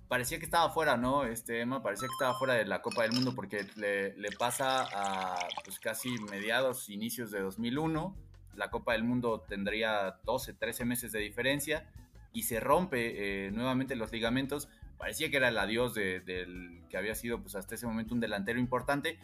parecía 0.08 0.40
que 0.40 0.46
estaba 0.46 0.70
fuera, 0.72 0.98
¿no? 0.98 1.26
Este 1.26 1.62
Emma 1.62 1.82
parecía 1.82 2.08
que 2.08 2.14
estaba 2.14 2.38
fuera 2.38 2.54
de 2.56 2.66
la 2.66 2.82
Copa 2.82 3.04
del 3.04 3.14
Mundo 3.14 3.34
porque 3.36 3.66
le, 3.76 4.16
le, 4.18 4.32
pasa 4.32 4.88
a 4.94 5.36
pues 5.64 5.80
casi 5.80 6.18
mediados, 6.30 6.90
inicios 6.90 7.32
de 7.32 7.42
2001. 7.42 8.16
La 8.56 8.70
Copa 8.70 8.94
del 8.94 9.04
Mundo 9.04 9.42
tendría 9.48 10.20
12, 10.24 10.54
13 10.54 10.86
meses 10.86 11.12
de 11.12 11.20
diferencia 11.20 11.90
y 12.34 12.44
se 12.44 12.60
rompe 12.60 13.48
eh, 13.48 13.52
nuevamente 13.52 13.96
los 13.96 14.12
ligamentos. 14.12 14.68
Parecía 14.98 15.30
que 15.30 15.38
era 15.38 15.50
el 15.50 15.58
adiós 15.58 15.94
de, 15.94 16.20
del 16.20 16.84
que 16.90 16.98
había 16.98 17.16
sido 17.16 17.42
pues 17.42 17.56
hasta 17.56 17.76
ese 17.76 17.88
momento 17.88 18.14
un 18.14 18.20
delantero 18.20 18.60
importante. 18.60 19.20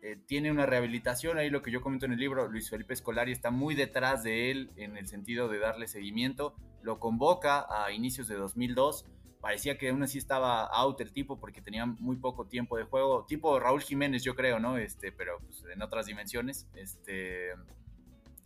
Eh, 0.00 0.16
tiene 0.26 0.50
una 0.50 0.64
rehabilitación, 0.64 1.38
ahí 1.38 1.50
lo 1.50 1.60
que 1.60 1.72
yo 1.72 1.80
comento 1.80 2.06
en 2.06 2.12
el 2.12 2.18
libro, 2.18 2.46
Luis 2.48 2.70
Felipe 2.70 2.94
Escolari 2.94 3.32
está 3.32 3.50
muy 3.50 3.74
detrás 3.74 4.22
de 4.22 4.50
él 4.50 4.70
en 4.76 4.96
el 4.96 5.08
sentido 5.08 5.48
de 5.48 5.58
darle 5.58 5.88
seguimiento. 5.88 6.54
Lo 6.82 7.00
convoca 7.00 7.66
a 7.68 7.90
inicios 7.90 8.28
de 8.28 8.36
2002 8.36 9.06
parecía 9.40 9.78
que 9.78 9.90
aún 9.90 10.02
así 10.02 10.18
estaba 10.18 10.64
out 10.66 11.00
el 11.00 11.12
tipo 11.12 11.38
porque 11.38 11.60
tenía 11.60 11.86
muy 11.86 12.16
poco 12.16 12.46
tiempo 12.46 12.76
de 12.76 12.84
juego, 12.84 13.24
tipo 13.26 13.58
Raúl 13.58 13.82
Jiménez 13.82 14.22
yo 14.22 14.34
creo, 14.34 14.58
¿no? 14.58 14.78
Este, 14.78 15.12
pero 15.12 15.38
pues, 15.40 15.64
en 15.72 15.82
otras 15.82 16.06
dimensiones, 16.06 16.68
este, 16.74 17.52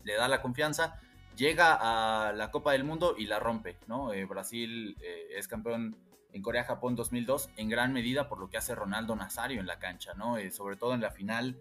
le 0.05 0.15
da 0.15 0.29
la 0.29 0.43
confianza, 0.43 1.01
llega 1.37 1.79
a 2.29 2.33
la 2.33 2.51
Copa 2.51 2.73
del 2.73 2.85
Mundo 2.85 3.15
y 3.17 3.27
la 3.27 3.39
rompe, 3.39 3.77
¿no? 3.87 4.13
Eh, 4.13 4.25
Brasil 4.25 4.97
eh, 5.01 5.29
es 5.37 5.49
campeón 5.49 5.97
en 6.33 6.43
Corea-Japón 6.43 6.97
2002 6.97 7.51
en 7.57 7.69
gran 7.69 7.93
medida 7.93 8.29
por 8.29 8.39
lo 8.39 8.49
que 8.49 8.57
hace 8.57 8.75
Ronaldo 8.75 9.17
Nazario 9.17 9.61
en 9.61 9.67
la 9.67 9.79
cancha, 9.79 10.15
¿no? 10.15 10.39
Eh, 10.39 10.51
sobre 10.51 10.77
todo 10.77 10.95
en 10.95 11.01
la 11.01 11.11
final 11.11 11.59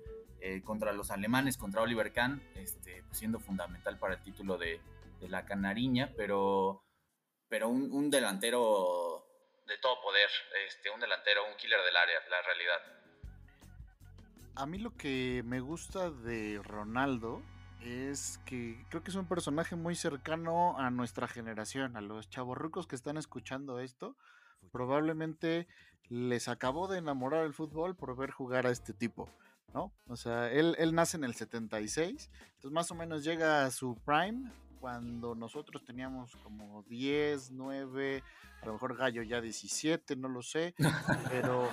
contra 0.64 0.92
los 0.92 1.12
alemanes, 1.12 1.56
contra 1.56 1.84
Oliver 1.84 2.14
Kahn, 2.14 2.42
este, 2.56 3.04
pues, 3.04 3.20
siendo 3.20 3.40
fundamental 3.40 4.00
para 4.00 4.16
el 4.16 4.24
título 4.24 4.58
de, 4.58 4.82
la 5.30 5.46
Canariña, 5.46 6.12
pero 6.18 6.82
pero 7.48 7.70
un, 7.70 8.10
delantero 8.10 9.21
de 9.72 9.78
todo 9.78 10.02
poder, 10.02 10.30
este, 10.68 10.90
un 10.90 11.00
delantero, 11.00 11.48
un 11.48 11.56
killer 11.56 11.80
del 11.86 11.96
área, 11.96 12.20
la 12.30 12.42
realidad. 12.42 12.80
A 14.56 14.66
mí 14.66 14.78
lo 14.78 14.96
que 14.98 15.44
me 15.46 15.62
gusta 15.62 16.12
de 16.12 16.60
Ronaldo 16.62 17.42
es 17.82 18.40
que 18.46 18.84
creo 18.90 19.02
que 19.02 19.12
es 19.12 19.16
un 19.16 19.28
personaje 19.28 19.78
muy 19.78 19.96
cercano 19.96 20.78
a 20.78 20.92
nuestra 20.92 21.30
generación, 21.30 21.96
a 21.96 22.02
los 22.02 22.30
chavorrucos 22.30 22.86
que 22.86 22.98
están 22.98 23.18
escuchando 23.18 23.80
esto. 23.80 24.18
Probablemente 24.74 25.68
les 26.10 26.50
acabó 26.50 26.90
de 26.90 26.98
enamorar 26.98 27.46
el 27.46 27.54
fútbol 27.54 27.96
por 27.96 28.18
ver 28.18 28.32
jugar 28.32 28.68
a 28.68 28.72
este 28.72 28.94
tipo. 28.94 29.30
¿no? 29.74 29.94
O 30.10 30.18
sea, 30.18 30.52
él, 30.52 30.76
él 30.80 30.94
nace 30.94 31.16
en 31.16 31.24
el 31.24 31.34
76, 31.34 32.30
entonces 32.56 32.72
más 32.72 32.92
o 32.92 32.96
menos 32.96 33.24
llega 33.24 33.66
a 33.66 33.72
su 33.72 33.96
prime 34.04 34.52
cuando 34.82 35.36
nosotros 35.36 35.86
teníamos 35.86 36.36
como 36.38 36.84
10, 36.90 37.52
9, 37.52 38.24
a 38.62 38.66
lo 38.66 38.74
mejor 38.74 38.98
Gallo 38.98 39.22
ya 39.22 39.40
17, 39.40 40.16
no 40.16 40.28
lo 40.28 40.42
sé, 40.42 40.74
pero, 41.32 41.70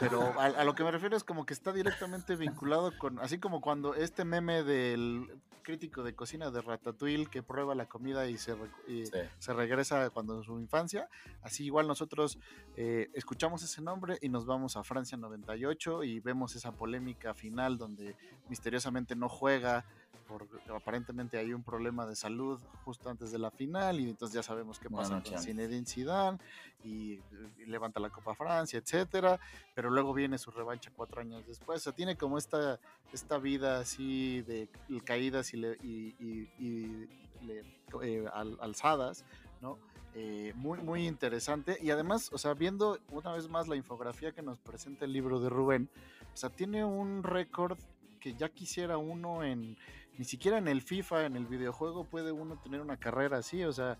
pero 0.00 0.22
a, 0.38 0.46
a, 0.46 0.64
lo 0.64 0.74
que 0.74 0.82
me 0.82 0.90
refiero 0.90 1.16
es 1.16 1.22
como 1.24 1.46
que 1.46 1.54
está 1.54 1.72
directamente 1.72 2.34
vinculado 2.34 2.92
con, 2.98 3.20
así 3.20 3.38
como 3.38 3.60
cuando 3.60 3.94
este 3.94 4.24
meme 4.24 4.64
del 4.64 5.30
crítico 5.66 6.04
de 6.04 6.14
cocina 6.14 6.52
de 6.52 6.62
Ratatouille 6.62 7.26
que 7.26 7.42
prueba 7.42 7.74
la 7.74 7.86
comida 7.86 8.28
y 8.28 8.38
se, 8.38 8.54
y 8.86 9.06
sí. 9.06 9.18
se 9.40 9.52
regresa 9.52 10.10
cuando 10.10 10.36
en 10.36 10.44
su 10.44 10.60
infancia, 10.60 11.08
así 11.42 11.64
igual 11.64 11.88
nosotros 11.88 12.38
eh, 12.76 13.10
escuchamos 13.14 13.64
ese 13.64 13.82
nombre 13.82 14.16
y 14.22 14.28
nos 14.28 14.46
vamos 14.46 14.76
a 14.76 14.84
Francia 14.84 15.18
98 15.18 16.04
y 16.04 16.20
vemos 16.20 16.54
esa 16.54 16.70
polémica 16.70 17.34
final 17.34 17.78
donde 17.78 18.14
misteriosamente 18.48 19.16
no 19.16 19.28
juega 19.28 19.84
porque 20.26 20.56
aparentemente 20.74 21.38
hay 21.38 21.52
un 21.52 21.62
problema 21.62 22.06
de 22.06 22.16
salud 22.16 22.60
justo 22.84 23.08
antes 23.08 23.30
de 23.32 23.38
la 23.38 23.50
final 23.50 24.00
y 24.00 24.10
entonces 24.10 24.34
ya 24.34 24.42
sabemos 24.42 24.78
qué 24.78 24.88
pasa 24.90 25.16
bueno, 25.16 25.30
con 25.30 25.42
Zinedine 25.42 25.86
Zidane 25.86 26.38
y, 26.84 27.20
y, 27.58 27.66
levanta 27.66 28.00
la 28.00 28.10
Copa 28.10 28.34
Francia, 28.34 28.78
etcétera, 28.78 29.38
pero 29.74 29.90
luego 29.90 30.14
viene 30.14 30.38
su 30.38 30.50
revancha 30.50 30.90
cuatro 30.94 31.20
años 31.20 31.46
después, 31.46 31.80
o 31.80 31.84
sea, 31.84 31.92
tiene 31.92 32.16
como 32.16 32.38
esta, 32.38 32.78
esta 33.12 33.38
vida 33.38 33.80
así 33.80 34.42
de 34.42 34.68
caídas 35.04 35.52
y, 35.54 35.56
le, 35.58 35.72
y, 35.82 36.14
y 36.58 37.08
le, 37.42 37.64
eh, 38.02 38.24
al, 38.32 38.58
alzadas, 38.60 39.24
¿no? 39.60 39.78
Eh, 40.14 40.52
muy, 40.56 40.78
muy 40.80 41.06
interesante. 41.06 41.76
Y 41.82 41.90
además, 41.90 42.30
o 42.32 42.38
sea, 42.38 42.54
viendo 42.54 42.98
una 43.10 43.32
vez 43.32 43.48
más 43.48 43.68
la 43.68 43.76
infografía 43.76 44.32
que 44.32 44.42
nos 44.42 44.58
presenta 44.58 45.04
el 45.04 45.12
libro 45.12 45.40
de 45.40 45.50
Rubén, 45.50 45.90
o 46.32 46.36
sea, 46.36 46.50
tiene 46.50 46.84
un 46.84 47.22
récord 47.22 47.78
que 48.18 48.34
ya 48.34 48.48
quisiera 48.48 48.96
uno 48.98 49.44
en, 49.44 49.76
ni 50.18 50.24
siquiera 50.24 50.58
en 50.58 50.68
el 50.68 50.82
FIFA, 50.82 51.26
en 51.26 51.36
el 51.36 51.46
videojuego, 51.46 52.04
puede 52.04 52.32
uno 52.32 52.58
tener 52.62 52.80
una 52.80 52.96
carrera 52.96 53.38
así, 53.38 53.64
o 53.64 53.72
sea, 53.72 53.98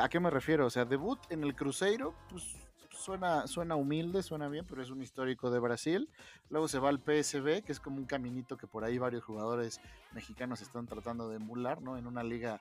¿a 0.00 0.08
qué 0.08 0.20
me 0.20 0.30
refiero? 0.30 0.66
O 0.66 0.70
sea, 0.70 0.84
debut 0.84 1.18
en 1.30 1.44
el 1.44 1.54
Cruzeiro, 1.54 2.14
pues 2.28 2.56
suena, 2.90 3.46
suena 3.46 3.76
humilde, 3.76 4.22
suena 4.22 4.48
bien, 4.48 4.64
pero 4.66 4.82
es 4.82 4.90
un 4.90 5.02
histórico 5.02 5.50
de 5.50 5.58
Brasil. 5.58 6.08
Luego 6.50 6.68
se 6.68 6.78
va 6.78 6.88
al 6.88 6.98
PSB, 6.98 7.62
que 7.64 7.72
es 7.72 7.80
como 7.80 7.96
un 7.96 8.06
caminito 8.06 8.56
que 8.56 8.66
por 8.66 8.84
ahí 8.84 8.98
varios 8.98 9.24
jugadores 9.24 9.80
mexicanos 10.12 10.62
están 10.62 10.86
tratando 10.86 11.28
de 11.28 11.36
emular, 11.36 11.82
¿no? 11.82 11.96
En 11.96 12.06
una 12.06 12.22
liga 12.22 12.60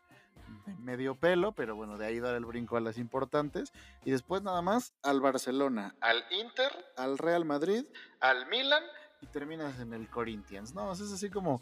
de 0.65 0.75
medio 0.77 1.15
pelo, 1.15 1.51
pero 1.51 1.75
bueno, 1.75 1.97
de 1.97 2.05
ahí 2.05 2.19
dar 2.19 2.35
el 2.35 2.45
brinco 2.45 2.77
a 2.77 2.81
las 2.81 2.97
importantes. 2.97 3.71
Y 4.03 4.11
después 4.11 4.41
nada 4.41 4.61
más 4.61 4.93
al 5.03 5.21
Barcelona, 5.21 5.95
al 6.01 6.23
Inter, 6.31 6.71
al 6.97 7.17
Real 7.17 7.45
Madrid, 7.45 7.85
al 8.19 8.47
Milan 8.47 8.83
y 9.21 9.27
terminas 9.27 9.79
en 9.79 9.93
el 9.93 10.09
Corinthians, 10.09 10.73
¿no? 10.73 10.89
O 10.89 10.95
sea, 10.95 11.05
es 11.05 11.11
así 11.11 11.29
como 11.29 11.61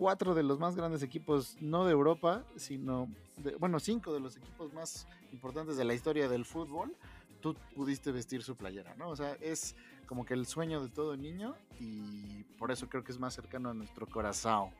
cuatro 0.00 0.34
de 0.34 0.42
los 0.42 0.58
más 0.58 0.74
grandes 0.76 1.02
equipos, 1.02 1.58
no 1.60 1.84
de 1.84 1.92
Europa, 1.92 2.42
sino, 2.56 3.06
de, 3.36 3.54
bueno, 3.56 3.78
cinco 3.78 4.14
de 4.14 4.20
los 4.20 4.34
equipos 4.34 4.72
más 4.72 5.06
importantes 5.30 5.76
de 5.76 5.84
la 5.84 5.92
historia 5.92 6.26
del 6.26 6.46
fútbol, 6.46 6.96
tú 7.42 7.54
pudiste 7.76 8.10
vestir 8.10 8.42
su 8.42 8.56
playera, 8.56 8.94
¿no? 8.94 9.10
O 9.10 9.16
sea, 9.16 9.36
es 9.42 9.76
como 10.06 10.24
que 10.24 10.32
el 10.32 10.46
sueño 10.46 10.80
de 10.80 10.88
todo 10.88 11.18
niño 11.18 11.54
y 11.78 12.44
por 12.58 12.70
eso 12.70 12.88
creo 12.88 13.04
que 13.04 13.12
es 13.12 13.18
más 13.18 13.34
cercano 13.34 13.68
a 13.68 13.74
nuestro 13.74 14.06
corazón. 14.06 14.70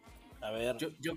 A 0.40 0.50
ver, 0.52 0.78
yo, 0.78 0.88
yo... 1.00 1.12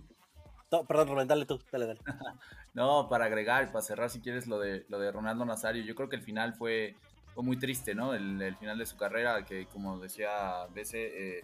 No, 0.70 0.84
perdón, 0.84 1.08
Rubén, 1.08 1.28
dale 1.30 1.45
tú, 1.45 1.62
dale, 1.72 1.86
dale. 1.86 2.01
no, 2.74 3.08
para 3.08 3.26
agregar, 3.26 3.72
para 3.72 3.84
cerrar, 3.84 4.10
si 4.10 4.20
quieres, 4.20 4.47
lo 4.47 4.60
de, 4.60 4.86
lo 4.89 4.99
de 4.99 5.14
Ronaldo 5.14 5.45
Nazario, 5.45 5.82
yo 5.82 5.95
creo 5.95 6.10
que 6.10 6.18
el 6.18 6.24
final 6.24 6.56
fue, 6.56 6.97
fue 7.34 7.41
muy 7.41 7.56
triste, 7.56 7.95
¿no? 7.95 8.14
El, 8.14 8.41
el 8.41 8.58
final 8.58 8.78
de 8.78 8.86
su 8.86 8.97
carrera, 8.97 9.45
que 9.45 9.66
como 9.68 9.97
decía 9.97 10.66
Bese, 10.74 11.38
eh, 11.38 11.43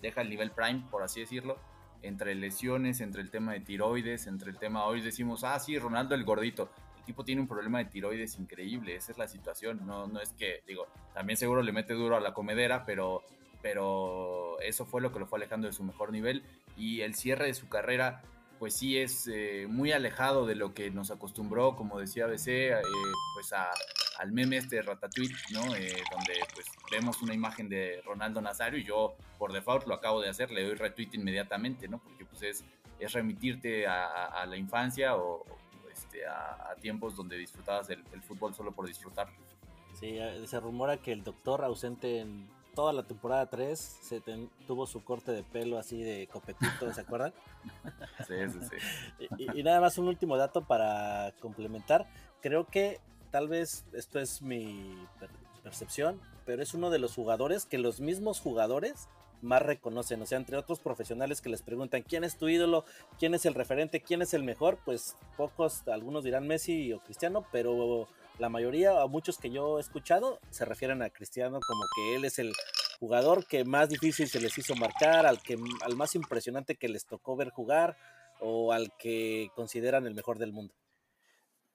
deja 0.00 0.22
el 0.22 0.30
nivel 0.30 0.52
prime, 0.52 0.86
por 0.90 1.02
así 1.02 1.20
decirlo, 1.20 1.58
entre 2.02 2.34
lesiones, 2.34 3.00
entre 3.00 3.22
el 3.22 3.30
tema 3.30 3.52
de 3.52 3.60
tiroides, 3.60 4.26
entre 4.26 4.50
el 4.50 4.58
tema, 4.58 4.84
hoy 4.84 5.00
decimos, 5.00 5.44
ah, 5.44 5.58
sí, 5.58 5.78
Ronaldo 5.78 6.14
el 6.14 6.24
gordito. 6.24 6.70
El 6.98 7.04
tipo 7.04 7.24
tiene 7.24 7.40
un 7.40 7.48
problema 7.48 7.78
de 7.78 7.86
tiroides 7.86 8.38
increíble, 8.38 8.94
esa 8.94 9.12
es 9.12 9.18
la 9.18 9.28
situación. 9.28 9.86
No, 9.86 10.06
no 10.06 10.20
es 10.20 10.32
que, 10.32 10.62
digo, 10.66 10.86
también 11.14 11.36
seguro 11.36 11.62
le 11.62 11.72
mete 11.72 11.94
duro 11.94 12.16
a 12.16 12.20
la 12.20 12.34
comedera, 12.34 12.84
pero, 12.84 13.22
pero 13.62 14.60
eso 14.60 14.84
fue 14.84 15.00
lo 15.00 15.12
que 15.12 15.18
lo 15.18 15.26
fue 15.26 15.38
alejando 15.38 15.66
de 15.66 15.72
su 15.72 15.82
mejor 15.84 16.12
nivel. 16.12 16.42
Y 16.76 17.00
el 17.00 17.14
cierre 17.14 17.46
de 17.46 17.54
su 17.54 17.68
carrera, 17.68 18.22
pues 18.58 18.74
sí 18.74 18.98
es 18.98 19.28
eh, 19.32 19.66
muy 19.68 19.92
alejado 19.92 20.46
de 20.46 20.54
lo 20.54 20.74
que 20.74 20.90
nos 20.90 21.10
acostumbró, 21.10 21.76
como 21.76 21.98
decía 21.98 22.26
BC, 22.26 22.48
eh, 22.48 22.82
pues 23.34 23.52
a, 23.52 23.70
al 24.18 24.32
meme 24.32 24.56
este 24.56 24.76
de 24.76 24.82
Ratatouille, 24.82 25.34
¿no? 25.52 25.74
Eh, 25.76 26.02
donde 26.10 26.34
pues 26.52 26.66
vemos 26.90 27.22
una 27.22 27.34
imagen 27.34 27.68
de 27.68 28.02
Ronaldo 28.04 28.40
Nazario 28.40 28.78
y 28.78 28.84
yo 28.84 29.16
por 29.38 29.52
default 29.52 29.86
lo 29.86 29.94
acabo 29.94 30.20
de 30.20 30.28
hacer, 30.28 30.50
le 30.50 30.64
doy 30.64 30.74
retweet 30.74 31.10
inmediatamente, 31.12 31.88
¿no? 31.88 31.98
Porque 31.98 32.24
pues 32.24 32.42
es, 32.42 32.64
es 32.98 33.12
remitirte 33.12 33.86
a, 33.86 34.26
a 34.26 34.46
la 34.46 34.56
infancia 34.56 35.16
o, 35.16 35.44
este, 35.90 36.26
a, 36.26 36.70
a, 36.70 36.74
tiempos 36.76 37.16
donde 37.16 37.36
disfrutabas 37.36 37.90
el, 37.90 38.04
el, 38.12 38.22
fútbol 38.22 38.54
solo 38.54 38.72
por 38.72 38.86
disfrutarlo. 38.86 39.34
Sí, 39.94 40.18
se 40.46 40.60
rumora 40.60 40.96
que 40.98 41.12
el 41.12 41.24
doctor 41.24 41.64
ausente 41.64 42.20
en 42.20 42.48
toda 42.74 42.92
la 42.92 43.02
temporada 43.02 43.46
3 43.46 43.78
se 43.78 44.20
ten, 44.20 44.50
tuvo 44.66 44.86
su 44.86 45.02
corte 45.02 45.32
de 45.32 45.42
pelo 45.42 45.78
así 45.78 46.00
de 46.00 46.28
copetito, 46.28 46.92
¿se 46.92 47.00
acuerdan? 47.00 47.32
Sí, 48.26 48.34
sí, 48.48 48.58
sí. 48.68 49.26
y, 49.38 49.60
y, 49.60 49.62
nada 49.62 49.80
más 49.80 49.98
un 49.98 50.06
último 50.06 50.36
dato 50.36 50.62
para 50.64 51.32
complementar. 51.40 52.06
Creo 52.40 52.66
que 52.66 53.00
tal 53.30 53.48
vez 53.48 53.84
esto 53.92 54.18
es 54.18 54.42
mi 54.42 54.94
percepción, 55.62 56.20
pero 56.46 56.62
es 56.62 56.74
uno 56.74 56.90
de 56.90 56.98
los 56.98 57.14
jugadores 57.14 57.66
que 57.66 57.78
los 57.78 58.00
mismos 58.00 58.40
jugadores 58.40 59.08
más 59.42 59.62
reconocen, 59.62 60.20
o 60.22 60.26
sea, 60.26 60.38
entre 60.38 60.56
otros 60.56 60.80
profesionales 60.80 61.40
que 61.40 61.48
les 61.48 61.62
preguntan 61.62 62.02
quién 62.02 62.24
es 62.24 62.36
tu 62.36 62.48
ídolo, 62.48 62.84
quién 63.18 63.34
es 63.34 63.46
el 63.46 63.54
referente, 63.54 64.00
quién 64.00 64.22
es 64.22 64.34
el 64.34 64.42
mejor, 64.42 64.78
pues 64.84 65.16
pocos, 65.36 65.86
algunos 65.88 66.24
dirán 66.24 66.46
Messi 66.46 66.92
o 66.92 67.00
Cristiano, 67.00 67.46
pero 67.52 68.08
la 68.38 68.48
mayoría 68.48 69.04
o 69.04 69.08
muchos 69.08 69.38
que 69.38 69.50
yo 69.50 69.78
he 69.78 69.80
escuchado 69.80 70.40
se 70.50 70.64
refieren 70.64 71.02
a 71.02 71.10
Cristiano 71.10 71.60
como 71.60 71.84
que 71.94 72.16
él 72.16 72.24
es 72.24 72.38
el 72.38 72.52
jugador 72.98 73.46
que 73.46 73.64
más 73.64 73.88
difícil 73.88 74.28
se 74.28 74.40
les 74.40 74.56
hizo 74.58 74.74
marcar, 74.74 75.26
al 75.26 75.40
que 75.40 75.56
al 75.82 75.96
más 75.96 76.14
impresionante 76.14 76.76
que 76.76 76.88
les 76.88 77.06
tocó 77.06 77.36
ver 77.36 77.50
jugar 77.50 77.96
o 78.40 78.72
al 78.72 78.92
que 78.98 79.50
consideran 79.54 80.06
el 80.06 80.14
mejor 80.14 80.38
del 80.38 80.52
mundo. 80.52 80.74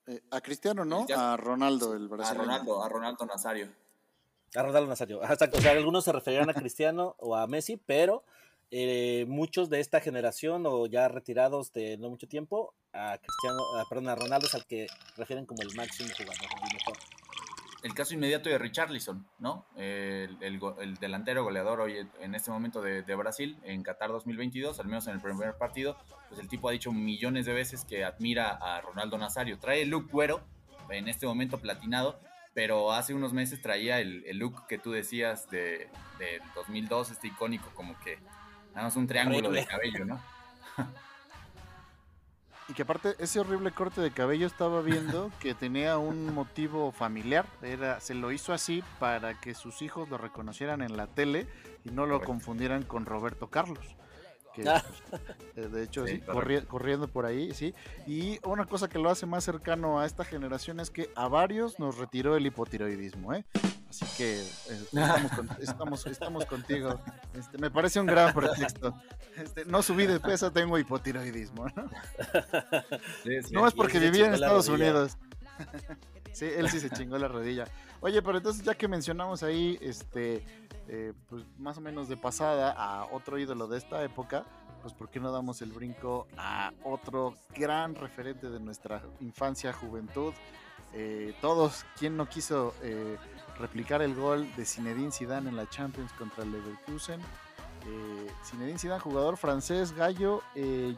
Eh, 0.08 0.22
a 0.32 0.42
Cristiano, 0.42 0.84
¿no? 0.86 0.98
Cristiano. 0.98 1.24
A 1.24 1.38
Ronaldo, 1.38 1.96
el 1.96 2.08
brasileño. 2.08 2.42
A 2.42 2.46
Ronaldo, 2.46 2.84
a 2.84 2.90
Ronaldo 2.90 3.26
Nazario. 3.26 3.70
A 4.56 4.62
Ronaldo 4.62 4.88
Nazario. 4.88 5.24
Exacto. 5.24 5.58
O 5.58 5.62
sea, 5.62 5.72
algunos 5.72 6.04
se 6.04 6.12
referían 6.12 6.50
a 6.50 6.54
Cristiano 6.54 7.16
o 7.20 7.36
a 7.36 7.48
Messi, 7.48 7.78
pero 7.78 8.24
eh, 8.72 9.26
muchos 9.28 9.70
de 9.70 9.80
esta 9.80 10.02
generación 10.02 10.66
o 10.66 10.88
ya 10.88 11.08
retirados 11.08 11.72
de 11.74 11.98
no 11.98 12.10
mucho 12.10 12.28
tiempo, 12.28 12.74
a 12.92 13.18
Cristiano, 13.18 13.60
a, 13.80 13.88
perdón, 13.88 14.10
a 14.10 14.16
Ronaldo 14.16 14.48
es 14.48 14.56
al 14.56 14.66
que 14.66 14.88
refieren 15.16 15.46
como 15.46 15.62
el 15.62 15.74
máximo 15.76 16.10
jugador, 16.18 16.48
el 16.52 16.74
mejor. 16.74 16.98
El 17.84 17.94
caso 17.94 18.14
inmediato 18.14 18.50
de 18.50 18.58
Richarlison, 18.58 19.28
¿no? 19.40 19.66
El, 19.76 20.38
el, 20.42 20.60
el 20.80 20.96
delantero 20.96 21.44
goleador 21.44 21.82
hoy 21.82 21.98
en 22.22 22.34
este 22.34 22.50
momento 22.50 22.82
de, 22.82 23.04
de, 23.04 23.16
Brasil, 23.16 23.60
en 23.64 23.84
Qatar 23.84 24.10
2022, 24.10 24.80
al 24.80 24.88
menos 24.88 25.06
en 25.08 25.16
el 25.16 25.22
primer 25.22 25.58
partido, 25.58 25.98
pues 26.30 26.40
el 26.40 26.48
tipo 26.48 26.70
ha 26.70 26.72
dicho 26.72 26.94
millones 26.94 27.46
de 27.46 27.54
veces 27.54 27.84
que 27.84 28.06
admira 28.06 28.52
a 28.52 28.80
Ronaldo 28.80 29.18
Nazario. 29.18 29.60
Trae 29.60 29.82
el 29.82 29.90
look 29.90 30.10
güero, 30.10 30.42
en 30.90 31.10
este 31.10 31.26
momento 31.26 31.60
platinado, 31.60 32.20
pero 32.54 32.94
hace 32.94 33.14
unos 33.14 33.34
meses 33.34 33.62
traía 33.62 34.00
el, 34.00 34.24
el 34.28 34.38
look 34.38 34.66
que 34.68 34.78
tú 34.78 34.92
decías 34.92 35.50
de, 35.50 35.90
de 36.20 36.42
2002, 36.56 37.12
este 37.12 37.28
icónico, 37.28 37.70
como 37.76 38.00
que 38.00 38.18
nada 38.74 38.88
más 38.88 38.96
un 38.96 39.08
triángulo 39.08 39.52
de 39.52 39.66
cabello, 39.66 40.06
¿no? 40.06 40.22
Y 42.70 42.74
que 42.74 42.84
aparte 42.84 43.16
ese 43.20 43.40
horrible 43.40 43.72
corte 43.72 44.02
de 44.02 44.12
cabello 44.12 44.48
estaba 44.48 44.82
viendo 44.82 45.32
que 45.40 45.54
tenía 45.54 45.98
un 45.98 46.34
motivo 46.34 46.92
familiar, 46.92 47.46
era 47.62 48.00
se 48.00 48.14
lo 48.14 48.32
hizo 48.32 48.54
así 48.54 48.84
para 49.00 49.40
que 49.40 49.54
sus 49.54 49.82
hijos 49.82 50.10
lo 50.10 50.18
reconocieran 50.18 50.82
en 50.82 50.96
la 50.96 51.08
tele 51.08 51.48
y 51.84 51.90
no 51.90 52.06
lo 52.06 52.22
confundieran 52.22 52.84
con 52.84 53.06
Roberto 53.06 53.48
Carlos. 53.48 53.96
Que, 54.54 54.64
pues, 55.54 55.72
de 55.72 55.84
hecho, 55.84 56.06
sí, 56.06 56.16
sí 56.16 56.22
corri 56.22 56.62
corriendo 56.62 57.08
por 57.08 57.26
ahí, 57.26 57.54
sí. 57.54 57.74
Y 58.08 58.40
una 58.48 58.66
cosa 58.66 58.88
que 58.88 59.00
lo 59.00 59.10
hace 59.10 59.26
más 59.26 59.44
cercano 59.44 60.00
a 60.00 60.06
esta 60.06 60.24
generación 60.24 60.80
es 60.80 60.90
que 60.90 61.10
a 61.16 61.28
varios 61.28 61.80
nos 61.80 61.98
retiró 61.98 62.36
el 62.36 62.46
hipotiroidismo, 62.46 63.34
¿eh? 63.34 63.46
Así 63.90 64.06
que 64.18 64.40
eh, 64.42 64.46
estamos, 64.92 65.32
con, 65.32 65.50
estamos, 65.62 66.06
estamos, 66.08 66.46
contigo. 66.46 67.00
Este, 67.36 67.60
me 67.60 67.70
parece 67.70 68.00
un 68.00 68.08
gran 68.08 68.34
pretexto. 68.34 69.00
Este, 69.38 69.66
no 69.66 69.84
subí 69.84 70.08
de 70.08 70.20
peso, 70.20 70.52
tengo 70.52 70.80
hipotiroidismo. 70.80 71.68
No, 71.76 71.90
sí, 73.24 73.44
sí, 73.44 73.54
no 73.54 73.68
es 73.68 73.74
porque 73.76 74.00
vivía 74.00 74.26
en 74.26 74.34
Estados 74.34 74.68
Unidos. 74.68 75.18
sí, 76.34 76.46
él 76.46 76.72
sí 76.72 76.80
se 76.80 76.90
chingó 76.90 77.20
la 77.20 77.28
rodilla. 77.28 77.66
Oye, 78.02 78.22
pero 78.24 78.40
entonces 78.40 78.66
ya 78.66 78.74
que 78.74 78.88
mencionamos 78.88 79.44
ahí, 79.44 79.78
este, 79.80 80.44
eh, 80.96 81.12
pues 81.28 81.44
más 81.58 81.76
o 81.80 81.82
menos 81.82 82.08
de 82.08 82.18
pasada 82.18 82.72
a 82.72 83.06
otro 83.06 83.40
ídolo 83.40 83.68
de 83.68 83.80
esta 83.80 84.04
época, 84.04 84.46
pues 84.84 84.94
¿por 84.94 85.10
qué 85.10 85.20
no 85.20 85.32
damos 85.32 85.60
el 85.64 85.72
brinco 85.72 86.28
a 86.38 86.72
otro 86.84 87.34
gran 87.58 87.96
referente 87.96 88.52
de 88.52 88.60
nuestra 88.60 89.02
infancia, 89.20 89.74
juventud? 89.74 90.36
Eh, 90.94 91.34
todos, 91.42 91.84
¿quién 91.98 92.16
no 92.16 92.30
quiso 92.30 92.76
eh, 92.84 93.18
replicar 93.58 94.04
el 94.04 94.14
gol 94.14 94.48
de 94.56 94.68
Zinedine 94.68 95.12
Zidane 95.12 95.50
en 95.50 95.56
la 95.56 95.68
Champions 95.68 96.14
contra 96.14 96.44
el 96.44 96.52
Leverkusen? 96.52 97.20
Zinedine 98.46 98.78
Zidane, 98.78 99.00
jugador 99.00 99.36
francés, 99.36 99.94
gallo, 99.94 100.44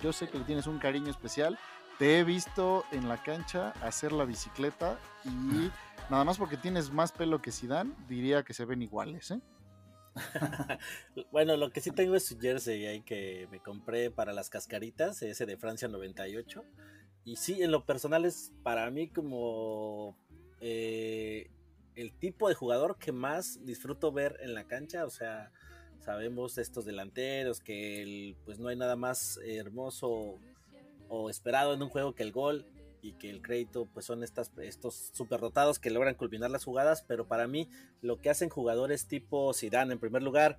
yo 0.01 0.11
sé 0.11 0.27
que 0.27 0.37
le 0.39 0.43
tienes 0.43 0.67
un 0.67 0.77
cariño 0.77 1.09
especial. 1.09 1.57
Te 1.97 2.19
he 2.19 2.25
visto 2.25 2.83
en 2.91 3.07
la 3.07 3.23
cancha 3.23 3.71
hacer 3.81 4.11
la 4.11 4.25
bicicleta 4.25 4.99
y 5.23 5.71
nada 6.09 6.25
más 6.25 6.37
porque 6.37 6.57
tienes 6.57 6.91
más 6.91 7.13
pelo 7.13 7.41
que 7.41 7.53
Zidane, 7.53 7.93
diría 8.09 8.43
que 8.43 8.53
se 8.53 8.65
ven 8.65 8.81
iguales, 8.81 9.31
¿eh? 9.31 9.39
bueno, 11.31 11.57
lo 11.57 11.71
que 11.71 11.81
sí 11.81 11.91
tengo 11.91 12.15
es 12.15 12.25
su 12.25 12.39
jersey 12.39 12.85
ahí 12.85 13.01
que 13.01 13.47
me 13.51 13.59
compré 13.59 14.11
para 14.11 14.33
las 14.33 14.49
cascaritas, 14.49 15.21
ese 15.21 15.45
de 15.45 15.57
Francia 15.57 15.87
98. 15.87 16.63
Y 17.25 17.37
sí, 17.37 17.61
en 17.61 17.71
lo 17.71 17.85
personal 17.85 18.25
es 18.25 18.53
para 18.63 18.89
mí 18.91 19.09
como 19.09 20.15
eh, 20.61 21.49
el 21.95 22.13
tipo 22.13 22.49
de 22.49 22.55
jugador 22.55 22.97
que 22.97 23.11
más 23.11 23.65
disfruto 23.65 24.11
ver 24.11 24.37
en 24.41 24.53
la 24.53 24.65
cancha. 24.65 25.05
O 25.05 25.09
sea, 25.09 25.51
sabemos 25.99 26.57
estos 26.57 26.85
delanteros 26.85 27.59
que 27.59 28.35
pues 28.45 28.59
no 28.59 28.69
hay 28.69 28.75
nada 28.75 28.95
más 28.95 29.39
hermoso 29.43 30.39
o 31.09 31.29
esperado 31.29 31.73
en 31.73 31.81
un 31.81 31.89
juego 31.89 32.13
que 32.13 32.23
el 32.23 32.31
gol 32.31 32.65
y 33.05 33.13
que 33.13 33.29
el 33.29 33.43
crédito 33.43 33.87
pues 33.93 34.07
son 34.07 34.23
estas, 34.23 34.51
estos 34.57 35.11
superdotados 35.13 35.77
que 35.77 35.91
logran 35.91 36.15
culminar 36.15 36.49
las 36.49 36.63
jugadas, 36.65 37.03
pero 37.07 37.27
para 37.27 37.47
mí 37.47 37.69
lo 38.01 38.19
que 38.19 38.31
hacen 38.31 38.49
jugadores 38.49 39.07
tipo 39.07 39.53
Zidane 39.53 39.93
en 39.93 39.99
primer 39.99 40.23
lugar, 40.23 40.57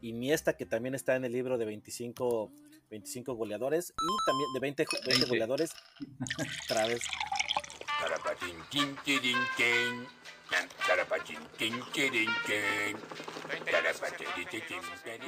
Iniesta 0.00 0.56
que 0.56 0.64
también 0.64 0.94
está 0.94 1.16
en 1.16 1.24
el 1.24 1.32
libro 1.32 1.58
de 1.58 1.64
25, 1.64 2.52
25 2.88 3.34
goleadores 3.34 3.90
y 3.90 4.30
también 4.30 4.48
de 4.54 4.60
20, 4.60 4.86
20, 4.92 5.10
20. 5.10 5.26
goleadores 5.26 5.72
otra 6.70 6.86
vez. 6.86 7.02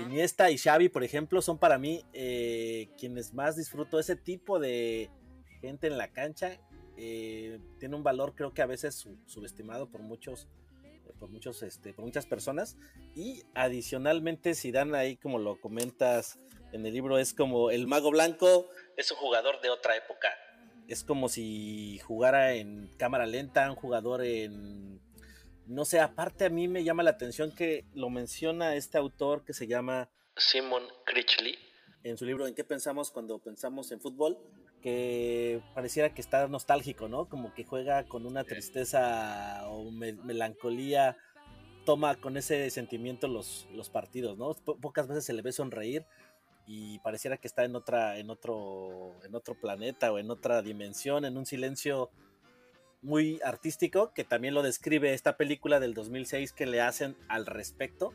Iniesta 0.03 0.53
y 0.53 0.59
Xavi, 0.59 0.89
por 0.89 1.03
ejemplo, 1.03 1.43
son 1.43 1.59
para 1.59 1.79
mí 1.79 2.05
eh, 2.12 2.91
quienes 2.97 3.35
más 3.35 3.57
disfruto 3.57 3.99
ese 3.99 4.14
tipo 4.14 4.61
de 4.61 5.11
gente 5.61 5.86
en 5.86 5.98
la 5.98 6.08
cancha. 6.08 6.58
Eh, 6.96 7.61
tiene 7.78 7.96
un 7.96 8.02
valor 8.02 8.34
creo 8.34 8.52
que 8.52 8.62
a 8.62 8.66
veces 8.66 9.08
subestimado 9.26 9.88
por 9.88 10.02
muchos 10.02 10.48
por 11.18 11.30
muchos 11.30 11.62
este 11.62 11.92
por 11.92 12.04
muchas 12.04 12.26
personas. 12.26 12.76
Y 13.14 13.42
adicionalmente 13.54 14.54
si 14.54 14.72
dan 14.72 14.94
ahí 14.94 15.16
como 15.16 15.38
lo 15.38 15.61
comentas 15.61 16.38
en 16.72 16.86
el 16.86 16.92
libro 16.92 17.18
es 17.18 17.34
como 17.34 17.70
el 17.70 17.86
mago 17.86 18.11
blanco 18.11 18.68
es 18.96 19.11
un 19.11 19.18
jugador 19.18 19.61
de 19.61 19.70
otra 19.70 19.96
época. 19.96 20.28
Es 20.88 21.04
como 21.04 21.28
si 21.28 21.98
jugara 21.98 22.54
en 22.54 22.88
cámara 22.96 23.26
lenta 23.26 23.70
un 23.70 23.76
jugador 23.76 24.24
en 24.24 25.00
no 25.66 25.84
sé 25.84 26.00
aparte 26.00 26.46
a 26.46 26.50
mí 26.50 26.66
me 26.66 26.82
llama 26.82 27.04
la 27.04 27.11
atención 27.11 27.54
que 27.54 27.84
lo 27.94 28.11
menciona 28.11 28.74
este 28.74 28.98
autor 28.98 29.44
que 29.44 29.52
se 29.52 29.68
llama 29.68 30.11
Simon 30.36 30.82
Critchley. 31.06 31.56
en 32.02 32.16
su 32.16 32.24
libro 32.24 32.46
en 32.46 32.54
qué 32.54 32.64
pensamos 32.64 33.11
cuando 33.11 33.38
pensamos 33.38 33.92
en 33.92 34.00
fútbol 34.00 34.38
que 34.81 35.62
pareciera 35.74 36.14
que 36.14 36.20
está 36.20 36.47
nostálgico, 36.49 37.09
¿no? 37.09 37.28
Como 37.28 37.55
que 37.55 37.64
juega 37.64 38.05
con 38.05 38.26
una 38.26 38.45
tristeza 38.45 39.68
o 39.68 39.91
me 39.91 40.12
melancolía, 40.12 41.16
toma 41.85 42.16
con 42.16 42.37
ese 42.37 42.70
sentimiento 42.70 43.28
los, 43.28 43.68
los 43.72 43.91
partidos, 43.91 44.39
¿no? 44.39 44.55
Po 44.55 44.76
pocas 44.76 45.09
veces 45.09 45.24
se 45.24 45.33
le 45.33 45.43
ve 45.43 45.53
sonreír 45.53 46.05
y 46.66 46.99
pareciera 47.01 47.37
que 47.37 47.49
está 47.49 47.64
en 47.64 47.74
otra, 47.74 48.18
en 48.18 48.31
otro, 48.31 49.16
en 49.24 49.35
otro 49.35 49.55
planeta 49.55 50.12
o 50.12 50.18
en 50.18 50.31
otra 50.31 50.62
dimensión, 50.62 51.24
en 51.24 51.37
un 51.37 51.47
silencio 51.47 52.11
muy 53.03 53.41
artístico, 53.45 54.12
que 54.14 54.24
también 54.24 54.55
lo 54.55 54.62
describe 54.62 55.14
esta 55.14 55.37
película 55.37 55.81
del 55.81 55.95
2006 55.95 56.53
que 56.53 56.66
le 56.66 56.81
hacen 56.81 57.16
al 57.28 57.47
respecto, 57.47 58.12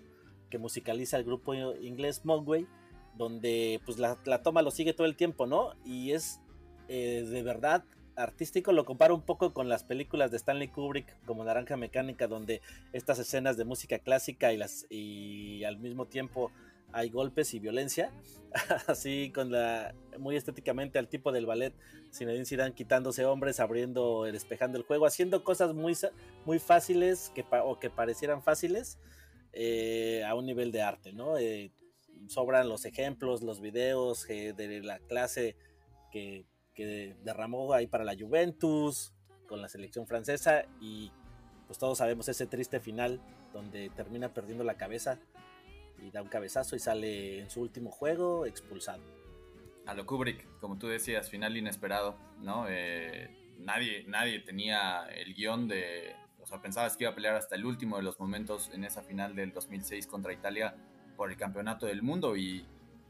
que 0.49 0.57
musicaliza 0.57 1.17
el 1.17 1.23
grupo 1.23 1.53
inglés 1.53 2.23
Mogwai, 2.23 2.67
donde 3.15 3.81
pues 3.85 3.97
la, 3.97 4.17
la, 4.25 4.43
toma 4.43 4.61
lo 4.61 4.71
sigue 4.71 4.93
todo 4.93 5.07
el 5.07 5.15
tiempo, 5.15 5.47
¿no? 5.47 5.73
Y 5.83 6.11
es 6.11 6.39
eh, 6.87 7.25
de 7.27 7.43
verdad 7.43 7.83
artístico, 8.15 8.71
lo 8.71 8.85
comparo 8.85 9.13
un 9.15 9.21
poco 9.21 9.53
con 9.53 9.69
las 9.69 9.83
películas 9.83 10.31
de 10.31 10.37
Stanley 10.37 10.69
Kubrick 10.69 11.21
como 11.25 11.43
Naranja 11.43 11.77
Mecánica, 11.77 12.27
donde 12.27 12.61
estas 12.93 13.19
escenas 13.19 13.57
de 13.57 13.65
música 13.65 13.99
clásica 13.99 14.53
y, 14.53 14.57
las, 14.57 14.85
y 14.89 15.63
al 15.63 15.77
mismo 15.77 16.05
tiempo 16.05 16.51
hay 16.93 17.09
golpes 17.09 17.53
y 17.53 17.59
violencia, 17.59 18.11
así 18.87 19.31
con 19.33 19.51
la 19.51 19.93
muy 20.17 20.37
estéticamente 20.37 20.97
al 20.97 21.09
tipo 21.09 21.31
del 21.33 21.45
ballet 21.45 21.73
Zinedine 22.13 22.45
Zidane 22.45 22.73
quitándose 22.73 23.25
hombres, 23.25 23.59
abriendo, 23.59 24.23
despejando 24.23 24.77
el 24.77 24.85
juego, 24.85 25.05
haciendo 25.05 25.43
cosas 25.43 25.73
muy, 25.73 25.97
muy 26.45 26.59
fáciles 26.59 27.31
que, 27.35 27.43
o 27.63 27.79
que 27.79 27.89
parecieran 27.89 28.41
fáciles 28.41 28.97
eh, 29.51 30.23
a 30.25 30.35
un 30.35 30.45
nivel 30.45 30.71
de 30.71 30.81
arte, 30.81 31.11
¿no? 31.11 31.37
Eh, 31.37 31.71
sobran 32.27 32.69
los 32.69 32.85
ejemplos, 32.85 33.43
los 33.43 33.59
videos 33.59 34.25
de 34.27 34.81
la 34.81 34.99
clase 34.99 35.57
que, 36.11 36.45
que 36.75 37.15
derramó 37.23 37.73
ahí 37.73 37.87
para 37.87 38.03
la 38.03 38.15
Juventus, 38.15 39.13
con 39.47 39.61
la 39.61 39.69
selección 39.69 40.05
francesa 40.05 40.65
y 40.79 41.11
pues 41.67 41.79
todos 41.79 41.97
sabemos 41.97 42.27
ese 42.27 42.45
triste 42.45 42.79
final 42.79 43.19
donde 43.53 43.89
termina 43.89 44.33
perdiendo 44.33 44.63
la 44.63 44.75
cabeza 44.75 45.17
y 46.01 46.11
da 46.11 46.21
un 46.21 46.27
cabezazo 46.27 46.75
y 46.75 46.79
sale 46.79 47.39
en 47.39 47.49
su 47.49 47.61
último 47.61 47.89
juego 47.89 48.45
expulsado. 48.45 49.01
A 49.85 49.93
lo 49.93 50.05
Kubrick, 50.05 50.59
como 50.59 50.77
tú 50.77 50.87
decías, 50.87 51.29
final 51.29 51.57
inesperado, 51.57 52.15
¿no? 52.41 52.65
Eh, 52.67 53.29
nadie, 53.59 54.03
nadie 54.07 54.39
tenía 54.39 55.05
el 55.07 55.33
guion 55.33 55.67
de... 55.67 56.15
O 56.41 56.47
sea, 56.47 56.61
pensabas 56.61 56.97
que 56.97 57.05
iba 57.05 57.11
a 57.11 57.15
pelear 57.15 57.35
hasta 57.35 57.55
el 57.55 57.65
último 57.65 57.97
de 57.97 58.03
los 58.03 58.19
momentos 58.19 58.69
en 58.73 58.83
esa 58.83 59.01
final 59.01 59.35
del 59.35 59.51
2006 59.51 60.05
contra 60.05 60.33
Italia 60.33 60.75
por 61.15 61.31
el 61.31 61.37
campeonato 61.37 61.85
del 61.87 62.03
mundo 62.03 62.35
y, 62.35 62.65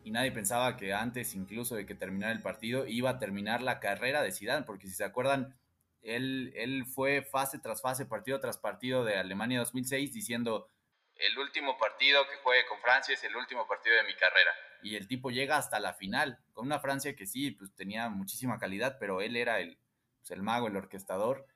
y 0.05 0.11
nadie 0.11 0.31
pensaba 0.31 0.77
que 0.77 0.93
antes 0.93 1.33
incluso 1.33 1.75
de 1.75 1.87
que 1.87 1.95
terminara 1.95 2.31
el 2.31 2.43
partido 2.43 2.85
iba 2.85 3.09
a 3.09 3.17
terminar 3.17 3.63
la 3.63 3.79
carrera 3.79 4.21
de 4.21 4.31
Zidane, 4.31 4.63
porque 4.63 4.87
si 4.87 4.93
se 4.93 5.03
acuerdan, 5.03 5.57
él, 6.03 6.53
él 6.55 6.85
fue 6.85 7.23
fase 7.23 7.57
tras 7.57 7.81
fase, 7.81 8.05
partido 8.05 8.39
tras 8.39 8.59
partido 8.59 9.03
de 9.03 9.17
Alemania 9.17 9.57
2006 9.57 10.13
diciendo 10.13 10.69
el 11.15 11.39
último 11.39 11.77
partido 11.77 12.27
que 12.27 12.35
juegue 12.43 12.67
con 12.67 12.79
Francia 12.81 13.15
es 13.15 13.23
el 13.23 13.35
último 13.35 13.67
partido 13.67 13.95
de 13.95 14.03
mi 14.03 14.13
carrera. 14.13 14.51
Y 14.83 14.95
el 14.95 15.07
tipo 15.07 15.31
llega 15.31 15.57
hasta 15.57 15.79
la 15.79 15.93
final, 15.93 16.39
con 16.53 16.67
una 16.67 16.79
Francia 16.79 17.15
que 17.15 17.25
sí, 17.25 17.51
pues 17.51 17.73
tenía 17.73 18.09
muchísima 18.09 18.59
calidad, 18.59 18.97
pero 18.99 19.21
él 19.21 19.35
era 19.35 19.59
el, 19.59 19.79
pues, 20.19 20.29
el 20.31 20.43
mago, 20.43 20.67
el 20.67 20.75
orquestador. 20.75 21.47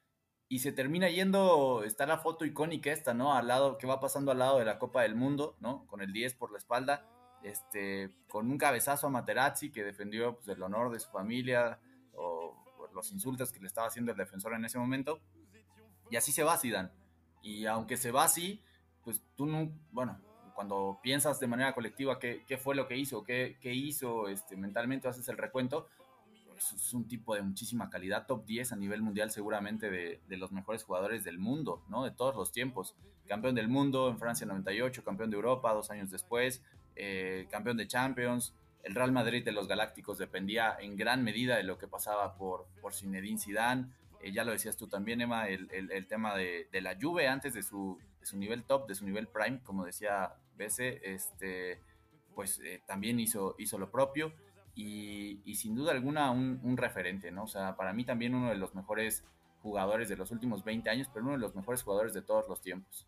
Y 0.47 0.59
se 0.59 0.71
termina 0.71 1.09
yendo, 1.09 1.83
está 1.83 2.07
la 2.07 2.17
foto 2.17 2.45
icónica 2.45 2.91
esta, 2.91 3.13
¿no? 3.13 3.35
Al 3.35 3.47
lado, 3.47 3.77
que 3.77 3.85
va 3.85 3.99
pasando 3.99 4.31
al 4.31 4.39
lado 4.39 4.57
de 4.57 4.65
la 4.65 4.79
Copa 4.79 5.03
del 5.03 5.13
Mundo, 5.13 5.57
¿no? 5.59 5.85
Con 5.85 6.01
el 6.01 6.11
10 6.11 6.33
por 6.35 6.51
la 6.51 6.57
espalda, 6.57 7.05
este, 7.43 8.09
con 8.27 8.49
un 8.49 8.57
cabezazo 8.57 9.07
a 9.07 9.09
Materazzi 9.09 9.71
que 9.71 9.83
defendió 9.83 10.35
pues, 10.35 10.47
el 10.49 10.61
honor 10.61 10.91
de 10.91 10.99
su 10.99 11.09
familia 11.09 11.79
o, 12.13 12.55
los 12.93 13.11
insultos 13.11 13.51
que 13.51 13.59
le 13.59 13.67
estaba 13.67 13.87
haciendo 13.87 14.11
el 14.11 14.17
defensor 14.17 14.53
en 14.53 14.65
ese 14.65 14.79
momento. 14.79 15.21
Y 16.09 16.15
así 16.15 16.31
se 16.31 16.43
va 16.43 16.57
Zidane. 16.57 16.89
Y 17.41 17.65
aunque 17.65 17.97
se 17.97 18.11
va 18.11 18.23
así, 18.23 18.63
pues 19.03 19.21
tú 19.35 19.45
no, 19.45 19.71
bueno, 19.91 20.19
cuando 20.55 20.99
piensas 21.01 21.39
de 21.39 21.47
manera 21.47 21.73
colectiva 21.73 22.19
qué, 22.19 22.43
qué 22.45 22.57
fue 22.57 22.75
lo 22.75 22.87
que 22.87 22.97
hizo, 22.97 23.23
qué, 23.23 23.57
qué 23.61 23.73
hizo 23.73 24.27
este, 24.27 24.57
mentalmente, 24.57 25.07
haces 25.07 25.29
el 25.29 25.37
recuento, 25.37 25.87
pues 26.47 26.73
es 26.73 26.93
un 26.93 27.07
tipo 27.07 27.35
de 27.35 27.41
muchísima 27.41 27.89
calidad, 27.89 28.25
top 28.25 28.45
10 28.45 28.73
a 28.73 28.75
nivel 28.75 29.01
mundial 29.01 29.31
seguramente 29.31 29.89
de, 29.89 30.19
de, 30.27 30.37
los 30.37 30.51
mejores 30.51 30.83
jugadores 30.83 31.23
del 31.23 31.37
mundo, 31.37 31.85
¿no? 31.87 32.03
De 32.03 32.11
todos 32.11 32.35
los 32.35 32.51
tiempos. 32.51 32.95
Campeón 33.27 33.55
del 33.55 33.69
mundo 33.69 34.09
en 34.09 34.19
Francia 34.19 34.45
98, 34.45 35.03
campeón 35.03 35.29
de 35.29 35.37
Europa 35.37 35.73
dos 35.73 35.91
años 35.91 36.09
después, 36.09 36.61
eh, 36.95 37.47
campeón 37.49 37.77
de 37.77 37.87
Champions. 37.87 38.53
El 38.83 38.95
Real 38.95 39.11
Madrid 39.11 39.43
de 39.43 39.51
los 39.51 39.67
Galácticos 39.67 40.17
dependía 40.17 40.77
en 40.79 40.95
gran 40.95 41.23
medida 41.23 41.57
de 41.57 41.63
lo 41.63 41.77
que 41.77 41.87
pasaba 41.87 42.35
por, 42.35 42.67
por 42.81 42.93
Zinedine 42.93 43.39
Zidane. 43.39 43.87
Eh, 44.21 44.31
ya 44.31 44.43
lo 44.43 44.51
decías 44.51 44.77
tú 44.77 44.87
también, 44.87 45.21
Emma, 45.21 45.47
el, 45.47 45.69
el, 45.71 46.07
tema 46.07 46.35
de, 46.35 46.67
de, 46.71 46.81
la 46.81 46.97
Juve 46.99 47.27
antes 47.27 47.53
de 47.53 47.63
su, 47.63 47.97
su 48.21 48.37
nivel 48.37 48.63
top, 48.63 48.87
de 48.87 48.95
su 48.95 49.05
nivel 49.05 49.27
prime, 49.27 49.61
como 49.63 49.85
decía 49.85 50.33
Bese, 50.57 50.99
este, 51.03 51.81
pues 52.35 52.59
eh, 52.63 52.81
también 52.85 53.19
hizo, 53.19 53.55
hizo 53.57 53.77
lo 53.77 53.89
propio 53.91 54.33
y, 54.75 55.41
y 55.45 55.55
sin 55.55 55.75
duda 55.75 55.91
alguna 55.91 56.31
un, 56.31 56.59
un, 56.63 56.77
referente, 56.77 57.31
¿no? 57.31 57.43
O 57.43 57.47
sea, 57.47 57.75
para 57.75 57.93
mí 57.93 58.05
también 58.05 58.35
uno 58.35 58.49
de 58.49 58.55
los 58.55 58.75
mejores 58.75 59.23
jugadores 59.61 60.09
de 60.09 60.15
los 60.15 60.31
últimos 60.31 60.63
20 60.63 60.89
años, 60.89 61.09
pero 61.13 61.25
uno 61.25 61.33
de 61.33 61.39
los 61.39 61.55
mejores 61.55 61.83
jugadores 61.83 62.13
de 62.13 62.21
todos 62.21 62.47
los 62.47 62.61
tiempos. 62.61 63.07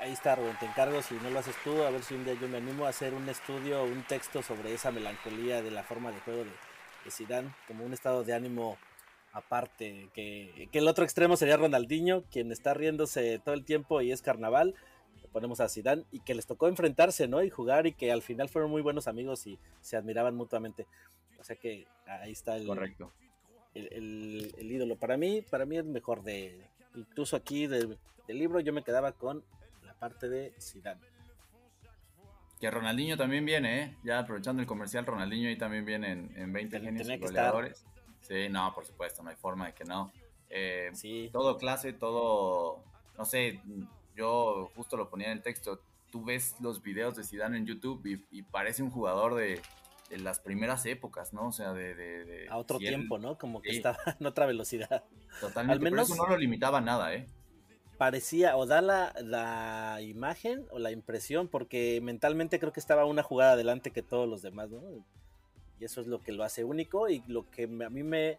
Ahí 0.00 0.12
está, 0.12 0.34
Rubén, 0.34 0.56
te 0.58 0.66
encargo 0.66 1.00
si 1.02 1.14
no 1.14 1.30
lo 1.30 1.38
haces 1.38 1.56
tú, 1.64 1.82
a 1.82 1.90
ver 1.90 2.02
si 2.02 2.14
un 2.14 2.24
día 2.24 2.34
yo 2.34 2.48
me 2.48 2.58
animo 2.58 2.86
a 2.86 2.90
hacer 2.90 3.14
un 3.14 3.28
estudio, 3.28 3.84
un 3.84 4.02
texto 4.02 4.42
sobre 4.42 4.74
esa 4.74 4.90
melancolía 4.90 5.62
de 5.62 5.70
la 5.70 5.82
forma 5.82 6.10
de 6.12 6.20
juego 6.20 6.44
de, 6.44 6.50
de 7.04 7.10
Zidane, 7.10 7.54
como 7.66 7.84
un 7.84 7.92
estado 7.92 8.24
de 8.24 8.34
ánimo 8.34 8.76
aparte, 9.32 10.10
que, 10.14 10.68
que, 10.70 10.78
el 10.78 10.88
otro 10.88 11.04
extremo 11.04 11.36
sería 11.36 11.56
Ronaldinho, 11.56 12.24
quien 12.30 12.52
está 12.52 12.74
riéndose 12.74 13.38
todo 13.38 13.54
el 13.54 13.64
tiempo 13.64 14.00
y 14.00 14.12
es 14.12 14.22
carnaval. 14.22 14.74
Le 15.22 15.28
ponemos 15.28 15.60
a 15.60 15.68
Zidane 15.68 16.04
y 16.10 16.20
que 16.20 16.34
les 16.34 16.46
tocó 16.46 16.68
enfrentarse, 16.68 17.28
¿no? 17.28 17.42
Y 17.42 17.50
jugar 17.50 17.86
y 17.86 17.92
que 17.92 18.12
al 18.12 18.22
final 18.22 18.48
fueron 18.48 18.70
muy 18.70 18.82
buenos 18.82 19.08
amigos 19.08 19.46
y 19.46 19.58
se 19.80 19.96
admiraban 19.96 20.34
mutuamente. 20.34 20.86
O 21.38 21.44
sea 21.44 21.56
que 21.56 21.86
ahí 22.06 22.32
está 22.32 22.56
el, 22.56 22.66
Correcto. 22.66 23.12
el, 23.74 23.88
el, 23.92 24.54
el 24.58 24.72
ídolo. 24.72 24.96
Para 24.96 25.16
mí, 25.16 25.42
para 25.42 25.66
mí 25.66 25.76
es 25.76 25.84
mejor 25.84 26.22
de, 26.22 26.60
incluso 26.94 27.36
aquí 27.36 27.66
del, 27.66 27.98
del 28.26 28.38
libro 28.38 28.60
yo 28.60 28.72
me 28.72 28.82
quedaba 28.82 29.12
con 29.12 29.44
parte 29.98 30.28
de 30.28 30.54
Zidane. 30.60 31.00
Que 32.60 32.70
Ronaldinho 32.70 33.16
también 33.16 33.44
viene, 33.44 33.82
¿eh? 33.82 33.96
Ya 34.02 34.18
aprovechando 34.18 34.60
el 34.60 34.66
comercial, 34.66 35.06
Ronaldinho 35.06 35.48
ahí 35.48 35.56
también 35.56 35.84
viene 35.84 36.10
en, 36.10 36.32
en 36.36 36.52
20 36.52 36.80
genios 36.80 37.08
y 37.08 37.16
goleadores. 37.18 37.84
Sí, 38.20 38.48
no, 38.48 38.72
por 38.74 38.84
supuesto, 38.84 39.22
no 39.22 39.30
hay 39.30 39.36
forma 39.36 39.66
de 39.66 39.74
que 39.74 39.84
no. 39.84 40.12
Eh, 40.50 40.90
sí. 40.92 41.30
Todo 41.32 41.56
clase, 41.56 41.92
todo, 41.92 42.82
no 43.16 43.24
sé, 43.24 43.60
yo 44.16 44.70
justo 44.74 44.96
lo 44.96 45.08
ponía 45.08 45.28
en 45.28 45.34
el 45.34 45.42
texto, 45.42 45.80
tú 46.10 46.24
ves 46.24 46.56
los 46.60 46.82
videos 46.82 47.14
de 47.16 47.22
Zidane 47.24 47.58
en 47.58 47.66
YouTube 47.66 48.04
y, 48.06 48.26
y 48.36 48.42
parece 48.42 48.82
un 48.82 48.90
jugador 48.90 49.34
de, 49.34 49.60
de, 50.10 50.18
las 50.18 50.40
primeras 50.40 50.84
épocas, 50.86 51.32
¿no? 51.32 51.48
O 51.48 51.52
sea, 51.52 51.72
de... 51.72 51.94
de, 51.94 52.24
de 52.24 52.48
a 52.48 52.56
otro 52.56 52.78
tiempo, 52.78 53.16
él, 53.16 53.22
¿no? 53.22 53.38
Como 53.38 53.60
que 53.62 53.70
sí. 53.70 53.76
estaba 53.76 53.98
en 54.18 54.26
otra 54.26 54.46
velocidad. 54.46 55.04
Totalmente, 55.40 55.86
Al 55.86 55.92
menos 55.92 56.10
eso 56.10 56.20
no 56.20 56.28
lo 56.28 56.36
limitaba 56.36 56.80
nada, 56.80 57.14
¿eh? 57.14 57.28
Parecía, 57.98 58.56
o 58.56 58.64
da 58.64 58.80
la, 58.80 59.12
la, 59.20 60.00
imagen 60.00 60.66
o 60.70 60.78
la 60.78 60.92
impresión, 60.92 61.48
porque 61.48 62.00
mentalmente 62.00 62.60
creo 62.60 62.72
que 62.72 62.80
estaba 62.80 63.04
una 63.04 63.24
jugada 63.24 63.52
adelante 63.52 63.90
que 63.90 64.02
todos 64.02 64.28
los 64.28 64.40
demás, 64.40 64.70
¿no? 64.70 64.80
y 65.80 65.84
eso 65.84 66.00
es 66.00 66.06
lo 66.06 66.20
que 66.20 66.32
lo 66.32 66.44
hace 66.44 66.64
único 66.64 67.08
y 67.08 67.22
lo 67.26 67.48
que 67.50 67.64
a 67.64 67.90
mí 67.90 68.02
me, 68.02 68.38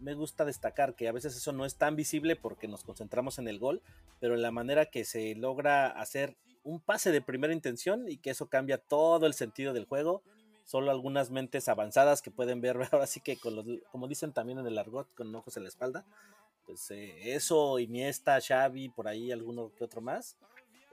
me 0.00 0.14
gusta 0.14 0.44
destacar, 0.44 0.94
que 0.94 1.08
a 1.08 1.12
veces 1.12 1.36
eso 1.36 1.52
no 1.52 1.64
es 1.64 1.76
tan 1.76 1.96
visible 1.96 2.36
porque 2.36 2.68
nos 2.68 2.84
concentramos 2.84 3.38
en 3.38 3.48
el 3.48 3.58
gol, 3.58 3.82
pero 4.18 4.34
en 4.34 4.42
la 4.42 4.50
manera 4.50 4.86
que 4.86 5.04
se 5.04 5.34
logra 5.34 5.88
hacer 5.88 6.36
un 6.62 6.80
pase 6.80 7.10
de 7.12 7.22
primera 7.22 7.52
intención 7.52 8.08
y 8.08 8.18
que 8.18 8.30
eso 8.30 8.48
cambia 8.48 8.78
todo 8.78 9.26
el 9.26 9.34
sentido 9.34 9.72
del 9.72 9.86
juego. 9.86 10.22
Solo 10.64 10.90
algunas 10.90 11.30
mentes 11.30 11.68
avanzadas 11.68 12.22
que 12.22 12.30
pueden 12.30 12.60
ver 12.60 12.76
ahora 12.92 13.06
sí 13.06 13.20
que 13.20 13.36
con 13.36 13.56
los, 13.56 13.66
como 13.90 14.08
dicen 14.08 14.32
también 14.32 14.58
en 14.58 14.66
el 14.66 14.78
argot, 14.78 15.12
con 15.14 15.34
ojos 15.34 15.56
en 15.56 15.64
la 15.64 15.68
espalda. 15.68 16.04
Pues 16.70 16.88
eh, 16.92 17.34
eso, 17.34 17.80
Iniesta, 17.80 18.38
Xavi, 18.40 18.90
por 18.90 19.08
ahí 19.08 19.32
alguno 19.32 19.72
que 19.76 19.82
otro 19.82 20.00
más, 20.00 20.36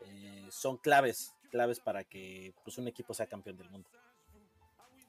eh, 0.06 0.48
son 0.50 0.78
claves, 0.78 1.36
claves 1.52 1.80
para 1.80 2.04
que 2.04 2.56
pues, 2.64 2.80
un 2.80 2.88
equipo 2.88 3.14
sea 3.14 3.28
campeón 3.28 3.58
del 3.58 3.70
mundo 3.70 3.88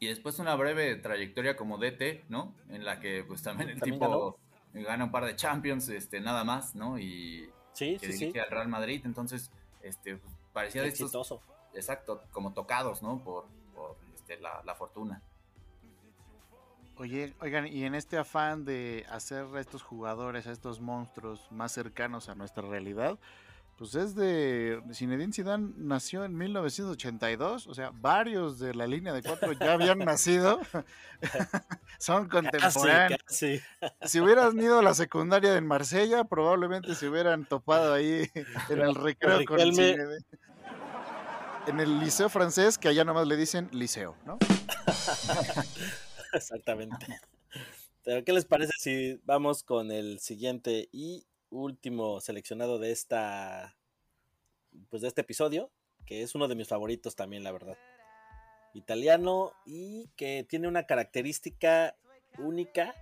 y 0.00 0.06
después 0.06 0.38
una 0.38 0.54
breve 0.54 0.96
trayectoria 0.96 1.56
como 1.56 1.78
DT, 1.78 2.26
¿no? 2.28 2.54
En 2.68 2.84
la 2.84 3.00
que 3.00 3.24
pues 3.24 3.42
también 3.42 3.70
el 3.70 3.80
¿También 3.80 3.98
tipo 3.98 4.38
ganó? 4.72 4.86
gana 4.86 5.04
un 5.04 5.10
par 5.10 5.24
de 5.24 5.34
Champions, 5.34 5.88
este, 5.88 6.20
nada 6.20 6.44
más, 6.44 6.74
¿no? 6.74 6.98
Y 6.98 7.50
sí, 7.72 7.96
que 7.98 8.06
sí, 8.06 8.12
dirige 8.12 8.32
sí. 8.32 8.38
al 8.38 8.50
Real 8.50 8.68
Madrid, 8.68 9.02
entonces, 9.04 9.50
este, 9.82 10.20
parecía 10.52 10.82
de 10.82 10.88
estos, 10.88 11.40
exacto, 11.74 12.22
como 12.30 12.52
tocados, 12.52 13.02
¿no? 13.02 13.18
Por, 13.24 13.46
por 13.74 13.96
este, 14.14 14.38
la, 14.38 14.62
la, 14.64 14.74
fortuna. 14.76 15.20
Oye, 16.98 17.32
oigan, 17.40 17.68
y 17.68 17.84
en 17.84 17.94
este 17.94 18.18
afán 18.18 18.64
de 18.64 19.06
hacer 19.08 19.46
a 19.54 19.60
estos 19.60 19.82
jugadores, 19.84 20.48
a 20.48 20.52
estos 20.52 20.80
monstruos 20.80 21.46
más 21.52 21.70
cercanos 21.70 22.28
a 22.28 22.34
nuestra 22.34 22.62
realidad, 22.66 23.18
pues 23.76 23.94
es 23.94 24.16
de 24.16 24.82
Zinedine 24.92 25.32
Zidane 25.32 25.74
nació 25.76 26.24
en 26.24 26.36
1982, 26.36 27.68
o 27.68 27.74
sea, 27.74 27.92
varios 27.94 28.58
de 28.58 28.74
la 28.74 28.88
línea 28.88 29.12
de 29.12 29.22
cuatro 29.22 29.52
ya 29.52 29.74
habían 29.74 29.98
nacido, 30.04 30.60
son 32.00 32.28
contemporáneos. 32.28 33.22
Casi, 33.24 33.60
casi. 33.60 34.00
Si 34.02 34.18
hubieran 34.18 34.58
ido 34.58 34.80
a 34.80 34.82
la 34.82 34.94
secundaria 34.94 35.56
en 35.56 35.68
Marsella, 35.68 36.24
probablemente 36.24 36.96
se 36.96 37.08
hubieran 37.08 37.44
topado 37.44 37.94
ahí 37.94 38.28
en 38.34 38.80
el 38.80 38.96
recreo 38.96 39.44
con 39.44 39.60
Zinedine. 39.60 40.24
En 41.68 41.78
el 41.78 42.00
liceo 42.00 42.28
francés, 42.28 42.76
que 42.76 42.88
allá 42.88 43.04
nomás 43.04 43.28
le 43.28 43.36
dicen 43.36 43.68
liceo, 43.70 44.16
¿no? 44.24 44.38
Exactamente. 46.32 47.06
Pero, 48.04 48.24
¿qué 48.24 48.32
les 48.32 48.44
parece 48.44 48.72
si 48.78 49.20
vamos 49.24 49.62
con 49.62 49.90
el 49.90 50.18
siguiente 50.20 50.88
y 50.92 51.26
último 51.50 52.20
seleccionado 52.20 52.78
de 52.78 52.92
esta 52.92 53.76
pues 54.90 55.02
de 55.02 55.08
este 55.08 55.22
episodio 55.22 55.70
que 56.06 56.22
es 56.22 56.34
uno 56.34 56.48
de 56.48 56.54
mis 56.54 56.68
favoritos 56.68 57.16
también, 57.16 57.44
la 57.44 57.52
verdad. 57.52 57.76
Italiano 58.72 59.52
y 59.66 60.08
que 60.16 60.46
tiene 60.48 60.68
una 60.68 60.84
característica 60.84 61.96
única 62.38 62.94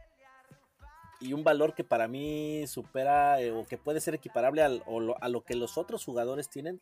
y 1.20 1.32
un 1.32 1.44
valor 1.44 1.74
que 1.74 1.84
para 1.84 2.08
mí 2.08 2.66
supera 2.66 3.40
eh, 3.40 3.52
o 3.52 3.64
que 3.64 3.78
puede 3.78 4.00
ser 4.00 4.14
equiparable 4.14 4.62
al- 4.62 4.82
lo- 4.88 5.22
a 5.22 5.28
lo 5.28 5.44
que 5.44 5.54
los 5.54 5.78
otros 5.78 6.04
jugadores 6.04 6.48
tienen. 6.48 6.80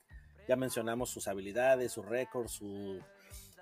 Ya 0.49 0.57
mencionamos 0.57 1.11
sus 1.11 1.29
habilidades, 1.29 1.93
sus 1.93 2.07
récords, 2.07 2.53
su- 2.53 3.01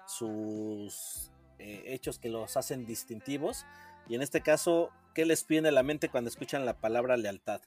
sus 0.07 1.32
eh, 1.63 1.95
hechos 1.95 2.19
que 2.19 2.29
los 2.29 2.57
hacen 2.57 2.87
distintivos. 2.87 3.65
Y 4.09 4.15
en 4.17 4.23
este 4.23 4.41
caso, 4.43 4.91
¿qué 5.15 5.25
les 5.25 5.47
viene 5.47 5.69
a 5.69 5.73
la 5.73 5.83
mente 5.83 6.09
cuando 6.09 6.29
escuchan 6.29 6.67
la 6.67 6.75
palabra 6.75 7.17
lealtad? 7.17 7.61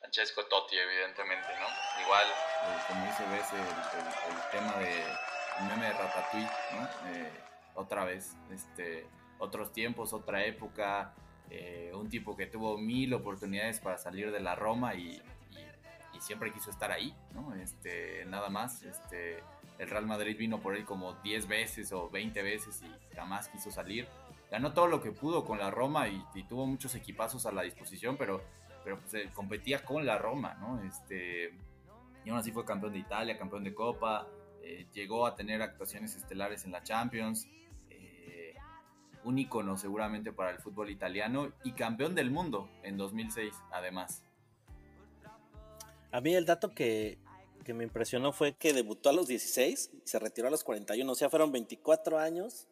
Francesco 0.00 0.44
Totti, 0.46 0.76
evidentemente, 0.76 1.48
¿no? 1.60 2.02
Igual, 2.04 2.26
eh, 2.26 2.82
como 2.88 3.04
dice 3.06 3.22
ves 3.30 3.46
el, 3.52 3.60
el- 3.60 4.34
el 4.36 4.50
tema 4.50 4.76
de 4.78 5.02
el 5.60 5.64
meme 5.68 5.86
de 5.86 5.92
Ratatouille, 5.92 6.50
¿no? 6.74 7.10
Eh, 7.14 7.30
otra 7.74 8.04
vez, 8.04 8.36
este, 8.50 9.06
otros 9.38 9.72
tiempos, 9.72 10.12
otra 10.12 10.44
época, 10.44 11.14
eh, 11.50 11.92
un 11.94 12.08
tipo 12.08 12.36
que 12.36 12.46
tuvo 12.46 12.78
mil 12.78 13.12
oportunidades 13.14 13.80
para 13.80 13.98
salir 13.98 14.30
de 14.32 14.40
la 14.40 14.54
Roma 14.54 14.94
y, 14.94 15.22
y- 15.50 15.72
siempre 16.22 16.52
quiso 16.52 16.70
estar 16.70 16.90
ahí, 16.90 17.14
¿no? 17.34 17.54
Este, 17.54 18.24
nada 18.26 18.48
más, 18.48 18.82
este, 18.82 19.42
el 19.78 19.90
Real 19.90 20.06
Madrid 20.06 20.36
vino 20.38 20.60
por 20.60 20.76
él 20.76 20.84
como 20.84 21.14
10 21.14 21.48
veces 21.48 21.92
o 21.92 22.08
20 22.08 22.42
veces 22.42 22.82
y 22.82 23.14
jamás 23.14 23.48
quiso 23.48 23.70
salir. 23.70 24.06
Ganó 24.50 24.72
todo 24.72 24.86
lo 24.86 25.02
que 25.02 25.12
pudo 25.12 25.44
con 25.44 25.58
la 25.58 25.70
Roma 25.70 26.08
y, 26.08 26.24
tuvo 26.48 26.66
muchos 26.66 26.94
equipazos 26.94 27.46
a 27.46 27.52
la 27.52 27.62
disposición, 27.62 28.16
pero 28.16 28.42
pero 28.84 28.98
pues, 28.98 29.14
eh, 29.14 29.30
competía 29.32 29.84
con 29.84 30.04
la 30.04 30.18
Roma, 30.18 30.54
¿no? 30.54 30.82
Este, 30.82 31.52
y 32.24 32.30
aún 32.30 32.38
así 32.38 32.50
fue 32.50 32.64
campeón 32.64 32.92
de 32.92 32.98
Italia, 32.98 33.38
campeón 33.38 33.64
de 33.64 33.74
Copa, 33.74 34.26
eh, 34.62 34.86
llegó 34.92 35.26
a 35.26 35.34
tener 35.34 35.62
actuaciones 35.62 36.14
estelares 36.16 36.64
en 36.64 36.72
la 36.72 36.82
Champions, 36.82 37.48
eh, 37.90 38.54
un 39.24 39.38
ícono 39.38 39.76
seguramente 39.76 40.32
para 40.32 40.50
el 40.50 40.58
fútbol 40.58 40.90
italiano 40.90 41.52
y 41.64 41.72
campeón 41.72 42.14
del 42.14 42.30
mundo 42.30 42.68
en 42.82 42.96
2006, 42.96 43.54
además. 43.72 44.24
A 46.12 46.20
mí 46.20 46.34
el 46.34 46.44
dato 46.46 46.74
que, 46.74 47.18
que 47.64 47.74
me 47.74 47.84
impresionó 47.84 48.32
fue 48.32 48.52
que 48.52 48.72
debutó 48.72 49.08
a 49.08 49.12
los 49.12 49.26
16 49.28 49.90
y 49.94 50.00
se 50.08 50.18
retiró 50.18 50.48
a 50.48 50.50
los 50.50 50.62
41. 50.64 51.10
O 51.10 51.14
sea, 51.14 51.30
fueron 51.30 51.52
24 51.52 52.18
años 52.18 52.68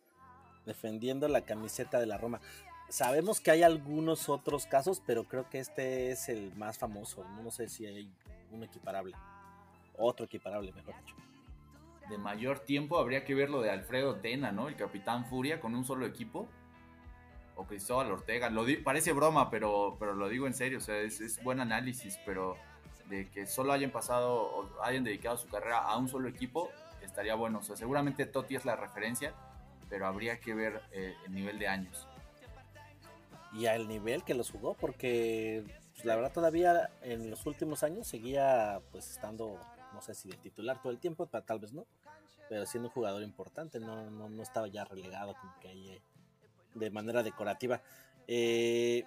defendiendo 0.66 1.26
la 1.28 1.40
camiseta 1.42 1.98
de 1.98 2.06
la 2.06 2.18
Roma. 2.18 2.40
Sabemos 2.88 3.40
que 3.40 3.50
hay 3.50 3.62
algunos 3.62 4.28
otros 4.28 4.66
casos, 4.66 5.00
pero 5.06 5.24
creo 5.24 5.48
que 5.48 5.58
este 5.60 6.10
es 6.10 6.28
el 6.28 6.54
más 6.56 6.76
famoso. 6.78 7.24
No, 7.42 7.50
sé 7.50 7.68
si 7.68 7.86
hay 7.86 8.10
uno 8.50 8.64
equiparable. 8.64 9.14
Otro 9.96 10.26
equiparable, 10.26 10.72
mejor 10.72 10.94
dicho. 10.98 11.14
De 12.08 12.18
mayor 12.18 12.58
tiempo 12.60 12.98
habría 12.98 13.24
que 13.24 13.34
ver 13.34 13.48
lo 13.48 13.60
de 13.62 13.70
Alfredo 13.70 14.16
Tena, 14.16 14.50
¿no? 14.50 14.68
El 14.68 14.74
capitán 14.76 15.24
Furia 15.26 15.60
con 15.60 15.74
un 15.74 15.84
solo 15.84 16.04
equipo. 16.04 16.48
O 17.54 17.64
Cristóbal 17.64 18.10
Ortega. 18.10 18.50
Lo 18.50 18.64
di- 18.64 18.78
parece 18.78 19.12
broma, 19.12 19.48
pero, 19.50 19.96
pero 20.00 20.14
lo 20.14 20.28
digo 20.28 20.46
en 20.48 20.54
serio. 20.54 20.78
O 20.78 20.80
sea, 20.80 20.98
es 21.00 21.40
buen 21.44 21.60
análisis, 21.60 22.18
pero 22.26 22.56
de 23.10 23.28
que 23.28 23.46
solo 23.46 23.72
hayan 23.72 23.90
pasado 23.90 24.34
o 24.34 24.82
hayan 24.82 25.04
dedicado 25.04 25.36
su 25.36 25.48
carrera 25.48 25.80
a 25.80 25.98
un 25.98 26.08
solo 26.08 26.28
equipo, 26.28 26.70
estaría 27.02 27.34
bueno. 27.34 27.58
O 27.58 27.62
sea, 27.62 27.76
seguramente 27.76 28.24
Totti 28.24 28.54
es 28.54 28.64
la 28.64 28.76
referencia, 28.76 29.34
pero 29.88 30.06
habría 30.06 30.38
que 30.38 30.54
ver 30.54 30.80
eh, 30.92 31.14
el 31.26 31.34
nivel 31.34 31.58
de 31.58 31.68
años. 31.68 32.06
Y 33.52 33.66
al 33.66 33.88
nivel 33.88 34.22
que 34.22 34.34
los 34.34 34.50
jugó, 34.50 34.74
porque 34.74 35.64
pues, 35.92 36.04
la 36.04 36.14
verdad 36.14 36.32
todavía 36.32 36.88
en 37.02 37.28
los 37.28 37.44
últimos 37.46 37.82
años 37.82 38.06
seguía 38.06 38.80
pues 38.92 39.10
estando, 39.10 39.58
no 39.92 40.00
sé 40.00 40.14
si 40.14 40.30
de 40.30 40.36
titular 40.36 40.80
todo 40.80 40.92
el 40.92 41.00
tiempo, 41.00 41.26
pero 41.26 41.42
tal 41.42 41.58
vez 41.58 41.72
no, 41.72 41.84
pero 42.48 42.64
siendo 42.64 42.88
un 42.88 42.94
jugador 42.94 43.22
importante, 43.24 43.80
no, 43.80 44.08
no, 44.08 44.28
no 44.28 44.42
estaba 44.42 44.68
ya 44.68 44.84
relegado 44.84 45.34
como 45.34 45.52
que 45.60 45.68
ahí 45.68 45.90
eh, 45.90 46.02
de 46.74 46.90
manera 46.90 47.24
decorativa. 47.24 47.82
Eh, 48.28 49.04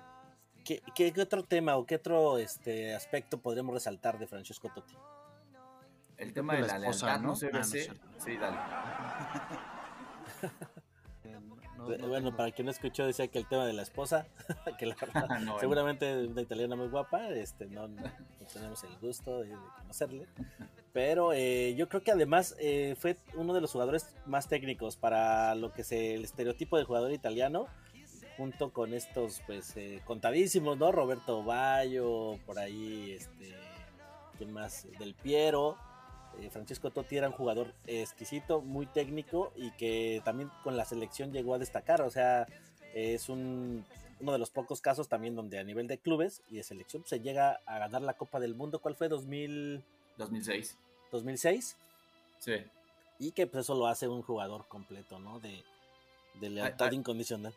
¿qué, 0.64 0.82
qué, 0.96 1.12
qué 1.12 1.22
otro 1.22 1.44
tema 1.44 1.76
o 1.78 1.86
qué 1.86 1.96
otro 1.96 2.38
este 2.38 2.94
aspecto 2.96 3.38
podríamos 3.40 3.74
resaltar 3.74 4.18
de 4.20 4.28
Francesco 4.28 4.70
Totti? 4.74 4.96
El 6.18 6.34
tema 6.34 6.54
de 6.56 6.62
la 6.62 6.68
la, 6.68 6.78
esposa, 6.78 7.06
lealtad, 7.08 7.22
¿no? 7.24 7.30
no, 7.30 7.36
Ah, 7.54 7.58
no 7.60 7.64
cierto. 7.64 8.08
sí, 8.18 8.38
dale. 8.38 8.58
No- 11.78 11.88
Bu- 11.88 11.98
no 11.98 12.08
bueno, 12.08 12.36
para 12.36 12.52
quien 12.52 12.66
no 12.66 12.72
escuchó, 12.72 13.06
decía 13.06 13.28
que 13.28 13.40
el 13.40 13.48
tema 13.48 13.66
de 13.66 13.74
la 13.74 13.82
esposa, 13.82 14.28
que 14.80 14.86
la 14.86 14.96
verdad, 15.02 15.28
No, 15.40 15.60
seguramente 15.60 16.28
una 16.28 16.42
italiana 16.42 16.76
muy 16.76 16.88
guapa, 16.88 17.30
este, 17.30 17.66
no, 17.66 17.88
no- 17.88 18.02
no 18.04 18.48
tenemos 18.54 18.84
el 18.84 18.96
gusto 19.00 19.40
de, 19.42 19.50
de 19.50 19.56
conocerle, 19.80 20.28
pero 20.94 21.34
eh, 21.34 21.74
yo 21.76 21.90
creo 21.90 22.04
que 22.04 22.12
además 22.12 22.56
eh, 22.60 22.96
fue 23.00 23.18
uno 23.36 23.54
de 23.54 23.62
los 23.62 23.72
jugadores 23.72 24.16
más 24.26 24.48
técnicos 24.48 24.96
para 24.98 25.56
lo 25.56 25.74
que 25.74 25.82
es 25.82 25.92
el 25.92 26.24
estereotipo 26.24 26.78
de 26.78 26.84
jugador 26.84 27.12
italiano, 27.12 27.68
junto 28.38 28.72
con 28.72 28.94
estos, 28.94 29.42
pues, 29.46 29.76
eh, 29.78 30.02
contadísimos, 30.06 30.78
¿no? 30.78 30.92
Roberto 30.92 31.44
Bayo, 31.44 32.38
por 32.46 32.60
ahí, 32.60 33.12
este, 33.12 33.54
¿quién 34.38 34.52
más? 34.52 34.88
Del 35.00 35.14
Piero, 35.14 35.78
eh, 36.40 36.50
Francesco 36.50 36.92
Totti 36.92 37.18
era 37.18 37.28
un 37.28 37.34
jugador 37.34 37.74
exquisito, 37.86 38.62
muy 38.62 38.86
técnico 38.86 39.54
y 39.56 39.72
que 39.72 40.22
también 40.26 40.50
con 40.64 40.78
la 40.78 40.86
selección 40.86 41.32
llegó 41.32 41.54
a 41.54 41.60
destacar. 41.60 42.02
O 42.02 42.10
sea, 42.10 42.48
es 42.94 43.30
un, 43.30 43.86
uno 44.20 44.32
de 44.32 44.40
los 44.40 44.50
pocos 44.50 44.82
casos 44.82 45.08
también 45.08 45.36
donde 45.36 45.60
a 45.60 45.64
nivel 45.64 45.88
de 45.88 45.98
clubes 45.98 46.42
y 46.50 46.58
de 46.58 46.64
selección 46.64 47.04
se 47.06 47.20
llega 47.20 47.62
a 47.66 47.80
ganar 47.80 48.02
la 48.02 48.14
Copa 48.14 48.40
del 48.40 48.56
Mundo. 48.56 48.80
¿Cuál 48.80 48.96
fue? 48.96 49.10
2000, 49.10 49.84
2006. 50.18 50.78
2006. 51.12 51.78
Sí. 52.40 52.54
Y 53.20 53.32
que 53.32 53.48
pues 53.48 53.66
eso 53.66 53.76
lo 53.76 53.88
hace 53.88 54.08
un 54.08 54.24
jugador 54.24 54.68
completo, 54.68 55.20
¿no? 55.20 55.40
De, 55.40 55.64
de 56.40 56.50
lealtad 56.50 56.90
ay. 56.90 56.98
incondicional. 56.98 57.54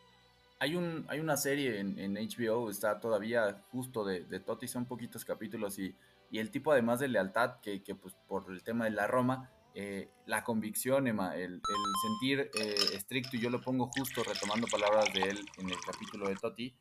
Hay, 0.59 0.75
un, 0.75 1.05
hay 1.09 1.21
una 1.21 1.37
serie 1.37 1.81
en, 1.81 1.99
en 1.99 2.15
HBO, 2.15 2.71
está 2.71 2.99
todavía 2.99 3.63
justo 3.71 4.05
de, 4.05 4.25
de 4.25 4.41
Totti, 4.41 4.67
son 4.69 4.87
poquitos 4.87 5.25
capítulos 5.25 5.79
y, 5.79 5.95
y 6.31 6.39
el 6.39 6.51
tipo 6.51 6.73
además 6.73 7.01
de 7.01 7.09
lealtad 7.09 7.61
que, 7.61 7.83
que, 7.83 7.95
pues 7.95 8.15
por 8.27 8.51
el 8.51 8.63
tema 8.63 8.87
de 8.87 8.93
la 8.93 9.07
Roma, 9.07 9.51
eh, 9.75 10.09
la 10.25 10.43
convicción, 10.43 11.07
Emma, 11.07 11.37
el, 11.37 11.53
el 11.53 11.61
sentir 12.03 12.51
eh, 12.59 12.75
estricto, 12.95 13.37
y 13.37 13.41
yo 13.41 13.51
lo 13.51 13.61
pongo 13.61 13.91
justo 13.95 14.25
retomando 14.25 14.67
palabras 14.67 15.13
de 15.13 15.21
él 15.23 15.47
en 15.59 15.69
el 15.69 15.77
capítulo 15.85 16.29
de 16.29 16.37
Totti, 16.37 16.75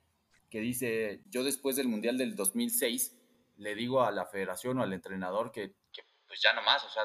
que 0.50 0.62
dice, 0.62 1.22
yo 1.30 1.44
después 1.44 1.76
del 1.76 1.90
Mundial 1.90 2.18
del 2.18 2.36
2006 2.36 3.14
le 3.58 3.76
digo 3.76 4.04
a 4.04 4.12
la 4.12 4.26
federación 4.26 4.80
o 4.80 4.84
al 4.84 4.94
entrenador 4.94 5.52
que, 5.52 5.74
que 5.92 6.04
pues 6.28 6.42
ya 6.42 6.54
no 6.54 6.62
más, 6.62 6.84
o 6.86 6.90
sea, 6.90 7.04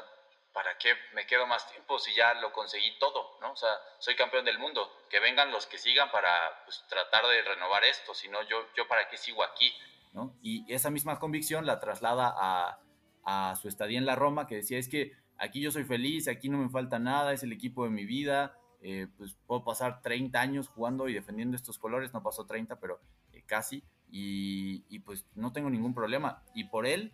¿para 0.53 0.77
qué 0.77 0.89
me 1.13 1.25
quedo 1.25 1.47
más 1.47 1.69
tiempo 1.71 1.99
si 1.99 2.13
ya 2.13 2.33
lo 2.35 2.51
conseguí 2.51 2.97
todo, 2.99 3.37
¿no? 3.41 3.53
O 3.53 3.55
sea, 3.55 3.69
soy 3.99 4.15
campeón 4.15 4.45
del 4.45 4.59
mundo, 4.59 4.89
que 5.09 5.19
vengan 5.19 5.51
los 5.51 5.65
que 5.65 5.77
sigan 5.77 6.11
para 6.11 6.63
pues, 6.65 6.83
tratar 6.89 7.25
de 7.27 7.41
renovar 7.41 7.83
esto, 7.83 8.13
si 8.13 8.27
no, 8.27 8.41
yo, 8.47 8.65
yo 8.75 8.87
para 8.87 9.07
qué 9.09 9.17
sigo 9.17 9.43
aquí, 9.43 9.71
¿no? 10.13 10.35
Y 10.41 10.71
esa 10.73 10.89
misma 10.89 11.19
convicción 11.19 11.65
la 11.65 11.79
traslada 11.79 12.33
a, 12.35 12.79
a 13.23 13.55
su 13.55 13.67
estadía 13.67 13.97
en 13.97 14.05
la 14.05 14.15
Roma, 14.15 14.47
que 14.47 14.55
decía, 14.55 14.77
es 14.77 14.89
que 14.89 15.13
aquí 15.37 15.61
yo 15.61 15.71
soy 15.71 15.85
feliz, 15.85 16.27
aquí 16.27 16.49
no 16.49 16.57
me 16.57 16.69
falta 16.69 16.99
nada, 16.99 17.33
es 17.33 17.43
el 17.43 17.53
equipo 17.53 17.85
de 17.85 17.91
mi 17.91 18.05
vida, 18.05 18.57
eh, 18.81 19.07
pues 19.17 19.37
puedo 19.45 19.63
pasar 19.63 20.01
30 20.01 20.39
años 20.41 20.67
jugando 20.67 21.07
y 21.07 21.13
defendiendo 21.13 21.55
estos 21.55 21.77
colores, 21.77 22.13
no 22.13 22.23
pasó 22.23 22.45
30, 22.45 22.79
pero 22.79 22.99
eh, 23.31 23.43
casi, 23.45 23.83
y, 24.09 24.83
y 24.89 24.99
pues 24.99 25.25
no 25.35 25.53
tengo 25.53 25.69
ningún 25.69 25.93
problema. 25.93 26.43
Y 26.53 26.65
por 26.65 26.85
él, 26.85 27.13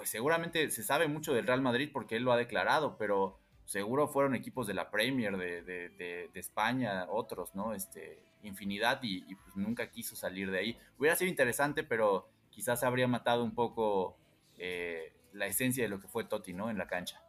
pues 0.00 0.08
seguramente 0.08 0.70
se 0.70 0.82
sabe 0.82 1.08
mucho 1.08 1.34
del 1.34 1.46
Real 1.46 1.60
Madrid 1.60 1.90
porque 1.92 2.16
él 2.16 2.22
lo 2.22 2.32
ha 2.32 2.38
declarado, 2.38 2.96
pero 2.96 3.38
seguro 3.66 4.08
fueron 4.08 4.34
equipos 4.34 4.66
de 4.66 4.72
la 4.72 4.90
Premier, 4.90 5.36
de, 5.36 6.30
España, 6.32 7.04
otros, 7.10 7.54
¿no? 7.54 7.74
Este, 7.74 8.18
infinidad 8.42 9.00
y, 9.02 9.18
y, 9.30 9.34
pues 9.34 9.56
nunca 9.56 9.90
quiso 9.90 10.16
salir 10.16 10.50
de 10.50 10.58
ahí. 10.58 10.78
Hubiera 10.98 11.16
sido 11.16 11.28
interesante, 11.28 11.84
pero 11.84 12.30
quizás 12.48 12.82
habría 12.82 13.08
matado 13.08 13.44
un 13.44 13.54
poco 13.54 14.16
eh, 14.56 15.12
la 15.34 15.46
esencia 15.46 15.84
de 15.84 15.90
lo 15.90 16.00
que 16.00 16.08
fue 16.08 16.24
Totti, 16.24 16.54
¿no? 16.54 16.70
En 16.70 16.78
la 16.78 16.86
cancha. 16.86 17.22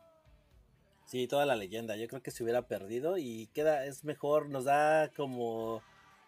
Sí, 1.07 1.27
toda 1.27 1.45
la 1.45 1.57
leyenda. 1.57 1.97
Yo 1.97 2.07
creo 2.07 2.23
que 2.23 2.31
se 2.31 2.41
hubiera 2.41 2.69
perdido 2.69 3.17
y 3.17 3.47
queda, 3.47 3.85
es 3.85 4.05
mejor, 4.05 4.47
nos 4.47 4.63
da 4.63 5.09
como 5.09 5.81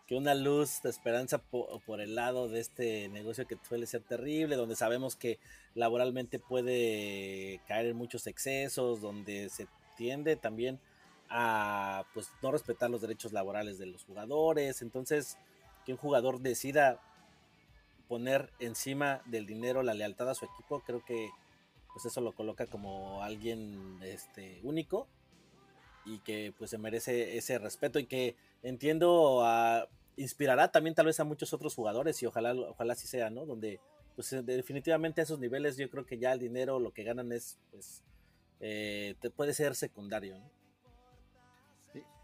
que 0.08 0.16
una 0.16 0.36
luz 0.36 0.82
de 0.84 0.90
esperanza 0.90 1.38
por, 1.40 2.02
el 2.02 2.16
lado 2.16 2.50
de 2.50 2.60
este 2.60 3.08
negocio 3.10 3.48
que 3.48 3.58
suele 3.68 3.86
ser 3.86 4.02
terrible, 4.02 4.56
donde 4.56 4.76
sabemos 4.76 5.16
que 5.16 5.40
laboralmente 5.76 6.40
puede 6.40 7.62
caer 7.68 7.88
en 7.88 7.96
muchos 7.96 8.28
excesos, 8.28 9.02
donde 9.02 9.50
se 9.50 9.68
tiende 9.96 10.36
también 10.36 10.80
a 11.30 12.06
pues 12.14 12.30
no 12.42 12.52
respetar 12.52 12.90
los 12.90 13.02
derechos 13.02 13.32
laborales 13.32 13.78
de 13.78 13.86
los 13.86 14.04
jugadores. 14.04 14.82
Entonces, 14.82 15.38
que 15.86 15.94
un 15.94 15.98
jugador 15.98 16.42
decida 16.42 17.00
poner 18.08 18.52
encima 18.60 19.22
del 19.26 19.46
dinero 19.46 19.84
la 19.84 19.94
lealtad 19.94 20.30
a 20.30 20.36
su 20.36 20.46
equipo, 20.46 20.82
creo 20.82 21.04
que 21.06 21.30
pues 21.94 22.06
eso 22.06 22.22
lo 22.22 22.34
coloca 22.34 22.66
como 22.68 23.24
alguien 23.24 24.00
este 24.04 24.60
único 24.64 25.08
y 26.06 26.20
que 26.20 26.54
pues 26.58 26.72
se 26.72 26.78
merece 26.78 27.38
ese 27.38 27.60
respeto 27.60 28.00
y 28.00 28.06
que 28.06 28.36
entiendo 28.64 29.44
inspirará 30.16 30.72
también 30.72 30.96
tal 30.96 31.08
vez 31.08 31.20
a 31.20 31.24
muchos 31.24 31.54
otros 31.54 31.76
jugadores 31.76 32.22
y 32.22 32.26
ojalá 32.26 32.54
ojalá 32.54 32.94
así 32.94 33.08
sea, 33.08 33.30
¿no? 33.30 33.46
Donde 33.46 33.80
pues 34.16 34.32
eh, 34.34 34.42
definitivamente 34.44 35.22
a 35.22 35.24
esos 35.24 35.40
niveles 35.40 35.78
yo 35.78 35.90
creo 35.90 36.06
que 36.06 36.18
ya 36.18 36.34
el 36.34 36.40
dinero, 36.40 36.80
lo 36.80 36.92
que 36.94 37.04
ganan 37.04 37.32
es, 37.32 37.60
pues, 37.72 38.04
eh, 38.60 39.16
te 39.20 39.30
puede 39.30 39.54
ser 39.54 39.76
secundario. 39.76 40.38
¿no? 40.40 40.52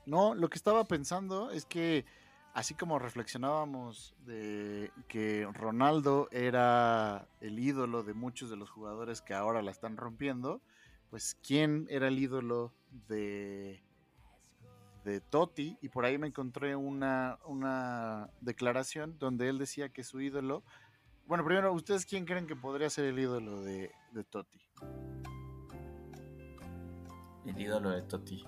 No, 0.05 0.35
lo 0.35 0.49
que 0.49 0.57
estaba 0.57 0.85
pensando 0.85 1.51
es 1.51 1.65
que 1.65 2.05
así 2.53 2.73
como 2.73 2.99
reflexionábamos 2.99 4.15
de 4.25 4.91
que 5.07 5.47
Ronaldo 5.53 6.27
era 6.31 7.27
el 7.41 7.59
ídolo 7.59 8.03
de 8.03 8.13
muchos 8.13 8.49
de 8.49 8.57
los 8.57 8.69
jugadores 8.69 9.21
que 9.21 9.33
ahora 9.33 9.61
la 9.61 9.71
están 9.71 9.97
rompiendo, 9.97 10.61
pues 11.09 11.37
quién 11.45 11.87
era 11.89 12.07
el 12.07 12.19
ídolo 12.19 12.73
de 13.07 13.83
de 15.10 15.22
Totti 15.22 15.78
y 15.82 15.89
por 15.89 16.05
ahí 16.05 16.18
me 16.18 16.28
encontré 16.28 16.76
una, 16.76 17.39
una 17.45 18.30
declaración 18.41 19.18
donde 19.20 19.49
él 19.49 19.57
decía 19.57 19.89
que 19.89 20.03
su 20.03 20.22
ídolo 20.22 20.64
bueno, 21.28 21.45
primero, 21.45 21.72
¿ustedes 21.74 22.07
quién 22.07 22.26
creen 22.26 22.47
que 22.47 22.55
podría 22.55 22.89
ser 22.89 23.05
el 23.05 23.20
ídolo 23.20 23.62
de, 23.62 23.91
de 24.14 24.24
Totti? 24.24 24.60
El 27.45 27.60
ídolo 27.60 27.91
de 27.91 28.01
Totti. 28.03 28.43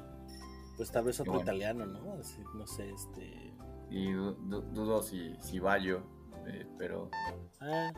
Pues 0.77 0.91
tal 0.91 1.03
vez 1.05 1.19
otro 1.19 1.33
Bueno. 1.33 1.43
italiano, 1.43 1.85
¿no? 1.85 2.13
Así, 2.13 2.41
no 2.55 2.65
sé, 2.65 2.89
este... 2.89 3.53
Y 3.89 4.11
du- 4.11 4.33
du- 4.33 4.61
dudo 4.73 5.03
si, 5.03 5.35
si 5.41 5.59
Bayo, 5.59 6.01
eh, 6.47 6.65
pero 6.77 7.11
Ah, 7.59 7.91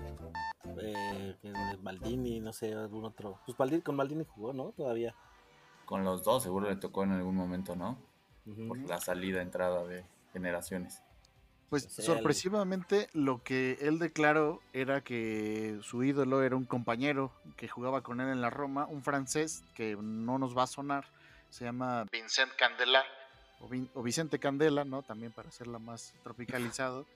eh, 0.82 1.36
Maldini, 1.82 2.40
no 2.40 2.52
sé, 2.52 2.74
algún 2.74 3.06
otro. 3.06 3.40
Pues 3.46 3.58
Maldini, 3.58 3.82
con 3.82 3.96
Maldini 3.96 4.26
jugó, 4.26 4.52
¿no? 4.54 4.72
Todavía. 4.72 5.16
con 5.86 6.04
los 6.04 6.24
dos 6.24 6.44
seguro 6.44 6.68
le 6.70 6.76
tocó 6.78 7.04
en 7.04 7.12
algún 7.12 7.36
momento, 7.36 7.76
¿no? 7.76 7.98
Ujú. 8.46 8.68
Por 8.68 8.78
la 8.80 9.00
salida, 9.00 9.42
entrada 9.42 9.84
de 9.86 10.06
generaciones. 10.34 11.02
Pues 11.70 11.88
sorpresivamente 11.90 13.10
lo 13.14 13.42
que 13.44 13.78
él 13.82 13.98
declaró 13.98 14.62
era 14.74 15.02
que 15.02 15.80
su 15.82 16.04
ídolo 16.04 16.44
era 16.44 16.56
un 16.56 16.66
compañero 16.66 17.32
que 17.58 17.68
jugaba 17.68 18.02
con 18.04 18.22
él 18.22 18.30
en 18.30 18.42
la 18.42 18.52
Roma, 18.52 18.86
un 18.86 19.02
francés 19.02 19.64
que 19.74 19.96
no 20.00 20.38
nos 20.38 20.56
va 20.56 20.64
a 20.64 20.68
sonar, 20.68 21.06
se 21.50 21.66
llama 21.66 22.06
Vincent 22.12 22.52
Candela 22.58 23.04
o, 23.60 23.68
Vin- 23.70 23.90
o 23.96 24.04
Vicente 24.04 24.38
Candela, 24.38 24.86
¿no? 24.86 25.02
También 25.02 25.32
para 25.32 25.50
hacerla 25.50 25.80
más 25.80 26.14
tropicalizado. 26.22 27.08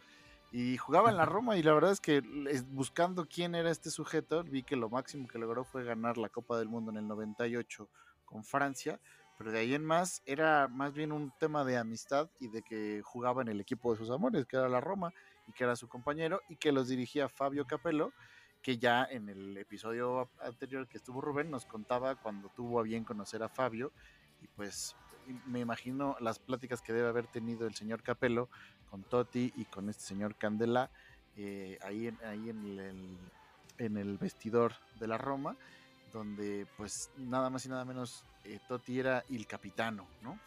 Y 0.51 0.77
jugaba 0.77 1.09
en 1.11 1.17
la 1.17 1.25
Roma 1.25 1.57
y 1.57 1.61
la 1.61 1.73
verdad 1.73 1.91
es 1.91 1.99
que 1.99 2.21
buscando 2.69 3.27
quién 3.27 3.53
era 3.53 3.69
este 3.69 3.91
sujeto, 3.91 4.43
vi 4.43 4.63
que 4.63 4.75
lo 4.75 4.89
máximo 4.89 5.27
que 5.27 5.37
logró 5.37 5.65
fue 5.65 5.83
ganar 5.83 6.17
la 6.17 6.29
Copa 6.29 6.57
del 6.57 6.69
Mundo 6.69 6.89
en 6.89 6.97
el 6.97 7.07
98 7.07 7.87
con 8.25 8.43
Francia, 8.43 8.99
pero 9.37 9.51
de 9.51 9.59
ahí 9.59 9.75
en 9.75 9.85
más 9.85 10.21
era 10.25 10.67
más 10.67 10.93
bien 10.93 11.11
un 11.11 11.31
tema 11.39 11.63
de 11.63 11.77
amistad 11.77 12.29
y 12.39 12.47
de 12.47 12.63
que 12.63 13.01
jugaba 13.03 13.41
en 13.41 13.49
el 13.49 13.61
equipo 13.61 13.91
de 13.91 13.97
sus 13.97 14.09
amores, 14.09 14.45
que 14.45 14.57
era 14.57 14.67
la 14.67 14.81
Roma, 14.81 15.13
y 15.47 15.51
que 15.51 15.63
era 15.63 15.75
su 15.75 15.87
compañero, 15.87 16.41
y 16.49 16.55
que 16.55 16.71
los 16.71 16.87
dirigía 16.87 17.29
Fabio 17.29 17.65
Capello, 17.65 18.11
que 18.61 18.77
ya 18.77 19.05
en 19.05 19.29
el 19.29 19.55
episodio 19.57 20.29
anterior 20.41 20.87
que 20.87 20.97
estuvo 20.97 21.21
Rubén 21.21 21.51
nos 21.51 21.65
contaba 21.65 22.15
cuando 22.15 22.49
tuvo 22.49 22.79
a 22.79 22.83
bien 22.83 23.03
conocer 23.03 23.43
a 23.43 23.49
Fabio, 23.49 23.91
y 24.41 24.47
pues 24.47 24.95
me 25.45 25.59
imagino 25.59 26.15
las 26.19 26.39
pláticas 26.39 26.81
que 26.81 26.93
debe 26.93 27.07
haber 27.07 27.27
tenido 27.27 27.67
el 27.67 27.75
señor 27.75 28.01
Capello 28.01 28.49
con 28.89 29.03
Totti 29.03 29.53
y 29.55 29.65
con 29.65 29.89
este 29.89 30.03
señor 30.03 30.35
Candela 30.35 30.89
eh, 31.35 31.77
ahí, 31.81 32.07
ahí 32.25 32.49
en, 32.49 32.79
el, 32.79 33.17
en 33.77 33.97
el 33.97 34.17
vestidor 34.17 34.73
de 34.99 35.07
la 35.07 35.17
Roma, 35.17 35.55
donde 36.13 36.67
pues 36.77 37.11
nada 37.17 37.49
más 37.49 37.65
y 37.65 37.69
nada 37.69 37.85
menos 37.85 38.23
eh, 38.43 38.59
Totti 38.67 38.99
era 38.99 39.23
el 39.29 39.45
capitano, 39.47 40.07
¿no? 40.21 40.39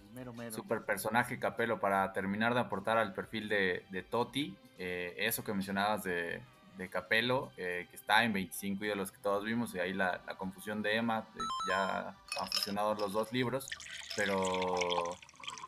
El 0.00 0.10
mero 0.14 0.32
mero. 0.32 0.52
Super 0.52 0.84
personaje 0.84 1.38
Capello 1.38 1.78
para 1.80 2.12
terminar 2.12 2.54
de 2.54 2.60
aportar 2.60 2.96
al 2.98 3.12
perfil 3.14 3.48
de, 3.48 3.84
de 3.90 4.02
Totti. 4.02 4.56
eh, 4.78 5.14
eso 5.18 5.42
que 5.44 5.52
mencionabas 5.52 6.02
de, 6.04 6.42
de 6.76 6.88
Capello, 6.90 7.50
eh, 7.56 7.86
que 7.90 7.96
está 7.96 8.24
en 8.24 8.32
25 8.32 8.84
ídolos 8.84 9.10
que 9.12 9.18
todos 9.18 9.44
vimos, 9.44 9.74
y 9.74 9.78
ahí 9.80 9.92
la, 9.94 10.20
la 10.26 10.36
confusión 10.36 10.82
de 10.82 10.96
Emma, 10.96 11.22
de- 11.34 11.40
ya 11.70 12.08
han 12.40 12.48
fusionado 12.52 12.94
los 12.94 13.12
dos 13.12 13.32
libros, 13.32 13.66
pero 14.16 14.36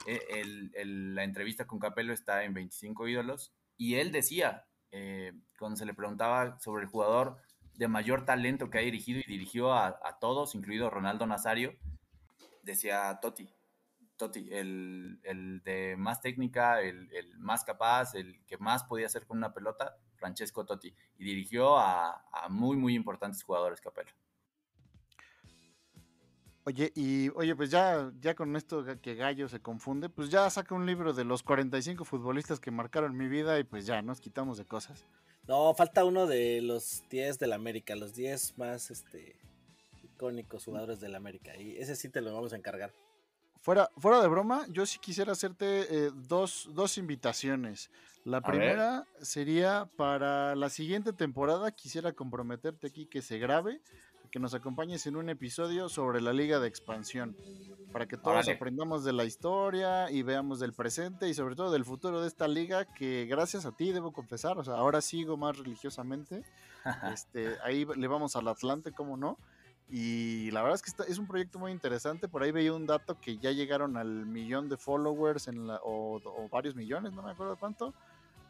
eh, 0.07 0.21
el- 0.31 0.71
el- 0.75 1.15
la 1.15 1.25
entrevista 1.25 1.67
con 1.67 1.79
Capello 1.79 2.13
está 2.13 2.45
en 2.45 2.55
25 2.55 3.09
ídolos, 3.09 3.53
y 3.77 3.95
él 3.97 4.13
decía, 4.13 4.67
eh, 4.91 5.33
cuando 5.59 5.77
se 5.77 5.87
le 5.87 5.95
preguntaba 5.95 6.59
sobre 6.61 6.83
el 6.85 6.89
jugador 6.91 7.39
de 7.79 7.87
mayor 7.87 8.25
talento 8.25 8.71
que 8.71 8.79
ha 8.79 8.83
dirigido 8.83 9.21
y 9.21 9.31
dirigió 9.31 9.73
a, 9.73 9.87
a 10.03 10.19
todos, 10.19 10.57
incluido 10.57 10.91
Ronaldo 10.91 11.27
Nazario, 11.27 11.77
decía 12.63 13.19
Totti. 13.23 13.49
Totti, 14.17 14.49
el, 14.51 15.21
el 15.23 15.63
de 15.63 15.95
más 15.97 16.21
técnica, 16.21 16.81
el, 16.81 17.09
el 17.13 17.39
más 17.39 17.63
capaz, 17.65 18.17
el 18.17 18.45
que 18.47 18.59
más 18.59 18.83
podía 18.83 19.07
hacer 19.07 19.27
con 19.27 19.39
una 19.39 19.55
pelota, 19.55 19.97
Francesco 20.17 20.67
Totti. 20.67 20.93
Y 21.19 21.25
dirigió 21.25 21.79
a, 21.79 22.25
a 22.33 22.49
muy, 22.49 22.77
muy 22.77 22.97
importantes 22.97 23.45
jugadores, 23.45 23.81
Capello. 23.81 24.13
Oye, 26.65 26.93
y 26.97 27.29
oye, 27.37 27.55
pues 27.55 27.71
ya, 27.71 28.11
ya 28.21 28.35
con 28.35 28.57
esto 28.57 28.85
que 29.01 29.15
Gallo 29.15 29.49
se 29.49 29.61
confunde, 29.63 30.09
pues 30.09 30.31
ya 30.31 30.51
saca 30.51 30.75
un 30.75 30.85
libro 30.85 31.13
de 31.13 31.25
los 31.25 31.45
45 31.45 32.05
futbolistas 32.05 32.59
que 32.59 32.73
marcaron 32.73 33.17
mi 33.17 33.29
vida 33.29 33.59
y 33.61 33.65
pues 33.65 33.87
ya 33.87 34.03
nos 34.03 34.21
quitamos 34.21 34.59
de 34.59 34.67
cosas. 34.67 35.07
No, 35.49 35.73
falta 35.73 36.05
uno 36.05 36.27
de 36.27 36.61
los 36.61 37.03
10 37.09 37.39
del 37.39 37.55
América, 37.55 37.97
los 37.97 38.15
10 38.15 38.59
más 38.59 38.91
este 38.91 39.35
icónicos 40.03 40.67
jugadores 40.67 41.01
del 41.01 41.15
América. 41.15 41.57
Y 41.57 41.79
ese 41.79 41.97
sí 41.97 42.11
te 42.11 42.21
lo 42.21 42.35
vamos 42.35 42.53
a 42.53 42.57
encargar. 42.57 42.93
Fuera, 43.63 43.91
fuera 43.97 44.21
de 44.21 44.29
broma, 44.29 44.67
yo 44.69 44.85
sí 44.85 44.99
quisiera 44.99 45.33
hacerte 45.33 46.07
eh, 46.07 46.11
dos, 46.15 46.69
dos 46.75 46.99
invitaciones. 46.99 47.91
La 48.25 48.43
primera 48.43 49.07
sería 49.23 49.89
para 49.97 50.55
la 50.55 50.69
siguiente 50.69 51.15
temporada, 51.15 51.73
quisiera 51.73 52.13
comprometerte 52.13 52.89
aquí 52.89 53.07
que 53.07 53.23
se 53.23 53.39
grabe, 53.39 53.81
que 54.31 54.39
nos 54.39 54.55
acompañes 54.55 55.07
en 55.07 55.17
un 55.17 55.29
episodio 55.29 55.89
sobre 55.89 56.21
la 56.21 56.33
liga 56.33 56.61
de 56.61 56.69
expansión, 56.69 57.37
para 57.93 58.07
que 58.07 58.17
todos 58.17 58.29
Órale. 58.39 58.53
aprendamos 58.53 59.05
de 59.05 59.13
la 59.13 59.25
historia 59.25 60.11
y 60.11 60.23
veamos 60.23 60.61
del 60.61 60.73
presente 60.73 61.29
y 61.29 61.35
sobre 61.35 61.55
todo 61.57 61.71
del 61.73 61.85
futuro 61.85 62.21
de 62.21 62.29
esta 62.29 62.47
liga 62.49 62.85
que 62.85 63.27
gracias 63.29 63.65
a 63.67 63.73
ti 63.73 63.93
debo 63.93 64.13
confesar, 64.13 64.59
o 64.59 64.65
sea, 64.65 64.75
ahora 64.75 65.01
sigo 65.01 65.37
más 65.37 65.57
religiosamente. 65.59 66.43
Este, 67.13 67.57
ahí 67.65 67.85
le 67.97 68.07
vamos 68.09 68.35
al 68.37 68.49
Atlante, 68.49 68.93
¿cómo 68.93 69.17
no? 69.17 69.37
Y 69.91 70.51
la 70.53 70.63
verdad 70.63 70.77
es 70.77 70.83
que 70.83 70.91
está- 70.91 71.05
es 71.05 71.19
un 71.19 71.27
proyecto 71.27 71.59
muy 71.59 71.73
interesante. 71.73 72.29
Por 72.29 72.43
ahí 72.43 72.53
veía 72.53 72.73
un 72.73 72.87
dato 72.87 73.19
que 73.21 73.37
ya 73.39 73.51
llegaron 73.53 73.97
al 73.97 74.27
millón 74.27 74.69
de 74.69 74.77
followers 74.77 75.49
en 75.49 75.67
la, 75.67 75.81
o, 75.83 76.17
o 76.17 76.49
varios 76.51 76.75
millones, 76.77 77.13
no 77.13 77.23
me 77.23 77.31
acuerdo 77.33 77.57
cuánto. 77.59 77.95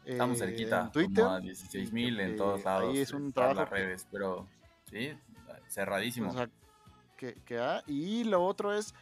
Estamos 0.05 0.37
eh, 0.41 0.45
cerquita, 0.45 0.81
en 0.81 0.91
Twitter. 0.91 1.23
como 1.23 1.35
a 1.35 1.39
16 1.39 1.91
mil 1.91 2.19
en 2.19 2.35
todos 2.37 2.63
lados, 2.63 2.89
Ahí 2.93 2.99
es 2.99 3.11
un 3.13 3.31
trabajo 3.33 3.61
las 3.61 3.69
redes, 3.69 4.07
pero 4.11 4.47
sí, 4.89 5.11
cerradísimo. 5.69 6.29
o 6.29 6.33
sea, 6.33 6.49
que, 7.17 7.35
que 7.45 7.57
ha- 7.59 7.83
y 7.87 8.23
lo 8.23 8.43
otro 8.43 8.73
es, 8.73 8.93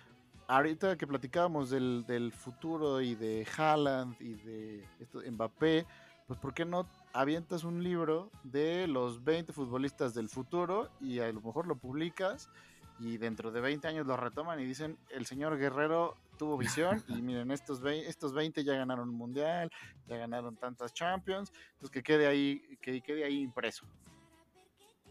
ahorita 0.48 0.98
que 0.98 1.08
platicábamos 1.08 1.70
del, 1.70 2.06
del 2.08 2.32
futuro 2.32 3.02
y 3.02 3.16
de 3.16 3.48
Haaland 3.58 4.16
y 4.22 4.34
de 4.36 4.86
esto, 5.00 5.22
Mbappé, 5.30 5.86
pues 6.28 6.40
¿por 6.40 6.54
qué 6.54 6.66
no 6.66 6.88
avientas 7.14 7.64
un 7.64 7.84
libro 7.84 8.32
de 8.44 8.88
los 8.88 9.24
20 9.24 9.54
futbolistas 9.54 10.14
del 10.14 10.30
futuro 10.30 10.90
y 11.00 11.20
a 11.20 11.32
lo 11.32 11.42
mejor 11.42 11.68
lo 11.68 11.76
publicas 11.78 12.50
y 13.00 13.18
dentro 13.18 13.52
de 13.52 13.62
20 13.62 13.88
años 13.88 14.08
lo 14.08 14.18
retoman 14.18 14.60
y 14.60 14.66
dicen, 14.66 14.98
el 15.10 15.26
señor 15.26 15.58
Guerrero 15.58 16.16
tuvo 16.38 16.58
visión 16.58 17.04
y 17.08 17.22
miren, 17.22 17.52
estos 17.52 17.82
20, 17.82 18.10
estos 18.10 18.34
20 18.34 18.64
ya 18.64 18.74
ganaron 18.74 19.10
un 19.10 19.16
mundial, 19.16 19.72
ya 20.08 20.18
ganaron 20.18 20.56
tantas 20.58 20.94
Champions, 20.94 21.52
entonces 21.74 21.92
que 21.92 22.04
quede 22.04 22.28
ahí, 22.28 22.78
que 22.82 23.02
quede 23.02 23.24
ahí 23.24 23.42
impreso. 23.42 23.86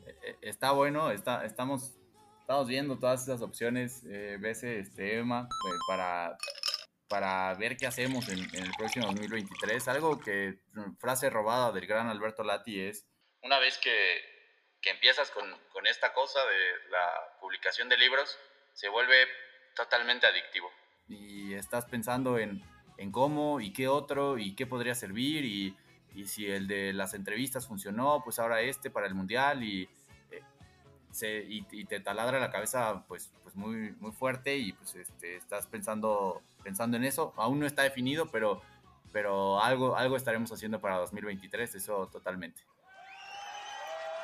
Eh, 0.06 0.36
está 0.42 0.70
bueno, 0.72 1.10
está, 1.10 1.44
estamos, 1.44 1.96
estamos 2.40 2.68
viendo 2.68 2.98
todas 2.98 3.22
esas 3.22 3.42
opciones, 3.42 4.04
eh, 4.08 4.36
Bese, 4.40 4.78
este, 4.78 5.18
Emma, 5.18 5.48
eh, 5.50 5.78
para, 5.88 6.36
para 7.08 7.54
ver 7.54 7.76
qué 7.76 7.86
hacemos 7.86 8.28
en, 8.28 8.38
en 8.54 8.64
el 8.64 8.70
próximo 8.78 9.06
2023. 9.06 9.88
Algo 9.88 10.20
que, 10.20 10.60
mm, 10.72 10.96
frase 10.98 11.30
robada 11.30 11.72
del 11.72 11.86
gran 11.86 12.08
Alberto 12.08 12.44
Lati 12.44 12.80
es, 12.80 13.06
una 13.42 13.58
vez 13.58 13.78
que, 13.78 14.20
que 14.80 14.90
empiezas 14.90 15.30
con, 15.30 15.44
con 15.72 15.86
esta 15.86 16.12
cosa 16.12 16.40
de 16.40 16.90
la 16.90 17.38
publicación 17.40 17.88
de 17.88 17.96
libros, 17.96 18.38
se 18.74 18.88
vuelve 18.88 19.26
totalmente 19.74 20.26
adictivo. 20.26 20.70
Y 21.08 21.54
estás 21.54 21.84
pensando 21.86 22.38
en, 22.38 22.62
en 22.98 23.12
cómo 23.12 23.60
y 23.60 23.72
qué 23.72 23.88
otro 23.88 24.38
y 24.38 24.56
qué 24.56 24.66
podría 24.66 24.94
servir 24.94 25.44
y, 25.44 25.76
y 26.16 26.26
si 26.26 26.46
el 26.46 26.66
de 26.66 26.94
las 26.94 27.12
entrevistas 27.12 27.66
funcionó, 27.66 28.22
pues 28.24 28.38
ahora 28.38 28.62
este 28.62 28.90
para 28.90 29.06
el 29.06 29.14
mundial 29.14 29.62
y, 29.62 29.88
eh, 30.30 31.84
te 31.88 32.00
taladra 32.00 32.40
la 32.40 32.50
cabeza 32.50 33.04
pues, 33.06 33.32
pues 33.42 33.54
muy, 33.54 33.92
muy 34.00 34.12
fuerte 34.12 34.56
y 34.56 34.72
pues 34.72 34.94
este, 34.94 35.36
estás 35.36 35.66
pensando, 35.66 36.42
pensando 36.64 36.96
en 36.96 37.04
eso. 37.04 37.34
Aún 37.36 37.60
no 37.60 37.66
está 37.66 37.82
definido, 37.82 38.30
pero, 38.30 38.62
pero 39.12 39.60
algo, 39.60 39.94
algo 39.94 40.16
estaremos 40.16 40.50
haciendo 40.50 40.80
para 40.80 40.96
2023, 40.96 41.74
eso 41.74 42.06
totalmente. 42.06 42.62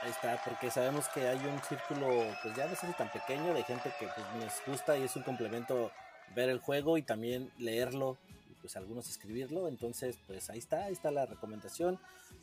Ahí 0.03 0.11
está, 0.11 0.43
porque 0.45 0.71
sabemos 0.71 1.09
que 1.09 1.29
hay 1.29 1.39
un 1.47 1.61
círculo, 1.61 2.09
pues 2.43 2.57
ya 2.57 2.67
no 2.67 2.75
sé 2.75 2.93
tan 2.99 3.13
pequeño, 3.13 3.53
de 3.53 3.63
gente 3.65 3.93
que 4.01 4.07
pues, 4.07 4.27
nos 4.43 4.53
gusta 4.67 4.97
y 4.97 5.03
es 5.03 5.15
un 5.15 5.23
complemento 5.23 5.93
ver 6.35 6.49
el 6.49 6.59
juego 6.59 6.97
y 6.97 7.03
también 7.03 7.53
leerlo, 7.59 8.17
pues 8.63 8.77
algunos 8.77 9.11
escribirlo. 9.11 9.69
Entonces, 9.69 10.19
pues 10.27 10.49
ahí 10.49 10.59
está, 10.59 10.85
ahí 10.85 10.93
está 10.93 11.11
la 11.11 11.27
recomendación. 11.27 11.99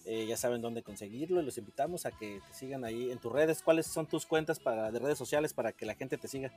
Eh, 0.05 0.27
ya 0.27 0.37
saben 0.37 0.61
dónde 0.61 0.83
conseguirlo 0.83 1.41
y 1.41 1.45
los 1.45 1.57
invitamos 1.57 2.05
a 2.05 2.11
que 2.11 2.41
te 2.45 2.53
sigan 2.53 2.85
ahí 2.85 3.09
en 3.11 3.17
tus 3.17 3.31
redes. 3.31 3.63
¿Cuáles 3.63 3.87
son 3.87 4.05
tus 4.05 4.27
cuentas 4.27 4.59
para, 4.59 4.91
de 4.91 4.99
redes 4.99 5.17
sociales 5.17 5.53
para 5.53 5.71
que 5.71 5.85
la 5.85 5.95
gente 5.95 6.17
te 6.17 6.27
siga? 6.27 6.51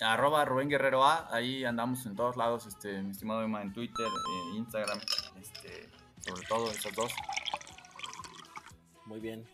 Arroba 0.00 0.44
Rubén 0.44 0.68
Guerrero 0.68 1.04
A, 1.04 1.34
ahí 1.34 1.64
andamos 1.64 2.04
en 2.06 2.16
todos 2.16 2.36
lados, 2.36 2.66
este, 2.66 3.02
mi 3.02 3.12
estimado 3.12 3.42
Emma, 3.42 3.62
en 3.62 3.72
Twitter, 3.72 4.06
en 4.50 4.56
Instagram, 4.56 4.98
este, 5.40 5.88
sobre 6.20 6.46
todo 6.46 6.70
esos 6.70 6.92
dos. 6.94 7.12
Muy 9.06 9.20
bien. 9.20 9.46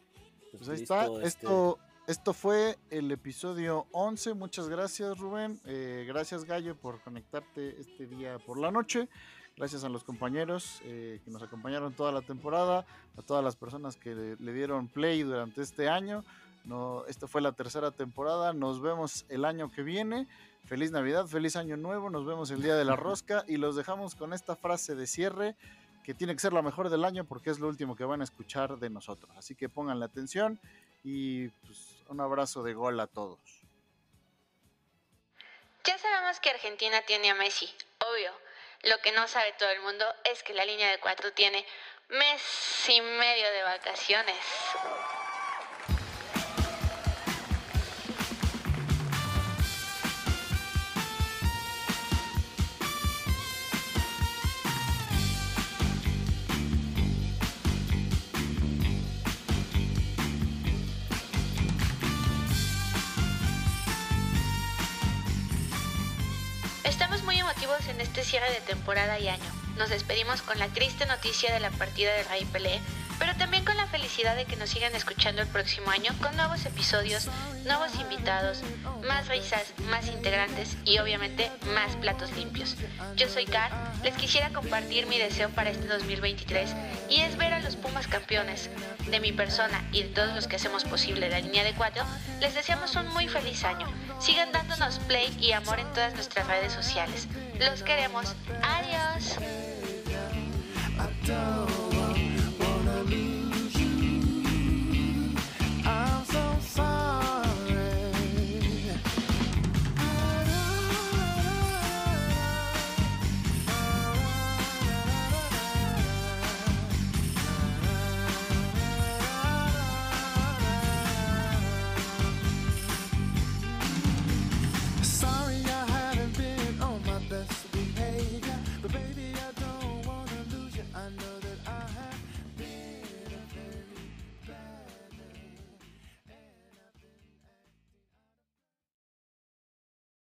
Pues, 0.53 0.69
ahí 0.69 0.83
está, 0.83 1.03
listo, 1.03 1.21
este, 1.21 1.29
esto, 1.29 1.79
esto 2.09 2.33
fue 2.33 2.77
el 2.91 3.13
episodio 3.13 3.87
11, 3.93 4.35
muchas 4.35 4.69
gracias 4.69 5.19
Rubén, 5.19 5.61
Eh, 5.65 6.05
gracias 6.09 6.45
Gallo 6.45 6.75
por 6.75 7.01
conectarte 7.03 7.79
este 7.81 8.07
día 8.07 8.39
por 8.39 8.59
la 8.59 8.71
noche, 8.71 9.09
gracias 9.57 9.85
a 9.85 9.89
los 9.89 10.03
compañeros 10.03 10.81
eh, 10.85 11.21
que 11.25 11.31
nos 11.31 11.43
acompañaron 11.43 11.93
toda 11.93 12.11
la 12.11 12.23
temporada, 12.23 12.85
a 13.17 13.23
todas 13.23 13.45
las 13.45 13.55
personas 13.55 13.97
que 13.97 14.15
le, 14.15 14.37
le 14.37 14.53
dieron 14.53 14.89
play 14.89 15.23
durante 15.23 15.63
este 15.63 15.89
año, 15.89 16.25
no, 16.65 17.05
esta 17.07 17.27
fue 17.27 17.41
la 17.41 17.53
tercera 17.53 17.91
temporada, 17.91 18.53
nos 18.53 18.81
vemos 18.81 19.25
el 19.29 19.45
año 19.45 19.71
que 19.71 19.83
viene, 19.83 20.27
feliz 20.65 20.91
Navidad, 20.91 21.27
feliz 21.27 21.57
año 21.57 21.77
nuevo, 21.77 22.11
nos 22.11 22.27
vemos 22.27 22.51
el 22.51 22.63
día 22.63 22.77
de 22.77 22.85
la 22.85 22.97
rosca. 22.97 23.45
Y 23.49 23.57
los 23.57 23.75
dejamos 23.75 24.15
con 24.15 24.35
esta 24.35 24.55
frase 24.55 24.95
de 24.95 25.07
cierre 25.07 25.57
que 26.05 26.15
tiene 26.15 26.35
que 26.35 26.41
ser 26.41 26.53
la 26.53 26.63
mejor 26.63 26.91
del 26.91 27.05
año 27.05 27.25
porque 27.25 27.51
es 27.51 27.59
lo 27.59 27.69
último 27.69 27.97
que 27.97 28.05
van 28.05 28.21
a 28.21 28.25
escuchar 28.25 28.79
de 28.79 28.91
nosotros. 28.91 29.31
Así 29.37 29.55
que 29.55 29.69
pongan 29.69 29.99
la 29.99 30.07
atención 30.07 30.59
y 31.03 31.49
pues, 31.49 31.98
un 32.09 32.21
abrazo 32.21 32.63
de 32.63 32.75
gol 32.75 32.99
a 33.01 33.07
todos. 33.07 33.39
Ya 35.85 35.97
sabemos 35.99 36.41
que 36.41 36.51
Argentina 36.51 37.01
tiene 37.03 37.31
a 37.31 37.35
Messi, 37.35 37.73
obvio. 38.11 38.33
Lo 38.83 38.99
que 38.99 39.13
no 39.13 39.27
sabe 39.29 39.53
todo 39.59 39.71
el 39.71 39.81
mundo 39.81 40.05
es 40.25 40.43
que 40.43 40.55
la 40.55 40.65
línea 40.65 40.91
de 40.91 41.01
cuatro 41.01 41.33
tiene 41.33 41.65
mes 42.09 42.89
y 42.89 43.01
medio 43.01 43.51
de 43.51 43.63
vacaciones. 43.63 44.37
Este 68.19 68.31
cierre 68.31 68.53
de 68.53 68.61
temporada 68.61 69.21
y 69.21 69.29
año. 69.29 69.51
Nos 69.77 69.91
despedimos 69.91 70.43
con 70.43 70.59
la 70.59 70.67
triste 70.69 71.07
noticia 71.07 71.53
de 71.53 71.61
la 71.61 71.71
partida 71.71 72.13
de 72.13 72.25
Rey 72.25 72.45
Pelé, 72.47 72.81
pero 73.19 73.35
también 73.37 73.65
con 73.65 73.77
la 73.77 73.87
felicidad 73.87 74.37
de 74.37 74.45
que 74.45 74.57
nos 74.57 74.71
sigan 74.71 74.95
escuchando 74.95 75.43
el 75.43 75.49
próximo 75.49 75.91
año 75.91 76.13
con 76.21 76.37
nuevos 76.37 76.65
episodios, 76.67 77.29
nuevos 77.65 77.95
invitados, 78.01 78.63
más 79.07 79.29
risas, 79.29 79.75
más 79.91 80.07
integrantes 80.07 80.77
y 80.85 80.99
obviamente 80.99 81.51
más 81.75 81.97
platos 81.97 82.33
limpios. 82.37 82.77
Yo 83.17 83.29
soy 83.29 83.47
Car, 83.47 83.71
les 84.03 84.15
quisiera 84.15 84.51
compartir 84.51 85.07
mi 85.07 85.19
deseo 85.19 85.51
para 85.51 85.71
este 85.71 85.87
2023 85.87 86.71
y 87.11 87.21
es 87.21 87.37
ver 87.37 87.53
a 87.53 87.61
los 87.61 87.77
Pumas 87.77 88.07
campeones. 88.07 88.71
De 89.11 89.21
mi 89.21 89.33
persona 89.33 89.83
y 89.91 90.03
de 90.03 90.09
todos 90.11 90.35
los 90.35 90.47
que 90.47 90.57
hacemos 90.57 90.85
posible 90.85 91.31
la 91.31 91.41
línea 91.41 91.65
de 91.65 91.73
cuatro, 91.73 92.05
les 92.41 92.55
deseamos 92.55 92.95
un 92.97 93.09
muy 93.09 93.27
feliz 93.27 93.65
año. 93.65 93.87
Sigan 94.21 94.53
dándonos 94.53 94.99
play 95.01 95.35
y 95.41 95.53
amor 95.53 95.81
en 95.81 95.91
todas 95.95 96.13
nuestras 96.15 96.47
redes 96.47 96.73
sociales. 96.75 97.27
Los 97.59 97.83
queremos. 97.83 98.35
Adiós. 98.63 99.39